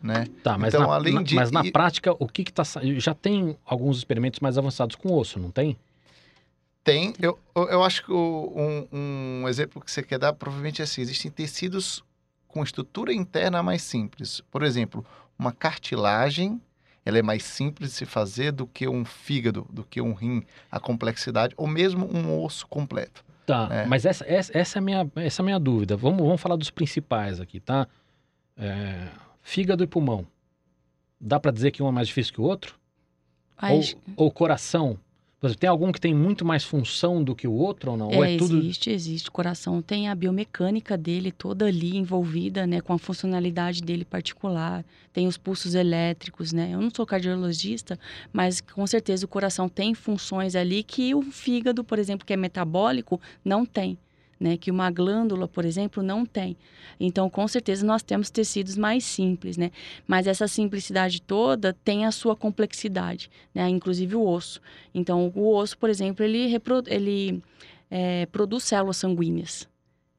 Né? 0.00 0.26
Tá, 0.42 0.56
mas, 0.58 0.74
Então, 0.74 0.86
na, 0.88 0.94
além 0.94 1.14
na- 1.14 1.22
de- 1.22 1.34
mas 1.34 1.50
na 1.50 1.62
prática, 1.70 2.12
o 2.18 2.26
que 2.28 2.44
que 2.44 2.52
tá... 2.52 2.62
Já 2.98 3.14
tem 3.14 3.56
alguns 3.64 3.98
experimentos 3.98 4.40
mais 4.40 4.58
avançados 4.58 4.94
com 4.96 5.12
osso, 5.12 5.38
não 5.38 5.50
tem? 5.50 5.76
Tem, 6.84 7.14
eu, 7.20 7.38
eu 7.54 7.84
acho 7.84 8.04
que 8.04 8.12
um, 8.12 8.88
um 8.92 9.48
exemplo 9.48 9.80
que 9.80 9.90
você 9.90 10.02
quer 10.02 10.18
dar 10.18 10.32
provavelmente 10.32 10.80
é 10.80 10.84
assim: 10.84 11.00
existem 11.00 11.30
tecidos 11.30 12.02
com 12.48 12.62
estrutura 12.64 13.12
interna 13.14 13.62
mais 13.62 13.82
simples. 13.82 14.40
Por 14.50 14.64
exemplo, 14.64 15.06
uma 15.38 15.52
cartilagem, 15.52 16.60
ela 17.04 17.18
é 17.18 17.22
mais 17.22 17.44
simples 17.44 17.90
de 17.90 17.96
se 17.98 18.04
fazer 18.04 18.50
do 18.50 18.66
que 18.66 18.88
um 18.88 19.04
fígado, 19.04 19.64
do 19.70 19.84
que 19.84 20.00
um 20.00 20.12
rim, 20.12 20.42
a 20.72 20.80
complexidade, 20.80 21.54
ou 21.56 21.68
mesmo 21.68 22.04
um 22.12 22.42
osso 22.42 22.66
completo. 22.66 23.24
Tá, 23.46 23.68
É. 23.70 23.86
mas 23.86 24.04
essa, 24.04 24.24
essa, 24.26 24.56
essa 24.58 24.78
é 24.78 24.80
a 24.80 24.82
minha, 24.82 25.10
essa 25.16 25.40
é 25.40 25.42
a 25.42 25.46
minha 25.46 25.60
dúvida. 25.60 25.96
Vamos, 25.96 26.18
vamos 26.24 26.40
falar 26.40 26.56
dos 26.56 26.70
principais 26.70 27.38
aqui, 27.40 27.60
tá? 27.60 27.86
É, 28.56 29.06
fígado 29.42 29.82
e 29.82 29.86
pulmão. 29.86 30.26
Dá 31.20 31.38
pra 31.38 31.52
dizer 31.52 31.70
que 31.70 31.82
um 31.82 31.88
é 31.88 31.92
mais 31.92 32.08
difícil 32.08 32.34
que 32.34 32.40
o 32.40 32.44
outro? 32.44 32.78
Aí, 33.56 33.94
Ou, 34.16 34.24
ou 34.26 34.30
coração? 34.30 34.98
Exemplo, 35.44 35.58
tem 35.58 35.68
algum 35.68 35.90
que 35.90 36.00
tem 36.00 36.14
muito 36.14 36.44
mais 36.44 36.62
função 36.62 37.22
do 37.22 37.34
que 37.34 37.48
o 37.48 37.52
outro 37.52 37.90
ou 37.92 37.96
não? 37.96 38.08
ou 38.08 38.24
É, 38.24 38.34
é 38.34 38.38
tudo... 38.38 38.58
existe, 38.58 38.90
existe. 38.90 39.28
O 39.28 39.32
coração 39.32 39.82
tem 39.82 40.08
a 40.08 40.14
biomecânica 40.14 40.96
dele 40.96 41.32
toda 41.32 41.66
ali 41.66 41.96
envolvida, 41.96 42.64
né, 42.64 42.80
com 42.80 42.92
a 42.92 42.98
funcionalidade 42.98 43.82
dele 43.82 44.04
particular. 44.04 44.84
Tem 45.12 45.26
os 45.26 45.36
pulsos 45.36 45.74
elétricos, 45.74 46.52
né? 46.52 46.70
Eu 46.72 46.80
não 46.80 46.90
sou 46.94 47.04
cardiologista, 47.04 47.98
mas 48.32 48.60
com 48.60 48.86
certeza 48.86 49.26
o 49.26 49.28
coração 49.28 49.68
tem 49.68 49.94
funções 49.94 50.54
ali 50.54 50.84
que 50.84 51.12
o 51.12 51.22
fígado, 51.22 51.82
por 51.82 51.98
exemplo, 51.98 52.24
que 52.24 52.32
é 52.32 52.36
metabólico, 52.36 53.20
não 53.44 53.66
tem. 53.66 53.98
Né, 54.42 54.56
que 54.56 54.72
uma 54.72 54.90
glândula, 54.90 55.46
por 55.46 55.64
exemplo, 55.64 56.02
não 56.02 56.26
tem. 56.26 56.56
Então, 56.98 57.30
com 57.30 57.46
certeza, 57.46 57.86
nós 57.86 58.02
temos 58.02 58.28
tecidos 58.28 58.76
mais 58.76 59.04
simples, 59.04 59.56
né? 59.56 59.70
Mas 60.04 60.26
essa 60.26 60.48
simplicidade 60.48 61.22
toda 61.22 61.72
tem 61.84 62.06
a 62.06 62.10
sua 62.10 62.34
complexidade, 62.34 63.30
né? 63.54 63.68
Inclusive 63.68 64.16
o 64.16 64.26
osso. 64.26 64.60
Então, 64.92 65.30
o 65.32 65.54
osso, 65.54 65.78
por 65.78 65.88
exemplo, 65.88 66.24
ele, 66.24 66.60
ele 66.88 67.40
é, 67.88 68.26
produz 68.26 68.64
células 68.64 68.96
sanguíneas, 68.96 69.68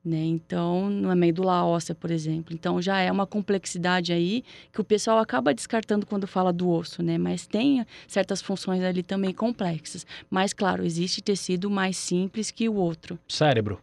né? 0.05 0.23
Então, 0.23 0.89
na 0.89 1.15
medula 1.15 1.65
óssea, 1.65 1.93
por 1.93 2.09
exemplo. 2.09 2.53
Então, 2.53 2.81
já 2.81 2.99
é 2.99 3.11
uma 3.11 3.27
complexidade 3.27 4.13
aí 4.13 4.41
que 4.71 4.79
o 4.79 4.85
pessoal 4.85 5.19
acaba 5.19 5.53
descartando 5.53 6.05
quando 6.05 6.25
fala 6.27 6.53
do 6.53 6.69
osso, 6.69 7.03
né? 7.03 7.17
Mas 7.17 7.45
tem 7.45 7.85
certas 8.07 8.41
funções 8.41 8.81
ali 8.83 9.03
também 9.03 9.33
complexas. 9.33 10.05
Mas, 10.29 10.53
claro, 10.53 10.85
existe 10.85 11.21
tecido 11.21 11.69
mais 11.69 11.97
simples 11.97 12.51
que 12.51 12.69
o 12.69 12.75
outro. 12.75 13.19
Cérebro. 13.27 13.81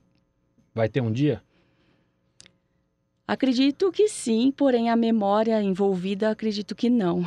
Vai 0.75 0.89
ter 0.89 1.01
um 1.01 1.11
dia? 1.13 1.43
Acredito 3.27 3.93
que 3.93 4.09
sim, 4.09 4.51
porém 4.51 4.91
a 4.91 4.97
memória 4.97 5.63
envolvida, 5.63 6.31
acredito 6.31 6.75
que 6.75 6.91
não. 6.91 7.25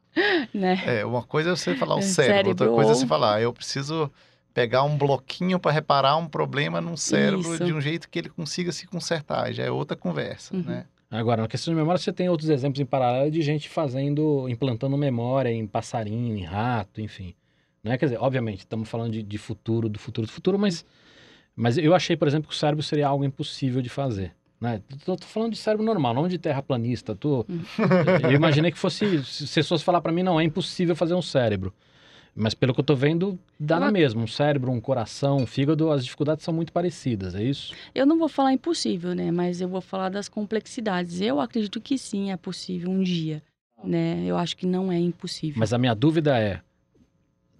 né? 0.54 0.80
É, 1.00 1.04
uma 1.04 1.22
coisa 1.24 1.50
é 1.50 1.56
você 1.56 1.74
falar 1.74 1.96
o 1.96 1.98
É, 1.98 2.02
cérebro, 2.02 2.50
outra 2.50 2.64
cérebro 2.66 2.74
coisa 2.76 2.92
é 2.92 2.94
você 2.94 3.06
falar, 3.06 3.34
"Ah, 3.36 3.40
eu 3.40 3.52
preciso 3.52 4.10
pegar 4.54 4.82
um 4.84 4.96
bloquinho 4.96 5.58
para 5.58 5.72
reparar 5.72 6.16
um 6.16 6.26
problema 6.28 6.80
num 6.80 6.96
cérebro 6.96 7.54
Isso. 7.54 7.64
de 7.64 7.72
um 7.72 7.80
jeito 7.80 8.08
que 8.08 8.18
ele 8.18 8.28
consiga 8.28 8.70
se 8.72 8.86
consertar. 8.86 9.52
Já 9.52 9.64
é 9.64 9.70
outra 9.70 9.96
conversa, 9.96 10.54
Uhum. 10.56 10.62
né? 10.62 10.86
Agora, 11.10 11.42
na 11.42 11.48
questão 11.48 11.72
de 11.74 11.78
memória, 11.78 11.98
você 11.98 12.12
tem 12.12 12.28
outros 12.28 12.48
exemplos 12.50 12.80
em 12.80 12.84
paralelo 12.86 13.30
de 13.32 13.42
gente 13.42 13.68
fazendo, 13.68 14.48
implantando 14.48 14.96
memória 14.96 15.50
em 15.50 15.66
passarinho, 15.66 16.36
em 16.36 16.44
rato, 16.44 17.00
enfim. 17.00 17.34
Não 17.82 17.90
é, 17.90 17.98
quer 17.98 18.06
dizer, 18.06 18.18
obviamente, 18.20 18.60
estamos 18.60 18.88
falando 18.88 19.12
de, 19.12 19.22
de 19.22 19.38
futuro, 19.38 19.88
do 19.88 19.98
futuro 19.98 20.26
do 20.28 20.32
futuro, 20.32 20.56
mas, 20.58 20.84
mas 21.60 21.76
eu 21.76 21.94
achei, 21.94 22.16
por 22.16 22.26
exemplo, 22.26 22.48
que 22.48 22.54
o 22.54 22.58
cérebro 22.58 22.82
seria 22.82 23.06
algo 23.06 23.22
impossível 23.22 23.82
de 23.82 23.90
fazer. 23.90 24.32
Né? 24.58 24.80
Tô, 25.04 25.14
tô 25.14 25.26
falando 25.26 25.52
de 25.52 25.58
cérebro 25.58 25.84
normal, 25.84 26.14
não 26.14 26.26
de 26.26 26.38
terraplanista. 26.38 27.14
Tô, 27.14 27.44
eu 28.24 28.32
imaginei 28.32 28.72
que 28.72 28.78
fosse, 28.78 29.22
se 29.24 29.44
as 29.44 29.54
pessoas 29.54 29.82
falar 29.82 30.00
para 30.00 30.10
mim, 30.10 30.22
não, 30.22 30.40
é 30.40 30.44
impossível 30.44 30.96
fazer 30.96 31.12
um 31.12 31.20
cérebro. 31.20 31.70
Mas 32.34 32.54
pelo 32.54 32.72
que 32.72 32.80
eu 32.80 32.84
tô 32.84 32.96
vendo, 32.96 33.38
dá 33.58 33.78
na 33.78 33.92
mesma. 33.92 34.22
Um 34.22 34.26
cérebro, 34.26 34.70
um 34.70 34.80
coração, 34.80 35.36
um 35.36 35.46
fígado, 35.46 35.90
as 35.90 36.02
dificuldades 36.02 36.44
são 36.46 36.54
muito 36.54 36.72
parecidas, 36.72 37.34
é 37.34 37.42
isso? 37.42 37.74
Eu 37.94 38.06
não 38.06 38.18
vou 38.18 38.28
falar 38.28 38.54
impossível, 38.54 39.14
né? 39.14 39.30
Mas 39.30 39.60
eu 39.60 39.68
vou 39.68 39.82
falar 39.82 40.08
das 40.08 40.30
complexidades. 40.30 41.20
Eu 41.20 41.40
acredito 41.40 41.78
que 41.78 41.98
sim, 41.98 42.30
é 42.30 42.38
possível 42.38 42.88
um 42.88 43.02
dia, 43.02 43.42
né? 43.84 44.24
Eu 44.24 44.38
acho 44.38 44.56
que 44.56 44.64
não 44.64 44.90
é 44.90 44.98
impossível. 44.98 45.58
Mas 45.58 45.74
a 45.74 45.78
minha 45.78 45.94
dúvida 45.94 46.38
é: 46.38 46.62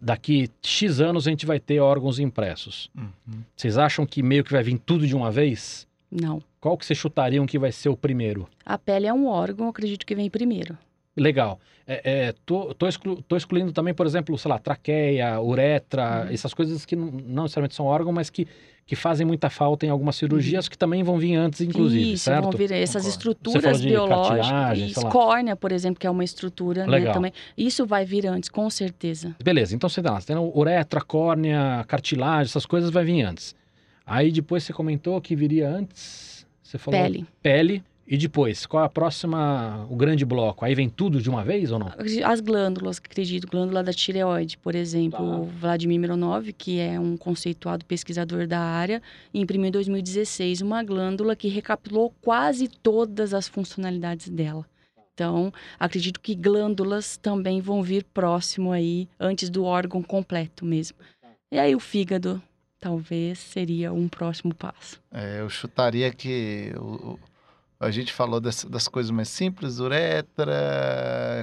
daqui 0.00 0.48
X 0.62 1.00
anos 1.00 1.26
a 1.26 1.30
gente 1.30 1.46
vai 1.46 1.60
ter 1.60 1.80
órgãos 1.80 2.18
impressos. 2.18 2.90
Uhum. 2.96 3.42
Vocês 3.54 3.76
acham 3.76 4.06
que 4.06 4.22
meio 4.22 4.42
que 4.42 4.52
vai 4.52 4.62
vir 4.62 4.78
tudo 4.78 5.06
de 5.06 5.14
uma 5.14 5.30
vez? 5.30 5.86
Não. 6.10 6.42
Qual 6.60 6.76
que 6.76 6.84
vocês 6.84 6.98
chutariam 6.98 7.46
que 7.46 7.58
vai 7.58 7.72
ser 7.72 7.88
o 7.88 7.96
primeiro? 7.96 8.48
A 8.64 8.76
pele 8.76 9.06
é 9.06 9.12
um 9.12 9.26
órgão, 9.26 9.68
acredito 9.68 10.04
que 10.04 10.14
vem 10.14 10.28
primeiro. 10.28 10.76
Legal. 11.16 11.60
É, 11.86 12.28
é, 12.28 12.34
tô, 12.46 12.72
tô, 12.74 12.86
exclu, 12.86 13.20
tô, 13.22 13.36
excluindo 13.36 13.72
também, 13.72 13.92
por 13.92 14.06
exemplo, 14.06 14.36
sei 14.38 14.48
lá, 14.48 14.58
traqueia, 14.58 15.40
uretra, 15.40 16.24
uhum. 16.24 16.32
essas 16.32 16.54
coisas 16.54 16.84
que 16.84 16.94
não, 16.94 17.06
não 17.06 17.42
necessariamente 17.44 17.74
são 17.74 17.86
órgãos, 17.86 18.14
mas 18.14 18.30
que, 18.30 18.46
que 18.86 18.96
fazem 18.96 19.26
muita 19.26 19.48
falta 19.48 19.86
em 19.86 19.88
algumas 19.88 20.16
cirurgias 20.16 20.64
uhum. 20.64 20.70
que 20.70 20.78
também 20.78 21.02
vão 21.02 21.18
vir 21.18 21.36
antes, 21.36 21.60
inclusive, 21.60 22.14
Isso, 22.14 22.24
certo? 22.24 22.42
vão 22.42 22.52
vir 22.52 22.72
essas 22.72 23.06
estruturas 23.06 23.80
biológicas. 23.80 25.04
Córnea, 25.04 25.54
por 25.54 25.70
exemplo, 25.72 26.00
que 26.00 26.06
é 26.06 26.10
uma 26.10 26.24
estrutura, 26.24 26.86
né, 26.86 26.92
Legal. 26.92 27.08
né, 27.08 27.12
também. 27.14 27.32
Isso 27.56 27.86
vai 27.86 28.04
vir 28.04 28.26
antes, 28.26 28.48
com 28.48 28.68
certeza. 28.68 29.34
Beleza, 29.42 29.76
então 29.76 29.88
você, 29.88 30.02
tá, 30.02 30.20
você 30.20 30.26
tem 30.26 30.36
uretra, 30.36 31.00
córnea, 31.00 31.84
cartilagem, 31.86 32.50
essas 32.50 32.66
coisas 32.66 32.90
vai 32.90 33.04
vir 33.04 33.22
antes. 33.22 33.54
Aí 34.04 34.32
depois 34.32 34.64
você 34.64 34.72
comentou 34.72 35.20
que 35.20 35.36
viria 35.36 35.68
antes... 35.68 36.30
Você 36.70 36.78
falou 36.78 37.00
pele. 37.00 37.26
Pele. 37.42 37.84
E 38.10 38.16
depois, 38.16 38.66
qual 38.66 38.82
é 38.82 38.86
a 38.86 38.88
próxima, 38.88 39.86
o 39.88 39.94
grande 39.94 40.24
bloco? 40.24 40.64
Aí 40.64 40.74
vem 40.74 40.88
tudo 40.88 41.22
de 41.22 41.30
uma 41.30 41.44
vez 41.44 41.70
ou 41.70 41.78
não? 41.78 41.92
As 42.24 42.40
glândulas, 42.40 42.98
acredito. 42.98 43.46
Glândula 43.46 43.84
da 43.84 43.92
tireoide, 43.92 44.58
por 44.58 44.74
exemplo. 44.74 45.18
Tá. 45.20 45.36
O 45.38 45.44
Vladimir 45.44 46.00
Mironov, 46.00 46.52
que 46.52 46.80
é 46.80 46.98
um 46.98 47.16
conceituado 47.16 47.84
pesquisador 47.84 48.48
da 48.48 48.58
área, 48.58 49.00
imprimiu 49.32 49.68
em 49.68 49.70
2016 49.70 50.60
uma 50.60 50.82
glândula 50.82 51.36
que 51.36 51.46
recapitulou 51.46 52.12
quase 52.20 52.66
todas 52.66 53.32
as 53.32 53.46
funcionalidades 53.46 54.28
dela. 54.28 54.66
Então, 55.14 55.52
acredito 55.78 56.18
que 56.18 56.34
glândulas 56.34 57.16
também 57.16 57.60
vão 57.60 57.80
vir 57.80 58.02
próximo 58.02 58.72
aí, 58.72 59.08
antes 59.20 59.48
do 59.48 59.62
órgão 59.62 60.02
completo 60.02 60.64
mesmo. 60.64 60.98
E 61.52 61.60
aí 61.60 61.76
o 61.76 61.80
fígado, 61.80 62.42
talvez, 62.80 63.38
seria 63.38 63.92
um 63.92 64.08
próximo 64.08 64.52
passo. 64.52 65.00
É, 65.12 65.40
eu 65.40 65.48
chutaria 65.48 66.10
que 66.10 66.72
o 66.76 67.16
a 67.80 67.90
gente 67.90 68.12
falou 68.12 68.40
das, 68.40 68.64
das 68.64 68.86
coisas 68.86 69.10
mais 69.10 69.30
simples, 69.30 69.80
uretra, 69.80 70.54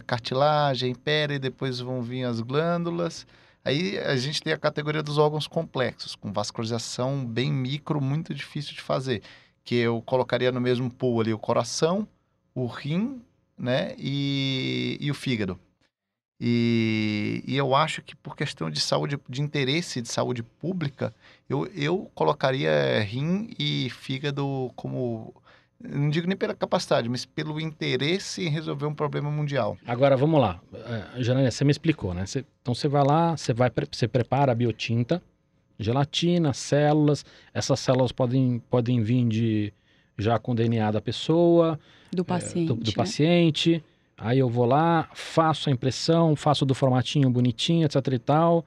cartilagem, 0.06 0.94
pele, 0.94 1.40
depois 1.40 1.80
vão 1.80 2.04
vir 2.04 2.26
as 2.26 2.42
glândulas. 2.42 3.26
Aí 3.66 3.98
a 3.98 4.16
gente 4.16 4.44
tem 4.44 4.54
a 4.54 4.58
categoria 4.58 5.02
dos 5.02 5.18
órgãos 5.18 5.48
complexos, 5.48 6.16
com 6.16 6.32
vascularização 6.32 7.26
bem 7.26 7.52
micro, 7.52 8.00
muito 8.00 8.36
difícil 8.36 8.76
de 8.76 8.82
fazer. 8.82 9.24
Que 9.64 9.76
eu 9.76 10.00
colocaria 10.04 10.52
no 10.52 10.62
mesmo 10.62 10.92
pool 10.92 11.22
ali 11.22 11.34
o 11.34 11.40
coração, 11.40 12.08
o 12.54 12.68
rim, 12.68 13.20
né, 13.58 13.96
e, 13.98 14.96
e 15.02 15.10
o 15.10 15.16
fígado. 15.16 15.60
E, 16.40 17.44
e, 17.48 17.58
eu 17.58 17.74
acho 17.74 18.04
que 18.04 18.16
por 18.16 18.36
questão 18.36 18.70
de 18.70 18.80
saúde, 18.80 19.20
de 19.28 19.42
interesse 19.42 20.04
de 20.04 20.08
saúde 20.08 20.44
pública, 20.44 21.14
eu, 21.50 21.66
eu 21.74 22.12
colocaria 22.14 23.02
rim 23.02 23.50
e 23.58 23.90
fígado 23.90 24.72
como 24.76 25.34
não 25.80 26.10
digo 26.10 26.28
nem 26.28 26.36
pela 26.36 26.56
capacidade, 26.56 27.08
mas 27.08 27.26
pelo 27.26 27.60
interesse 27.60 28.46
em 28.46 28.50
resolver 28.50 28.86
um 28.86 28.94
problema 28.94 29.30
mundial. 29.30 29.78
Agora, 29.86 30.18
vamos 30.18 30.42
lá. 30.42 30.60
Uh, 30.74 31.24
Janaína, 31.24 31.52
você 31.52 31.64
me 31.64 31.72
explicou, 31.72 32.14
né? 32.14 32.26
Você, 32.26 32.44
então 32.62 32.74
você 32.74 32.88
vai 32.88 33.04
lá, 33.04 33.38
você, 33.38 33.54
vai, 33.54 33.72
você 33.92 34.08
prepara 34.08 34.52
a 34.52 34.56
biotinta, 34.56 35.22
gelatina, 35.78 36.52
células. 36.54 37.24
Essas 37.54 37.80
células 37.80 38.12
podem, 38.12 38.60
podem 38.70 39.02
vir 39.02 39.28
de, 39.28 39.74
já 40.18 40.40
com 40.40 40.54
o 40.54 40.56
DNA 40.56 40.92
da 40.92 41.02
pessoa. 41.02 41.80
Do 42.12 42.26
paciente. 42.26 42.72
É, 42.72 42.76
do, 42.76 42.76
do 42.76 42.90
né? 42.90 42.96
paciente. 42.96 43.84
Aí 44.18 44.40
eu 44.40 44.50
vou 44.50 44.66
lá, 44.66 45.08
faço 45.14 45.70
a 45.70 45.72
impressão, 45.72 46.36
faço 46.36 46.66
do 46.66 46.74
formatinho 46.74 47.30
bonitinho, 47.30 47.86
etc 47.86 48.08
e 48.12 48.20
tal. 48.20 48.66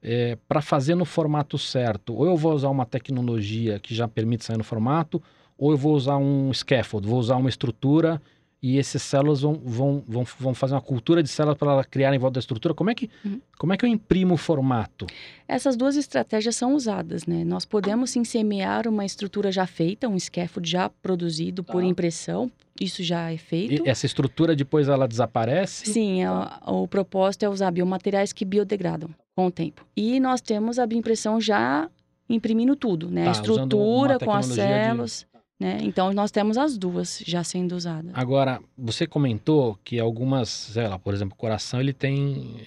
É, 0.00 0.38
para 0.46 0.62
fazer 0.62 0.94
no 0.94 1.04
formato 1.04 1.58
certo, 1.58 2.14
ou 2.14 2.26
eu 2.26 2.36
vou 2.36 2.52
usar 2.52 2.68
uma 2.68 2.84
tecnologia 2.84 3.80
que 3.80 3.94
já 3.94 4.06
permite 4.06 4.44
sair 4.44 4.58
no 4.58 4.62
formato, 4.62 5.20
ou 5.56 5.72
eu 5.72 5.76
vou 5.76 5.94
usar 5.94 6.16
um 6.16 6.52
scaffold, 6.52 7.06
vou 7.06 7.18
usar 7.18 7.36
uma 7.36 7.48
estrutura 7.48 8.20
e 8.66 8.78
essas 8.78 9.02
células 9.02 9.42
vão, 9.42 9.60
vão, 9.62 10.02
vão, 10.08 10.24
vão 10.38 10.54
fazer 10.54 10.72
uma 10.72 10.80
cultura 10.80 11.22
de 11.22 11.28
células 11.28 11.58
para 11.58 11.70
ela 11.70 11.84
criar 11.84 12.14
em 12.14 12.18
volta 12.18 12.34
da 12.34 12.40
estrutura. 12.40 12.72
Como 12.72 12.88
é, 12.88 12.94
que, 12.94 13.10
uhum. 13.22 13.38
como 13.58 13.74
é 13.74 13.76
que 13.76 13.84
eu 13.84 13.90
imprimo 13.90 14.32
o 14.32 14.36
formato? 14.38 15.06
Essas 15.46 15.76
duas 15.76 15.96
estratégias 15.96 16.56
são 16.56 16.74
usadas, 16.74 17.26
né? 17.26 17.44
Nós 17.44 17.66
podemos 17.66 18.08
sim 18.08 18.24
semear 18.24 18.88
uma 18.88 19.04
estrutura 19.04 19.52
já 19.52 19.66
feita, 19.66 20.08
um 20.08 20.18
scaffold 20.18 20.66
já 20.66 20.88
produzido 20.88 21.62
tá. 21.62 21.74
por 21.74 21.82
impressão, 21.82 22.50
isso 22.80 23.02
já 23.02 23.30
é 23.30 23.36
feito. 23.36 23.86
E 23.86 23.88
essa 23.88 24.06
estrutura 24.06 24.56
depois 24.56 24.88
ela 24.88 25.06
desaparece? 25.06 25.84
Sim, 25.92 26.20
o 26.66 26.88
propósito 26.88 27.44
é 27.44 27.48
usar 27.50 27.70
biomateriais 27.70 28.32
que 28.32 28.46
biodegradam 28.46 29.10
com 29.36 29.46
o 29.46 29.50
tempo. 29.50 29.86
E 29.94 30.18
nós 30.18 30.40
temos 30.40 30.78
a 30.78 30.86
bioimpressão 30.86 31.38
já 31.38 31.90
imprimindo 32.30 32.74
tudo, 32.74 33.10
né? 33.10 33.24
Tá, 33.24 33.28
a 33.28 33.32
estrutura 33.32 34.18
com 34.18 34.32
as 34.32 34.46
células. 34.46 35.26
De... 35.30 35.33
Né? 35.64 35.78
Então, 35.80 36.12
nós 36.12 36.30
temos 36.30 36.58
as 36.58 36.76
duas 36.76 37.22
já 37.26 37.42
sendo 37.42 37.74
usadas. 37.74 38.10
Agora, 38.12 38.60
você 38.76 39.06
comentou 39.06 39.78
que 39.82 39.98
algumas, 39.98 40.50
sei 40.50 40.86
lá, 40.86 40.98
por 40.98 41.14
exemplo, 41.14 41.34
o 41.34 41.38
coração, 41.38 41.80
ele 41.80 41.94
tem, 41.94 42.66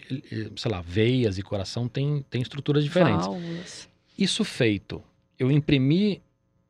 sei 0.56 0.72
lá, 0.72 0.82
veias 0.82 1.38
e 1.38 1.44
coração 1.44 1.88
tem, 1.88 2.26
tem 2.28 2.42
estruturas 2.42 2.84
diferentes. 2.84 3.28
Válvulas. 3.28 3.88
Isso 4.18 4.44
feito, 4.44 5.00
eu 5.38 5.52
imprimi, 5.52 6.24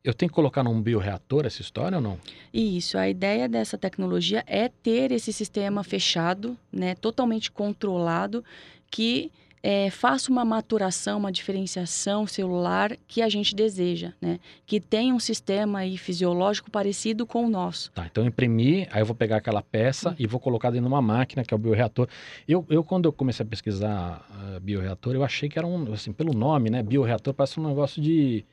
eu 0.04 0.12
tenho 0.12 0.28
que 0.28 0.34
colocar 0.34 0.62
num 0.62 0.82
bioreator 0.82 1.46
essa 1.46 1.62
história 1.62 1.96
ou 1.96 2.02
não? 2.02 2.18
Isso, 2.52 2.98
a 2.98 3.08
ideia 3.08 3.48
dessa 3.48 3.78
tecnologia 3.78 4.44
é 4.46 4.68
ter 4.68 5.10
esse 5.12 5.32
sistema 5.32 5.82
fechado, 5.82 6.58
né, 6.70 6.94
totalmente 6.94 7.50
controlado, 7.50 8.44
que 8.90 9.32
é, 9.70 9.90
faça 9.90 10.32
uma 10.32 10.46
maturação, 10.46 11.18
uma 11.18 11.30
diferenciação 11.30 12.26
celular 12.26 12.96
que 13.06 13.20
a 13.20 13.28
gente 13.28 13.54
deseja, 13.54 14.14
né? 14.18 14.40
Que 14.64 14.80
tenha 14.80 15.14
um 15.14 15.20
sistema 15.20 15.80
aí 15.80 15.98
fisiológico 15.98 16.70
parecido 16.70 17.26
com 17.26 17.44
o 17.44 17.50
nosso. 17.50 17.92
Tá, 17.92 18.06
então 18.10 18.24
imprimir, 18.24 18.88
aí 18.90 19.02
eu 19.02 19.04
vou 19.04 19.14
pegar 19.14 19.36
aquela 19.36 19.60
peça 19.60 20.16
e 20.18 20.26
vou 20.26 20.40
colocar 20.40 20.70
dentro 20.70 20.86
de 20.86 20.90
uma 20.90 21.02
máquina, 21.02 21.44
que 21.44 21.52
é 21.52 21.54
o 21.54 21.58
bioreator. 21.58 22.08
Eu, 22.48 22.64
eu 22.70 22.82
quando 22.82 23.04
eu 23.04 23.12
comecei 23.12 23.44
a 23.44 23.46
pesquisar 23.46 24.26
uh, 24.30 24.58
bioreator, 24.58 25.14
eu 25.14 25.22
achei 25.22 25.50
que 25.50 25.58
era 25.58 25.66
um, 25.66 25.92
assim, 25.92 26.14
pelo 26.14 26.32
nome, 26.32 26.70
né? 26.70 26.82
Bioreator 26.82 27.34
parece 27.34 27.60
um 27.60 27.68
negócio 27.68 28.00
de, 28.00 28.46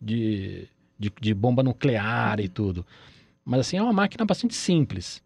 de, 0.00 0.66
de, 0.98 1.12
de 1.20 1.34
bomba 1.34 1.62
nuclear 1.62 2.40
e 2.40 2.48
tudo. 2.48 2.86
Mas 3.44 3.60
assim, 3.60 3.76
é 3.76 3.82
uma 3.82 3.92
máquina 3.92 4.24
bastante 4.24 4.54
simples. 4.54 5.22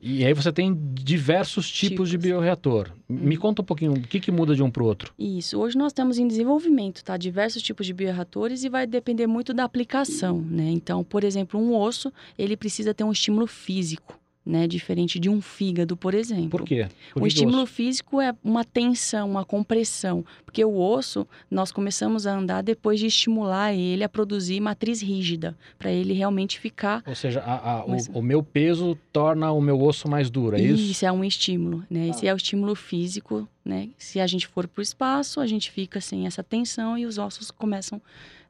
E 0.00 0.24
aí 0.24 0.32
você 0.32 0.52
tem 0.52 0.76
diversos 0.92 1.70
tipos, 1.70 1.90
tipos. 1.90 2.10
de 2.10 2.18
bioreator. 2.18 2.92
Me 3.08 3.34
uhum. 3.34 3.40
conta 3.40 3.62
um 3.62 3.64
pouquinho, 3.64 3.92
o 3.92 4.00
que, 4.00 4.20
que 4.20 4.30
muda 4.30 4.54
de 4.54 4.62
um 4.62 4.70
para 4.70 4.82
o 4.82 4.86
outro? 4.86 5.12
Isso. 5.18 5.58
Hoje 5.58 5.76
nós 5.76 5.92
temos 5.92 6.18
em 6.18 6.28
desenvolvimento, 6.28 7.02
tá? 7.02 7.16
Diversos 7.16 7.62
tipos 7.62 7.86
de 7.86 7.92
bioreatores 7.92 8.64
e 8.64 8.68
vai 8.68 8.86
depender 8.86 9.26
muito 9.26 9.54
da 9.54 9.64
aplicação, 9.64 10.40
né? 10.40 10.70
Então, 10.70 11.02
por 11.02 11.24
exemplo, 11.24 11.58
um 11.58 11.74
osso, 11.74 12.12
ele 12.38 12.56
precisa 12.56 12.92
ter 12.92 13.04
um 13.04 13.12
estímulo 13.12 13.46
físico 13.46 14.19
né? 14.44 14.66
Diferente 14.66 15.18
de 15.18 15.28
um 15.28 15.40
fígado, 15.40 15.96
por 15.96 16.14
exemplo. 16.14 16.50
Por 16.50 16.64
quê? 16.64 16.88
Por 17.12 17.22
o 17.22 17.26
estímulo 17.26 17.62
osso? 17.62 17.72
físico 17.72 18.20
é 18.20 18.34
uma 18.42 18.64
tensão, 18.64 19.30
uma 19.30 19.44
compressão, 19.44 20.24
porque 20.44 20.64
o 20.64 20.78
osso 20.78 21.26
nós 21.50 21.70
começamos 21.70 22.26
a 22.26 22.36
andar 22.36 22.62
depois 22.62 22.98
de 22.98 23.06
estimular 23.06 23.74
ele 23.74 24.02
a 24.02 24.08
produzir 24.08 24.60
matriz 24.60 25.02
rígida, 25.02 25.56
para 25.78 25.90
ele 25.90 26.12
realmente 26.12 26.58
ficar. 26.58 27.02
Ou 27.06 27.14
seja, 27.14 27.40
a, 27.40 27.80
a, 27.80 27.84
o, 27.84 27.96
o, 28.14 28.22
meu 28.22 28.42
peso 28.42 28.96
torna 29.12 29.52
o 29.52 29.60
meu 29.60 29.80
osso 29.80 30.08
mais 30.08 30.30
duro, 30.30 30.56
é 30.56 30.60
isso? 30.60 30.90
Isso 30.90 31.06
é 31.06 31.12
um 31.12 31.24
estímulo, 31.24 31.84
né? 31.90 32.06
Ah. 32.06 32.08
Esse 32.08 32.26
é 32.26 32.34
o 32.34 32.36
estímulo 32.36 32.74
físico, 32.74 33.48
né? 33.64 33.90
Se 33.98 34.20
a 34.20 34.26
gente 34.26 34.46
for 34.46 34.66
para 34.66 34.80
o 34.80 34.82
espaço, 34.82 35.40
a 35.40 35.46
gente 35.46 35.70
fica 35.70 36.00
sem 36.00 36.26
essa 36.26 36.42
tensão 36.42 36.96
e 36.96 37.06
os 37.06 37.18
ossos 37.18 37.50
começam 37.50 38.00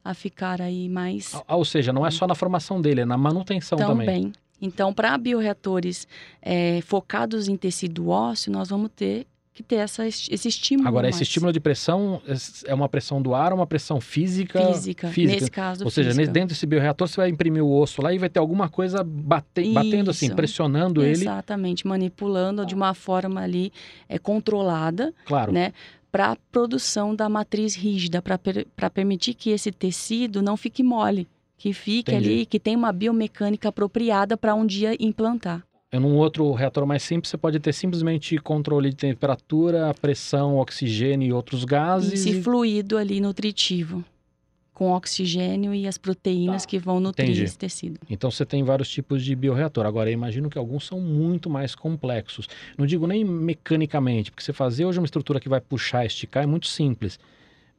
a 0.03 0.13
ficar 0.13 0.61
aí 0.61 0.89
mais. 0.89 1.33
Ah, 1.47 1.55
ou 1.55 1.65
seja, 1.65 1.93
não 1.93 2.05
é 2.05 2.11
só 2.11 2.25
na 2.25 2.33
formação 2.33 2.81
dele, 2.81 3.01
é 3.01 3.05
na 3.05 3.17
manutenção 3.17 3.77
também. 3.77 4.07
Também. 4.07 4.33
Então, 4.61 4.93
para 4.93 5.17
bioreatores 5.17 6.07
é, 6.41 6.81
focados 6.81 7.47
em 7.47 7.57
tecido 7.57 8.09
ósseo, 8.09 8.51
nós 8.51 8.69
vamos 8.69 8.91
ter 8.95 9.25
que 9.53 9.61
ter 9.61 9.75
essa, 9.75 10.07
esse 10.07 10.47
estímulo. 10.47 10.87
Agora, 10.87 11.05
mais. 11.05 11.15
esse 11.15 11.23
estímulo 11.23 11.51
de 11.51 11.59
pressão 11.59 12.21
é 12.65 12.73
uma 12.73 12.87
pressão 12.87 13.21
do 13.21 13.35
ar 13.35 13.51
uma 13.51 13.67
pressão 13.67 13.99
física? 13.99 14.65
Física, 14.67 15.09
física. 15.09 15.39
nesse 15.39 15.51
caso. 15.51 15.83
Ou 15.83 15.91
seja, 15.91 16.11
física. 16.11 16.31
dentro 16.31 16.49
desse 16.49 16.65
bioreator 16.65 17.07
você 17.07 17.17
vai 17.17 17.29
imprimir 17.29 17.63
o 17.63 17.71
osso 17.71 18.01
lá 18.01 18.13
e 18.13 18.17
vai 18.17 18.29
ter 18.29 18.39
alguma 18.39 18.69
coisa 18.69 19.03
bate, 19.03 19.73
batendo 19.73 20.11
assim, 20.11 20.33
pressionando 20.33 21.01
Exatamente, 21.01 21.19
ele. 21.19 21.23
Exatamente, 21.23 21.87
manipulando 21.87 22.65
de 22.65 22.73
uma 22.73 22.93
forma 22.93 23.41
ali 23.41 23.73
é, 24.07 24.17
controlada. 24.17 25.13
Claro. 25.25 25.51
Né? 25.51 25.73
Para 26.09 26.31
a 26.31 26.37
produção 26.51 27.15
da 27.15 27.27
matriz 27.29 27.75
rígida, 27.75 28.21
para 28.21 28.37
per, 28.37 28.67
permitir 28.93 29.33
que 29.33 29.49
esse 29.49 29.71
tecido 29.71 30.41
não 30.41 30.55
fique 30.55 30.83
mole 30.83 31.27
que 31.61 31.73
fique 31.73 32.11
Entendi. 32.11 32.29
ali, 32.29 32.45
que 32.47 32.59
tem 32.59 32.75
uma 32.75 32.91
biomecânica 32.91 33.69
apropriada 33.69 34.35
para 34.35 34.55
um 34.55 34.65
dia 34.65 34.95
implantar. 34.99 35.63
É 35.91 35.99
num 35.99 36.15
outro 36.15 36.51
reator 36.53 36.87
mais 36.87 37.03
simples, 37.03 37.29
você 37.29 37.37
pode 37.37 37.59
ter 37.59 37.71
simplesmente 37.71 38.35
controle 38.39 38.89
de 38.89 38.95
temperatura, 38.95 39.93
pressão, 40.01 40.57
oxigênio 40.57 41.27
e 41.27 41.31
outros 41.31 41.63
gases. 41.63 42.13
Esse 42.13 42.31
e... 42.31 42.41
fluido 42.41 42.97
ali 42.97 43.21
nutritivo, 43.21 44.03
com 44.73 44.91
oxigênio 44.91 45.71
e 45.71 45.85
as 45.85 45.99
proteínas 45.99 46.63
tá. 46.63 46.69
que 46.69 46.79
vão 46.79 46.99
nutrir 46.99 47.27
Entendi. 47.27 47.43
esse 47.43 47.59
tecido. 47.59 47.99
Então 48.09 48.31
você 48.31 48.43
tem 48.43 48.63
vários 48.63 48.89
tipos 48.89 49.23
de 49.23 49.35
bioreator. 49.35 49.85
Agora, 49.85 50.09
eu 50.09 50.13
imagino 50.13 50.49
que 50.49 50.57
alguns 50.57 50.87
são 50.87 50.99
muito 50.99 51.47
mais 51.47 51.75
complexos. 51.75 52.49
Não 52.75 52.87
digo 52.87 53.05
nem 53.05 53.23
mecanicamente, 53.23 54.31
porque 54.31 54.43
você 54.43 54.51
fazer 54.51 54.85
hoje 54.85 54.97
uma 54.97 55.05
estrutura 55.05 55.39
que 55.39 55.49
vai 55.49 55.61
puxar, 55.61 56.07
esticar 56.07 56.41
é 56.41 56.47
muito 56.47 56.65
simples. 56.65 57.19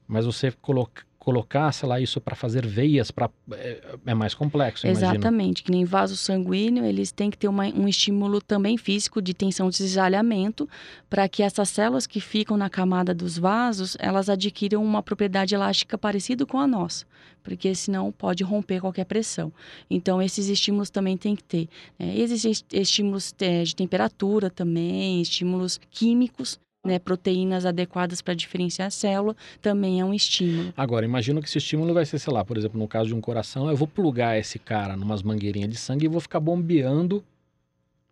Mas 0.06 0.24
você 0.24 0.52
coloca 0.52 1.02
colocar, 1.22 1.70
sei 1.70 1.88
lá, 1.88 2.00
isso 2.00 2.20
para 2.20 2.34
fazer 2.34 2.66
veias, 2.66 3.12
para 3.12 3.30
é, 3.52 3.80
é, 4.06 4.12
mais 4.12 4.34
complexo, 4.34 4.88
Exatamente, 4.88 5.62
que 5.62 5.70
nem 5.70 5.84
vaso 5.84 6.16
sanguíneo, 6.16 6.84
eles 6.84 7.12
têm 7.12 7.30
que 7.30 7.38
ter 7.38 7.46
uma, 7.46 7.64
um 7.66 7.86
estímulo 7.86 8.40
também 8.40 8.76
físico 8.76 9.22
de 9.22 9.32
tensão 9.32 9.70
de 9.70 9.76
cisalhamento, 9.76 10.68
para 11.08 11.28
que 11.28 11.44
essas 11.44 11.68
células 11.68 12.08
que 12.08 12.20
ficam 12.20 12.56
na 12.56 12.68
camada 12.68 13.14
dos 13.14 13.38
vasos, 13.38 13.96
elas 14.00 14.28
adquiram 14.28 14.82
uma 14.82 15.00
propriedade 15.00 15.54
elástica 15.54 15.96
parecida 15.96 16.44
com 16.44 16.58
a 16.58 16.66
nossa, 16.66 17.06
porque 17.40 17.72
senão 17.72 18.10
pode 18.10 18.42
romper 18.42 18.80
qualquer 18.80 19.04
pressão. 19.04 19.52
Então, 19.88 20.20
esses 20.20 20.48
estímulos 20.48 20.90
também 20.90 21.16
tem 21.16 21.36
que 21.36 21.44
ter. 21.44 21.68
Né? 21.96 22.18
Existem 22.18 22.52
estímulos 22.72 23.32
é, 23.40 23.62
de 23.62 23.76
temperatura 23.76 24.50
também, 24.50 25.22
estímulos 25.22 25.78
químicos, 25.88 26.58
né, 26.84 26.98
proteínas 26.98 27.64
adequadas 27.64 28.20
para 28.20 28.34
diferenciar 28.34 28.88
a 28.88 28.90
célula, 28.90 29.36
também 29.60 30.00
é 30.00 30.04
um 30.04 30.12
estímulo. 30.12 30.72
Agora, 30.76 31.04
imagino 31.04 31.40
que 31.40 31.48
esse 31.48 31.58
estímulo 31.58 31.94
vai 31.94 32.04
ser, 32.04 32.18
sei 32.18 32.32
lá, 32.32 32.44
por 32.44 32.56
exemplo, 32.56 32.78
no 32.78 32.88
caso 32.88 33.08
de 33.08 33.14
um 33.14 33.20
coração, 33.20 33.70
eu 33.70 33.76
vou 33.76 33.86
plugar 33.86 34.38
esse 34.38 34.58
cara 34.58 34.96
numas 34.96 35.22
mangueirinhas 35.22 35.70
de 35.70 35.76
sangue 35.76 36.06
e 36.06 36.08
vou 36.08 36.20
ficar 36.20 36.40
bombeando, 36.40 37.22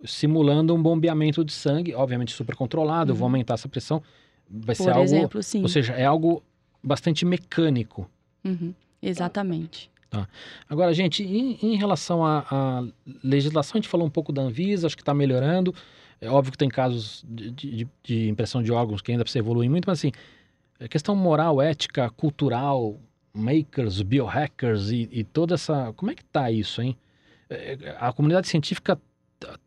simulando 0.05 0.75
um 0.75 0.81
bombeamento 0.81 1.45
de 1.45 1.53
sangue, 1.53 1.95
obviamente 1.95 2.33
super 2.33 2.55
controlado, 2.55 3.11
uhum. 3.11 3.15
eu 3.15 3.19
vou 3.19 3.27
uhum. 3.27 3.35
aumentar 3.35 3.55
essa 3.55 3.69
pressão. 3.69 4.03
Vai 4.49 4.77
por 4.77 4.85
ser 4.85 4.91
algo, 4.91 5.03
exemplo, 5.03 5.43
sim. 5.43 5.63
Ou 5.63 5.69
seja, 5.69 5.93
é 5.95 6.05
algo 6.05 6.43
bastante 6.83 7.25
mecânico. 7.25 8.09
Uhum. 8.45 8.73
Exatamente. 9.03 9.91
Tá. 10.09 10.29
Agora, 10.69 10.93
gente, 10.93 11.23
em, 11.23 11.57
em 11.63 11.77
relação 11.77 12.25
à 12.25 12.85
legislação, 13.23 13.75
a 13.75 13.81
gente 13.81 13.89
falou 13.89 14.07
um 14.07 14.11
pouco 14.11 14.33
da 14.33 14.43
Anvisa, 14.43 14.87
acho 14.87 14.97
que 14.97 15.03
está 15.03 15.15
melhorando. 15.15 15.73
É 16.21 16.29
óbvio 16.29 16.53
que 16.53 16.59
tem 16.59 16.69
casos 16.69 17.25
de, 17.27 17.51
de, 17.51 17.89
de 18.03 18.29
impressão 18.29 18.63
de 18.63 18.71
órgãos 18.71 19.01
que 19.01 19.11
ainda 19.11 19.25
precisa 19.25 19.39
evoluir 19.39 19.71
muito, 19.71 19.87
mas 19.87 19.99
assim, 19.99 20.13
a 20.79 20.87
questão 20.87 21.17
moral, 21.17 21.63
ética, 21.63 22.11
cultural, 22.11 22.99
makers, 23.33 24.03
biohackers 24.03 24.91
e, 24.91 25.09
e 25.11 25.25
toda 25.25 25.55
essa. 25.55 25.93
Como 25.95 26.11
é 26.11 26.15
que 26.15 26.25
tá 26.25 26.51
isso, 26.51 26.83
hein? 26.83 26.97
É, 27.49 27.97
a 27.99 28.13
comunidade 28.13 28.49
científica 28.49 29.01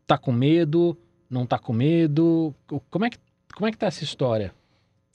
tá 0.06 0.16
com 0.16 0.32
medo, 0.32 0.96
não 1.28 1.44
tá 1.44 1.58
com 1.58 1.72
medo? 1.72 2.54
Como 2.90 3.04
é 3.04 3.10
que, 3.10 3.18
como 3.54 3.66
é 3.66 3.72
que 3.72 3.78
tá 3.78 3.86
essa 3.86 4.04
história? 4.04 4.54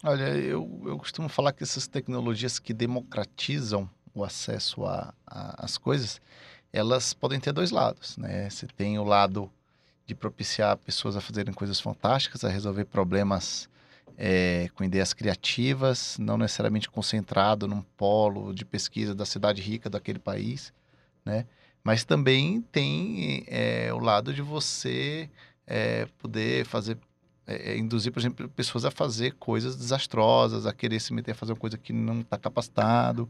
Olha, 0.03 0.29
eu, 0.37 0.81
eu 0.85 0.97
costumo 0.97 1.27
falar 1.27 1.51
que 1.51 1.63
essas 1.63 1.87
tecnologias 1.87 2.59
que 2.59 2.73
democratizam 2.73 3.89
o 4.13 4.23
acesso 4.23 4.81
às 5.25 5.77
coisas, 5.77 6.21
elas 6.71 7.13
podem 7.13 7.39
ter 7.39 7.51
dois 7.51 7.71
lados, 7.71 8.17
né? 8.17 8.49
Você 8.49 8.67
tem 8.67 8.97
o 8.97 9.03
lado 9.03 9.51
de 10.10 10.16
propiciar 10.16 10.76
pessoas 10.78 11.16
a 11.16 11.22
fazerem 11.22 11.53
coisas 11.53 11.80
fantásticas, 11.80 12.43
a 12.43 12.49
resolver 12.49 12.86
problemas 12.86 13.70
é, 14.18 14.68
com 14.74 14.84
ideias 14.84 15.14
criativas, 15.14 16.18
não 16.20 16.36
necessariamente 16.36 16.89
concentrado 16.89 17.68
num 17.68 17.84
polo 17.95 18.51
de 18.51 18.66
pesquisa 18.66 19.14
da 19.14 19.24
cidade 19.24 19.62
rica 19.62 19.88
daquele 19.88 20.18
país, 20.18 20.74
né? 21.24 21.45
Mas 21.84 22.03
também 22.03 22.60
tem 22.72 23.45
é, 23.47 23.93
o 23.93 23.99
lado 23.99 24.34
de 24.34 24.41
você 24.41 25.30
é, 25.66 26.07
poder 26.18 26.66
fazer, 26.66 26.97
é, 27.45 27.78
induzir, 27.78 28.12
por 28.12 28.20
exemplo, 28.20 28.49
pessoas 28.49 28.86
a 28.86 28.91
fazer 28.91 29.36
coisas 29.36 29.76
desastrosas, 29.76 30.66
a 30.66 30.74
querer 30.74 30.99
se 30.99 31.14
meter 31.14 31.32
a 31.32 31.36
fazer 31.36 31.53
uma 31.53 31.60
coisa 31.60 31.78
que 31.78 31.93
não 31.93 32.22
está 32.22 32.38
capacitado. 32.38 33.30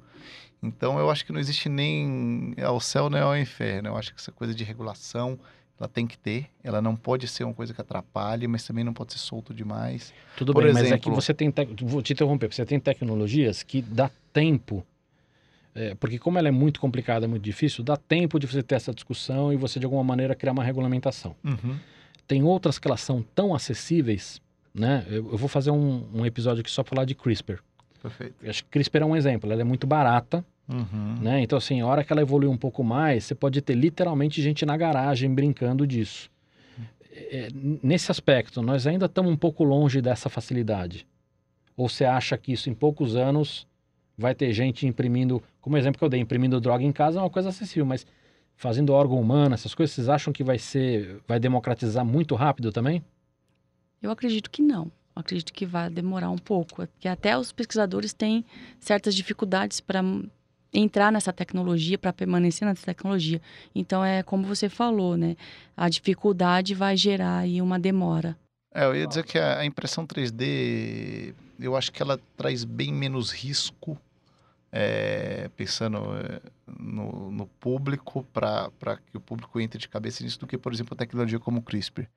Então, 0.63 0.97
eu 0.97 1.11
acho 1.11 1.25
que 1.25 1.33
não 1.33 1.39
existe 1.39 1.67
nem 1.67 2.55
ao 2.63 2.79
céu 2.79 3.09
nem 3.09 3.21
ao 3.21 3.37
inferno. 3.37 3.89
Eu 3.89 3.97
acho 3.97 4.13
que 4.13 4.19
essa 4.19 4.31
coisa 4.31 4.55
de 4.55 4.63
regulação 4.63 5.37
ela 5.79 5.87
tem 5.87 6.05
que 6.05 6.17
ter, 6.17 6.47
ela 6.61 6.81
não 6.81 6.95
pode 6.95 7.27
ser 7.27 7.45
uma 7.45 7.53
coisa 7.53 7.73
que 7.73 7.79
atrapalhe, 7.79 8.47
mas 8.47 8.65
também 8.65 8.83
não 8.83 8.93
pode 8.93 9.13
ser 9.13 9.19
solto 9.19 9.53
demais. 9.53 10.13
Tudo 10.35 10.51
Por 10.51 10.63
bem, 10.63 10.71
exemplo, 10.71 10.89
mas 10.89 10.99
é 10.99 11.01
que 11.01 11.09
você 11.09 11.33
tem, 11.33 11.49
te... 11.49 11.65
vou 11.83 12.01
te 12.01 12.11
interromper, 12.11 12.53
você 12.53 12.65
tem 12.65 12.79
tecnologias 12.79 13.63
que 13.63 13.81
dá 13.81 14.11
tempo, 14.33 14.85
é, 15.73 15.95
porque 15.95 16.19
como 16.19 16.37
ela 16.37 16.49
é 16.49 16.51
muito 16.51 16.81
complicada, 16.81 17.27
muito 17.27 17.43
difícil, 17.43 17.83
dá 17.83 17.95
tempo 17.95 18.37
de 18.37 18.45
você 18.45 18.61
ter 18.61 18.75
essa 18.75 18.93
discussão 18.93 19.53
e 19.53 19.55
você 19.55 19.79
de 19.79 19.85
alguma 19.85 20.03
maneira 20.03 20.35
criar 20.35 20.51
uma 20.51 20.63
regulamentação. 20.63 21.33
Uhum. 21.43 21.77
Tem 22.27 22.43
outras 22.43 22.77
que 22.77 22.87
elas 22.87 22.99
são 22.99 23.23
tão 23.33 23.55
acessíveis, 23.55 24.41
né? 24.73 25.05
Eu, 25.07 25.31
eu 25.31 25.37
vou 25.37 25.47
fazer 25.47 25.71
um, 25.71 26.05
um 26.13 26.25
episódio 26.25 26.59
aqui 26.61 26.69
só 26.69 26.83
para 26.83 26.89
falar 26.89 27.05
de 27.05 27.15
CRISPR. 27.15 27.59
Perfeito. 28.01 28.35
Eu 28.41 28.49
acho 28.49 28.63
que 28.65 28.69
CRISPR 28.69 29.01
é 29.01 29.05
um 29.05 29.15
exemplo, 29.15 29.49
ela 29.51 29.61
é 29.61 29.65
muito 29.65 29.87
barata, 29.87 30.43
Uhum. 30.69 31.15
Né? 31.19 31.41
Então, 31.41 31.57
assim, 31.57 31.81
a 31.81 31.87
hora 31.87 32.03
que 32.03 32.13
ela 32.13 32.21
evoluir 32.21 32.49
um 32.49 32.57
pouco 32.57 32.83
mais, 32.83 33.23
você 33.23 33.33
pode 33.33 33.59
ter 33.61 33.73
literalmente 33.73 34.41
gente 34.41 34.65
na 34.65 34.77
garagem 34.77 35.33
brincando 35.33 35.87
disso. 35.87 36.29
É, 37.11 37.49
nesse 37.53 38.11
aspecto, 38.11 38.61
nós 38.61 38.85
ainda 38.85 39.07
estamos 39.07 39.31
um 39.31 39.35
pouco 39.35 39.63
longe 39.63 40.01
dessa 40.01 40.29
facilidade. 40.29 41.07
Ou 41.75 41.89
você 41.89 42.05
acha 42.05 42.37
que 42.37 42.51
isso 42.53 42.69
em 42.69 42.73
poucos 42.73 43.15
anos 43.15 43.67
vai 44.17 44.35
ter 44.35 44.53
gente 44.53 44.85
imprimindo, 44.85 45.41
como 45.59 45.77
exemplo 45.77 45.97
que 45.97 46.05
eu 46.05 46.09
dei, 46.09 46.19
imprimindo 46.19 46.59
droga 46.61 46.83
em 46.83 46.91
casa 46.91 47.19
é 47.19 47.21
uma 47.21 47.29
coisa 47.29 47.49
acessível, 47.49 47.85
mas 47.85 48.05
fazendo 48.55 48.93
órgão 48.93 49.19
humano, 49.19 49.55
essas 49.55 49.73
coisas, 49.73 49.95
vocês 49.95 50.09
acham 50.09 50.31
que 50.33 50.43
vai 50.43 50.59
ser, 50.59 51.21
vai 51.25 51.39
democratizar 51.39 52.05
muito 52.05 52.35
rápido 52.35 52.71
também? 52.71 53.03
Eu 54.01 54.11
acredito 54.11 54.51
que 54.51 54.61
não. 54.61 54.91
Eu 55.15 55.21
acredito 55.21 55.51
que 55.51 55.65
vai 55.65 55.89
demorar 55.89 56.29
um 56.29 56.37
pouco, 56.37 56.85
porque 56.85 57.07
até 57.07 57.37
os 57.37 57.51
pesquisadores 57.51 58.13
têm 58.13 58.45
certas 58.79 59.15
dificuldades 59.15 59.79
para 59.79 60.03
entrar 60.73 61.11
nessa 61.11 61.33
tecnologia, 61.33 61.97
para 61.97 62.13
permanecer 62.13 62.67
nessa 62.67 62.85
tecnologia. 62.85 63.41
Então 63.73 64.03
é 64.03 64.23
como 64.23 64.45
você 64.45 64.69
falou, 64.69 65.17
né? 65.17 65.35
A 65.75 65.89
dificuldade 65.89 66.73
vai 66.73 66.95
gerar 66.95 67.39
aí 67.39 67.61
uma 67.61 67.79
demora. 67.79 68.37
É, 68.73 68.85
eu 68.85 68.95
ia 68.95 69.07
dizer 69.07 69.25
que 69.25 69.37
a 69.37 69.65
impressão 69.65 70.05
3D, 70.05 71.33
eu 71.59 71.75
acho 71.75 71.91
que 71.91 72.01
ela 72.01 72.19
traz 72.37 72.63
bem 72.63 72.93
menos 72.93 73.31
risco, 73.31 73.97
é, 74.71 75.49
pensando 75.57 75.97
é, 76.15 76.39
no, 76.79 77.31
no 77.31 77.47
público, 77.47 78.23
para 78.31 78.69
que 79.07 79.17
o 79.17 79.19
público 79.19 79.59
entre 79.59 79.79
de 79.79 79.89
cabeça 79.89 80.23
nisso, 80.23 80.39
do 80.39 80.45
que, 80.45 80.57
por 80.57 80.71
exemplo, 80.71 80.93
a 80.93 80.97
tecnologia 80.97 81.39
como 81.39 81.59
o 81.59 81.63
CRISPR. 81.63 82.07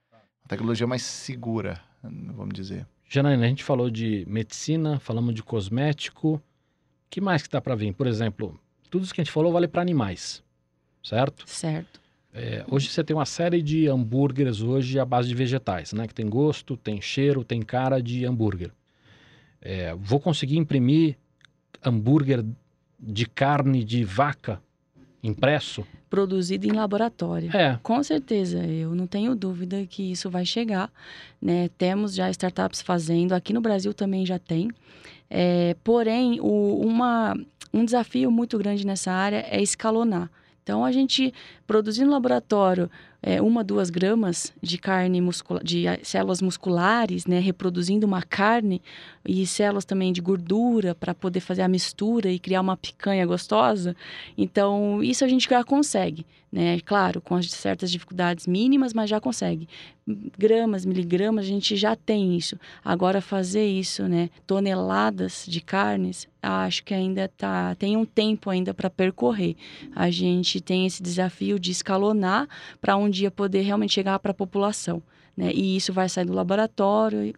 A 0.44 0.48
tecnologia 0.48 0.86
mais 0.86 1.02
segura, 1.02 1.80
vamos 2.02 2.52
dizer. 2.52 2.86
Janaína, 3.08 3.44
a 3.44 3.48
gente 3.48 3.64
falou 3.64 3.90
de 3.90 4.24
medicina, 4.28 4.98
falamos 4.98 5.34
de 5.34 5.42
cosmético, 5.42 6.42
que 7.12 7.20
mais 7.20 7.42
que 7.42 7.50
dá 7.50 7.60
para 7.60 7.74
vir? 7.74 7.92
Por 7.92 8.06
exemplo, 8.06 8.58
tudo 8.90 9.04
isso 9.04 9.12
que 9.12 9.20
a 9.20 9.24
gente 9.24 9.32
falou 9.32 9.52
vale 9.52 9.68
para 9.68 9.82
animais, 9.82 10.42
certo? 11.04 11.44
Certo. 11.46 12.00
É, 12.32 12.64
hoje 12.70 12.88
você 12.88 13.04
tem 13.04 13.14
uma 13.14 13.26
série 13.26 13.60
de 13.60 13.86
hambúrgueres 13.86 14.62
hoje 14.62 14.98
à 14.98 15.04
base 15.04 15.28
de 15.28 15.34
vegetais, 15.34 15.92
né? 15.92 16.08
Que 16.08 16.14
tem 16.14 16.26
gosto, 16.26 16.74
tem 16.74 17.02
cheiro, 17.02 17.44
tem 17.44 17.60
cara 17.60 18.00
de 18.00 18.24
hambúrguer. 18.24 18.72
É, 19.60 19.94
vou 19.94 20.18
conseguir 20.18 20.56
imprimir 20.56 21.18
hambúrguer 21.84 22.42
de 22.98 23.26
carne 23.26 23.84
de 23.84 24.04
vaca 24.04 24.62
impresso? 25.22 25.86
Produzido 26.12 26.66
em 26.66 26.72
laboratório. 26.72 27.56
É. 27.56 27.78
Com 27.82 28.02
certeza, 28.02 28.58
eu 28.58 28.94
não 28.94 29.06
tenho 29.06 29.34
dúvida 29.34 29.86
que 29.86 30.12
isso 30.12 30.28
vai 30.28 30.44
chegar. 30.44 30.92
Né? 31.40 31.70
Temos 31.78 32.14
já 32.14 32.28
startups 32.28 32.82
fazendo, 32.82 33.32
aqui 33.32 33.54
no 33.54 33.62
Brasil 33.62 33.94
também 33.94 34.26
já 34.26 34.38
tem. 34.38 34.70
É, 35.30 35.74
porém, 35.82 36.38
o, 36.38 36.78
uma, 36.84 37.34
um 37.72 37.82
desafio 37.82 38.30
muito 38.30 38.58
grande 38.58 38.86
nessa 38.86 39.10
área 39.10 39.46
é 39.48 39.62
escalonar. 39.62 40.30
Então, 40.62 40.84
a 40.84 40.92
gente 40.92 41.32
produzir 41.66 42.04
no 42.04 42.12
laboratório 42.12 42.90
é, 43.22 43.40
uma, 43.40 43.62
duas 43.62 43.88
gramas 43.88 44.52
de 44.60 44.76
carne 44.76 45.20
muscular, 45.20 45.62
de 45.62 45.84
células 46.02 46.42
musculares, 46.42 47.24
né, 47.24 47.38
reproduzindo 47.38 48.04
uma 48.04 48.20
carne 48.20 48.82
e 49.26 49.46
células 49.46 49.84
também 49.84 50.12
de 50.12 50.20
gordura 50.20 50.94
para 50.94 51.14
poder 51.14 51.40
fazer 51.40 51.62
a 51.62 51.68
mistura 51.68 52.30
e 52.30 52.38
criar 52.38 52.60
uma 52.60 52.76
picanha 52.76 53.24
gostosa. 53.24 53.94
Então, 54.36 55.02
isso 55.02 55.24
a 55.24 55.28
gente 55.28 55.48
já 55.48 55.62
consegue, 55.62 56.26
né? 56.50 56.80
Claro, 56.80 57.20
com 57.20 57.36
as 57.36 57.48
certas 57.50 57.90
dificuldades 57.90 58.46
mínimas, 58.46 58.92
mas 58.92 59.08
já 59.08 59.20
consegue. 59.20 59.68
Gramas, 60.36 60.84
miligramas, 60.84 61.44
a 61.44 61.48
gente 61.48 61.76
já 61.76 61.94
tem 61.94 62.36
isso. 62.36 62.58
Agora 62.84 63.20
fazer 63.20 63.64
isso, 63.64 64.08
né, 64.08 64.30
toneladas 64.46 65.44
de 65.46 65.60
carnes, 65.60 66.28
acho 66.42 66.82
que 66.82 66.92
ainda 66.92 67.28
tá, 67.28 67.76
tem 67.76 67.96
um 67.96 68.04
tempo 68.04 68.50
ainda 68.50 68.74
para 68.74 68.90
percorrer. 68.90 69.54
A 69.94 70.10
gente 70.10 70.60
tem 70.60 70.86
esse 70.86 71.00
desafio 71.00 71.58
de 71.58 71.70
escalonar 71.70 72.48
para 72.80 72.96
um 72.96 73.08
dia 73.12 73.30
poder 73.30 73.60
realmente 73.60 73.92
chegar 73.92 74.18
para 74.18 74.32
a 74.32 74.34
população. 74.34 75.00
Né? 75.36 75.52
E 75.52 75.76
isso 75.76 75.92
vai 75.92 76.08
sair 76.08 76.24
do 76.24 76.32
laboratório 76.32 77.24
e, 77.24 77.34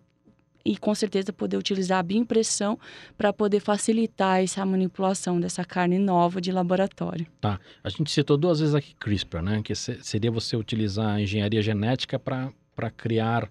e 0.65 0.77
com 0.79 0.95
certeza 0.95 1.33
poder 1.33 1.59
utilizar 1.59 1.99
a 1.99 2.03
bioimpressão 2.03 2.79
para 3.19 3.33
poder 3.33 3.61
facilitar 3.61 4.43
essa 4.43 4.65
manipulação 4.65 5.39
dessa 5.39 5.63
carne 5.65 5.99
nova 5.99 6.41
de 6.41 6.51
laboratório. 6.51 7.27
Tá. 7.41 7.61
A 7.83 7.91
gente 7.91 8.11
citou 8.11 8.39
duas 8.39 8.61
vezes 8.61 8.75
aqui 8.75 8.95
CRISPR, 8.95 9.43
né? 9.43 9.61
Que 9.63 9.75
seria 9.75 10.31
você 10.31 10.57
utilizar 10.57 11.17
a 11.17 11.21
engenharia 11.21 11.61
genética 11.61 12.19
para 12.19 12.91
criar 12.97 13.51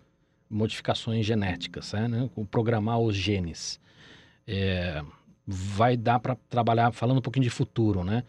modificações 0.50 1.26
genéticas, 1.26 1.94
né? 1.94 2.30
Programar 2.50 3.00
os 3.00 3.16
genes. 3.16 3.80
É, 4.48 5.04
vai 5.46 5.96
dar 5.96 6.20
para 6.20 6.36
trabalhar, 6.50 6.92
falando 6.92 7.18
um 7.18 7.22
pouquinho 7.22 7.44
de 7.44 7.50
futuro, 7.50 8.04
né? 8.04 8.24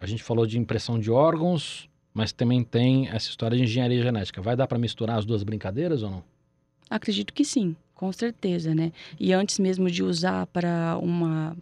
A 0.00 0.06
gente 0.06 0.22
falou 0.22 0.46
de 0.46 0.58
impressão 0.58 0.98
de 0.98 1.10
órgãos, 1.10 1.88
mas 2.14 2.32
também 2.32 2.62
tem 2.62 3.08
essa 3.08 3.28
história 3.28 3.56
de 3.56 3.64
engenharia 3.64 4.00
genética. 4.00 4.40
Vai 4.40 4.56
dar 4.56 4.68
para 4.68 4.78
misturar 4.78 5.18
as 5.18 5.26
duas 5.26 5.42
brincadeiras 5.42 6.02
ou 6.02 6.10
não? 6.10 6.24
Acredito 6.88 7.34
que 7.34 7.44
sim, 7.44 7.74
com 7.94 8.12
certeza, 8.12 8.74
né? 8.74 8.92
E 9.18 9.32
antes 9.32 9.58
mesmo 9.58 9.90
de 9.90 10.02
usar 10.02 10.46
para 10.46 10.96
uma 11.02 11.56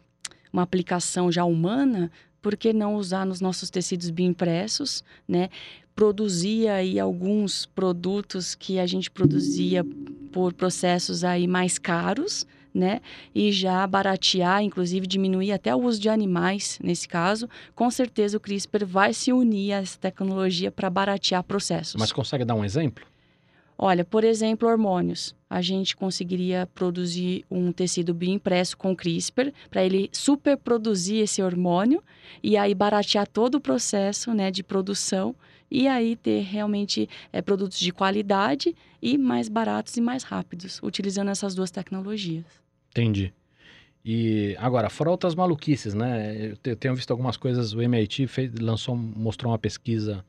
uma 0.52 0.62
aplicação 0.62 1.32
já 1.32 1.44
humana, 1.44 2.10
por 2.42 2.56
que 2.56 2.72
não 2.72 2.96
usar 2.96 3.24
nos 3.24 3.40
nossos 3.40 3.70
tecidos 3.70 4.10
bioimpressos, 4.10 5.02
né? 5.26 5.48
Produzir 5.94 6.68
aí 6.68 6.98
alguns 6.98 7.66
produtos 7.66 8.54
que 8.54 8.78
a 8.78 8.86
gente 8.86 9.10
produzia 9.10 9.84
por 10.32 10.52
processos 10.52 11.24
aí 11.24 11.46
mais 11.46 11.78
caros, 11.78 12.46
né? 12.74 13.00
E 13.34 13.52
já 13.52 13.86
baratear, 13.86 14.62
inclusive 14.62 15.06
diminuir 15.06 15.52
até 15.52 15.74
o 15.74 15.80
uso 15.80 16.00
de 16.00 16.08
animais 16.08 16.78
nesse 16.82 17.08
caso. 17.08 17.48
Com 17.74 17.90
certeza 17.90 18.36
o 18.36 18.40
CRISPR 18.40 18.84
vai 18.86 19.12
se 19.12 19.32
unir 19.32 19.72
a 19.72 19.78
essa 19.78 19.98
tecnologia 19.98 20.70
para 20.70 20.88
baratear 20.88 21.42
processos. 21.42 21.96
Mas 21.98 22.12
consegue 22.12 22.44
dar 22.44 22.54
um 22.54 22.64
exemplo? 22.64 23.04
Olha, 23.84 24.04
por 24.04 24.22
exemplo, 24.22 24.68
hormônios. 24.68 25.34
A 25.50 25.60
gente 25.60 25.96
conseguiria 25.96 26.68
produzir 26.72 27.44
um 27.50 27.72
tecido 27.72 28.14
bioimpresso 28.14 28.76
com 28.76 28.94
CRISPR 28.94 29.52
para 29.68 29.84
ele 29.84 30.08
superproduzir 30.12 31.22
esse 31.22 31.42
hormônio 31.42 32.02
e 32.42 32.56
aí 32.56 32.74
baratear 32.74 33.26
todo 33.26 33.56
o 33.56 33.60
processo 33.60 34.32
né, 34.32 34.50
de 34.50 34.62
produção 34.62 35.34
e 35.72 35.88
aí 35.88 36.16
ter 36.16 36.42
realmente 36.42 37.08
é, 37.32 37.40
produtos 37.40 37.78
de 37.78 37.90
qualidade 37.90 38.76
e 39.00 39.16
mais 39.16 39.48
baratos 39.48 39.96
e 39.96 40.02
mais 40.02 40.22
rápidos, 40.22 40.78
utilizando 40.82 41.30
essas 41.30 41.54
duas 41.54 41.70
tecnologias. 41.70 42.44
Entendi. 42.90 43.32
E 44.04 44.54
agora, 44.58 44.90
fora 44.90 45.10
outras 45.10 45.34
maluquices, 45.34 45.94
né? 45.94 46.54
Eu 46.62 46.76
tenho 46.76 46.94
visto 46.94 47.10
algumas 47.10 47.38
coisas, 47.38 47.72
o 47.72 47.80
MIT 47.80 48.26
fez, 48.26 48.52
lançou, 48.60 48.94
mostrou 48.94 49.50
uma 49.50 49.58
pesquisa 49.58 50.22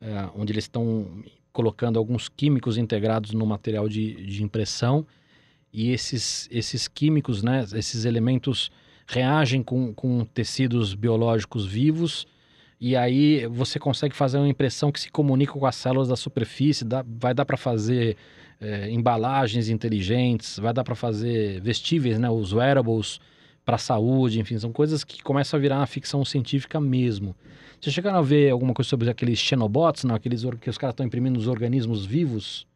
é, 0.00 0.28
onde 0.34 0.54
eles 0.54 0.64
estão 0.64 1.22
colocando 1.52 1.98
alguns 1.98 2.28
químicos 2.28 2.78
integrados 2.78 3.32
no 3.32 3.44
material 3.44 3.88
de, 3.88 4.14
de 4.24 4.42
impressão 4.42 5.06
e 5.70 5.90
esses, 5.90 6.48
esses 6.50 6.88
químicos, 6.88 7.42
né, 7.42 7.66
esses 7.74 8.06
elementos 8.06 8.70
reagem 9.06 9.62
com, 9.62 9.92
com 9.92 10.24
tecidos 10.24 10.94
biológicos 10.94 11.66
vivos 11.66 12.26
e 12.80 12.96
aí 12.96 13.46
você 13.46 13.78
consegue 13.78 14.14
fazer 14.14 14.38
uma 14.38 14.48
impressão 14.48 14.92
que 14.92 15.00
se 15.00 15.10
comunica 15.10 15.52
com 15.52 15.66
as 15.66 15.76
células 15.76 16.08
da 16.08 16.16
superfície, 16.16 16.84
dá, 16.84 17.04
vai 17.06 17.34
dar 17.34 17.44
para 17.44 17.56
fazer 17.56 18.16
é, 18.60 18.90
embalagens 18.90 19.68
inteligentes, 19.68 20.58
vai 20.58 20.72
dar 20.72 20.84
para 20.84 20.94
fazer 20.94 21.60
vestíveis, 21.60 22.18
né, 22.18 22.30
os 22.30 22.52
wearables 22.52 23.20
para 23.64 23.76
a 23.76 23.78
saúde, 23.78 24.40
enfim, 24.40 24.58
são 24.58 24.72
coisas 24.72 25.04
que 25.04 25.22
começam 25.22 25.58
a 25.58 25.60
virar 25.60 25.76
uma 25.76 25.86
ficção 25.86 26.24
científica 26.24 26.80
mesmo. 26.80 27.34
Vocês 27.80 27.94
chegaram 27.94 28.18
a 28.18 28.22
ver 28.22 28.50
alguma 28.50 28.74
coisa 28.74 28.88
sobre 28.88 29.08
aqueles 29.08 29.38
xenobots, 29.38 30.04
não? 30.04 30.14
Aqueles 30.14 30.42
que 30.60 30.70
os 30.70 30.78
caras 30.78 30.94
estão 30.94 31.06
imprimindo 31.06 31.38
os 31.38 31.46
organismos 31.46 32.04
vivos? 32.04 32.66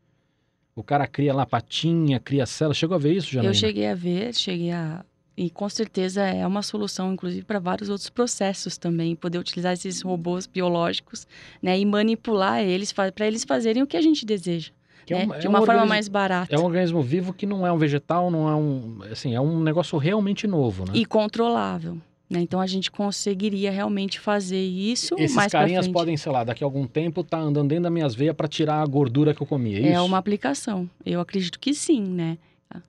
O 0.77 0.83
cara 0.83 1.07
cria 1.07 1.35
lá 1.35 1.45
patinha, 1.45 2.21
cria 2.21 2.47
célula. 2.47 2.75
Chegou 2.75 2.95
a 2.95 2.99
ver 2.99 3.15
isso, 3.15 3.31
Janaína? 3.31 3.51
Eu 3.51 3.55
cheguei 3.55 3.87
a 3.87 3.95
ver, 3.95 4.35
cheguei 4.35 4.71
a... 4.71 5.05
E 5.37 5.49
com 5.49 5.69
certeza 5.69 6.23
é 6.23 6.47
uma 6.47 6.63
solução, 6.63 7.13
inclusive, 7.13 7.45
para 7.45 7.59
vários 7.59 7.89
outros 7.89 8.11
processos 8.11 8.77
também. 8.77 9.17
Poder 9.17 9.39
utilizar 9.39 9.73
esses 9.73 10.03
robôs 10.03 10.47
biológicos 10.47 11.27
né, 11.63 11.79
e 11.79 11.87
manipular 11.87 12.61
eles 12.61 12.93
para 12.93 13.27
eles 13.27 13.45
fazerem 13.45 13.83
o 13.83 13.87
que 13.87 13.97
a 13.97 14.03
gente 14.03 14.27
deseja. 14.27 14.71
É 15.09 15.27
né? 15.27 15.37
é 15.37 15.39
de 15.41 15.49
uma 15.49 15.61
um 15.61 15.67
forma 15.67 15.87
mais 15.87 16.09
barata. 16.09 16.55
É 16.55 16.59
um 16.59 16.65
organismo 16.65 17.03
vivo 17.03 17.33
que 17.33 17.47
não 17.47 17.67
é 17.67 17.73
um 17.73 17.79
vegetal, 17.79 18.31
não 18.31 18.49
é 18.49 18.55
um. 18.55 18.99
Assim, 19.11 19.35
é 19.35 19.41
um 19.41 19.61
negócio 19.61 19.99
realmente 19.99 20.47
novo, 20.47 20.85
né? 20.85 20.93
E 20.95 21.05
controlável. 21.05 21.99
Né? 22.31 22.41
Então 22.41 22.61
a 22.61 22.67
gente 22.67 22.91
conseguiria 22.91 23.71
realmente 23.71 24.19
fazer 24.19 24.63
isso. 24.63 25.15
Esses 25.19 25.37
mais 25.37 25.53
carinhas 25.53 25.87
podem, 25.89 26.17
sei 26.17 26.33
lá, 26.33 26.45
daqui 26.45 26.65
a 26.65 26.67
algum 26.67 26.87
tempo 26.87 27.23
tá 27.23 27.39
andando 27.39 27.69
dentro 27.69 27.85
das 27.85 27.93
minhas 27.93 28.15
veias 28.15 28.35
para 28.35 28.49
tirar 28.49 28.81
a 28.81 28.87
gordura 28.87 29.35
que 29.35 29.43
eu 29.43 29.47
comi. 29.47 29.75
É, 29.75 29.93
é 29.93 30.01
uma 30.01 30.19
aplicação. 30.19 30.89
Eu 31.05 31.21
acredito 31.21 31.59
que 31.59 31.75
sim, 31.75 32.03
né? 32.03 32.39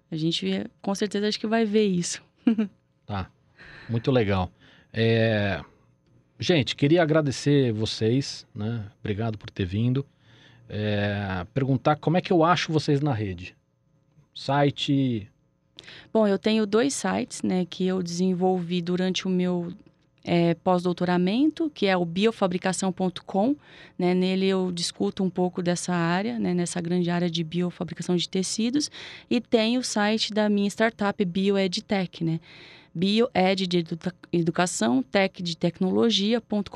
A 0.10 0.16
gente 0.16 0.66
com 0.82 0.96
certeza 0.96 1.28
acho 1.28 1.40
que 1.40 1.48
vai 1.48 1.66
ver 1.66 1.86
isso. 1.86 2.22
tá. 3.06 3.30
Muito 3.90 4.12
legal. 4.12 4.52
É... 4.92 5.62
Gente, 6.40 6.76
queria 6.76 7.02
agradecer 7.02 7.72
vocês, 7.72 8.46
né? 8.54 8.86
Obrigado 9.00 9.38
por 9.38 9.50
ter 9.50 9.66
vindo. 9.66 10.06
É... 10.70 11.46
Perguntar 11.54 11.96
como 11.98 12.18
é 12.18 12.22
que 12.22 12.32
eu 12.32 12.44
acho 12.44 12.72
vocês 12.72 13.02
na 13.02 13.14
rede. 13.14 13.56
Site, 14.34 15.30
Bom, 16.12 16.28
eu 16.28 16.40
tenho 16.40 16.66
dois 16.66 16.94
sites, 16.94 17.42
né, 17.42 17.66
que 17.66 17.86
eu 17.86 18.02
desenvolvi 18.02 18.82
durante 18.82 19.28
o 19.28 19.30
meu 19.30 19.74
é, 20.24 20.54
pós-doutoramento, 20.56 21.70
que 21.74 21.86
é 21.86 21.98
o 21.98 22.06
biofabricação.com. 22.06 23.56
Né? 23.98 24.14
Nele 24.14 24.48
eu 24.48 24.72
discuto 24.72 25.24
um 25.24 25.30
pouco 25.30 25.62
dessa 25.62 25.94
área, 25.94 26.40
né? 26.40 26.54
nessa 26.54 26.80
grande 26.80 27.10
área 27.10 27.30
de 27.30 27.44
biofabricação 27.44 28.16
de 28.16 28.30
tecidos. 28.30 28.90
E 29.30 29.42
tem 29.42 29.78
o 29.78 29.84
site 29.84 30.34
da 30.34 30.48
minha 30.48 30.70
startup 30.70 31.24
BioEdTech, 31.24 32.24
né? 32.24 32.40
Bioed 32.96 33.68
de 33.68 33.84
educação, 34.32 35.02
tech 35.02 35.42
de 35.42 35.58
tecnologia.com.br. 35.58 36.70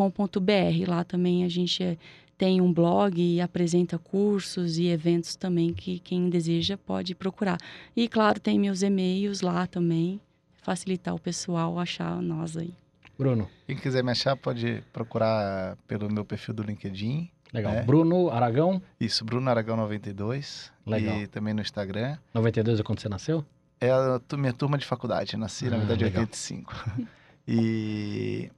Lá 0.88 1.04
também 1.04 1.44
a 1.44 1.48
gente 1.48 1.84
é, 1.84 1.96
tem 2.36 2.60
um 2.60 2.74
blog 2.74 3.22
e 3.22 3.40
apresenta 3.40 4.00
cursos 4.00 4.80
e 4.80 4.88
eventos 4.88 5.36
também 5.36 5.74
que 5.74 6.00
quem 6.00 6.28
deseja 6.28 6.76
pode 6.76 7.14
procurar. 7.14 7.60
E 7.96 8.08
claro, 8.08 8.40
tem 8.40 8.60
meus 8.60 8.82
e-mails 8.82 9.42
lá 9.42 9.68
também, 9.68 10.20
facilitar 10.64 11.14
o 11.14 11.20
pessoal 11.20 11.78
achar 11.78 12.20
nós 12.20 12.58
aí. 12.58 12.74
Bruno. 13.18 13.50
Quem 13.66 13.76
quiser 13.76 14.04
me 14.04 14.12
achar 14.12 14.36
pode 14.36 14.84
procurar 14.94 15.76
pelo 15.88 16.12
meu 16.12 16.24
perfil 16.24 16.54
do 16.54 16.64
LinkedIn. 16.64 17.30
Legal. 17.52 17.74
Né? 17.74 17.82
Bruno 17.82 18.30
Aragão? 18.30 18.82
Isso, 19.00 19.26
Bruno 19.26 19.50
Aragão 19.50 19.76
92. 19.78 20.72
Legal. 20.86 21.18
E 21.18 21.28
também 21.28 21.54
no 21.54 21.62
Instagram. 21.62 22.18
92 22.34 22.80
é 22.80 22.84
quando 22.84 23.00
você 23.00 23.10
nasceu? 23.10 23.46
É 23.80 23.90
a 23.90 24.20
minha 24.38 24.54
turma 24.54 24.78
de 24.78 24.86
faculdade. 24.86 25.38
nasci, 25.38 25.68
ah, 25.68 25.72
na 25.72 25.78
verdade, 25.78 26.04
em 26.04 26.08
85. 26.08 26.74
e 27.48 28.52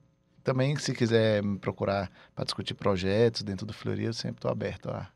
também, 0.44 0.76
se 0.78 0.94
quiser 0.94 1.44
me 1.44 1.58
procurar 1.60 2.10
para 2.34 2.46
discutir 2.46 2.74
projetos 2.74 3.44
dentro 3.44 3.66
do 3.66 3.74
Fleury, 3.74 4.06
eu 4.06 4.14
sempre 4.14 4.38
estou 4.38 4.50
aberto 4.50 4.88
lá. 4.88 5.10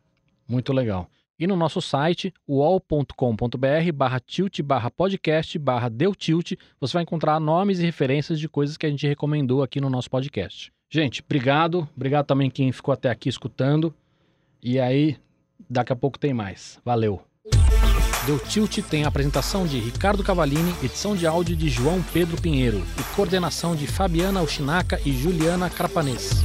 Muito 0.47 0.73
legal. 0.73 1.09
E 1.43 1.47
no 1.47 1.57
nosso 1.57 1.81
site, 1.81 2.33
uol.com.br 2.47 3.91
barra 3.93 4.17
tilt 4.21 4.61
barra 4.61 4.89
podcast 4.89 5.59
barra 5.59 5.89
deu 5.89 6.15
tilt, 6.15 6.53
você 6.79 6.93
vai 6.93 7.03
encontrar 7.03 7.37
nomes 7.37 7.79
e 7.79 7.83
referências 7.83 8.39
de 8.39 8.47
coisas 8.47 8.77
que 8.77 8.85
a 8.85 8.89
gente 8.89 9.05
recomendou 9.05 9.61
aqui 9.61 9.81
no 9.81 9.89
nosso 9.89 10.09
podcast. 10.09 10.71
Gente, 10.89 11.21
obrigado. 11.21 11.85
Obrigado 11.97 12.27
também 12.27 12.49
quem 12.49 12.71
ficou 12.71 12.93
até 12.93 13.09
aqui 13.09 13.27
escutando. 13.27 13.93
E 14.63 14.79
aí, 14.79 15.17
daqui 15.69 15.91
a 15.91 15.97
pouco 15.97 16.17
tem 16.17 16.33
mais. 16.33 16.79
Valeu. 16.85 17.21
Deu 18.25 18.39
Tilt 18.39 18.79
tem 18.89 19.03
a 19.03 19.09
apresentação 19.09 19.67
de 19.67 19.77
Ricardo 19.79 20.23
Cavalini, 20.23 20.73
edição 20.81 21.13
de 21.13 21.27
áudio 21.27 21.57
de 21.57 21.67
João 21.67 22.01
Pedro 22.13 22.41
Pinheiro 22.41 22.81
e 22.97 23.15
coordenação 23.17 23.75
de 23.75 23.85
Fabiana 23.85 24.41
Ushinaka 24.41 24.97
e 25.05 25.11
Juliana 25.11 25.69
Carpanês. 25.69 26.41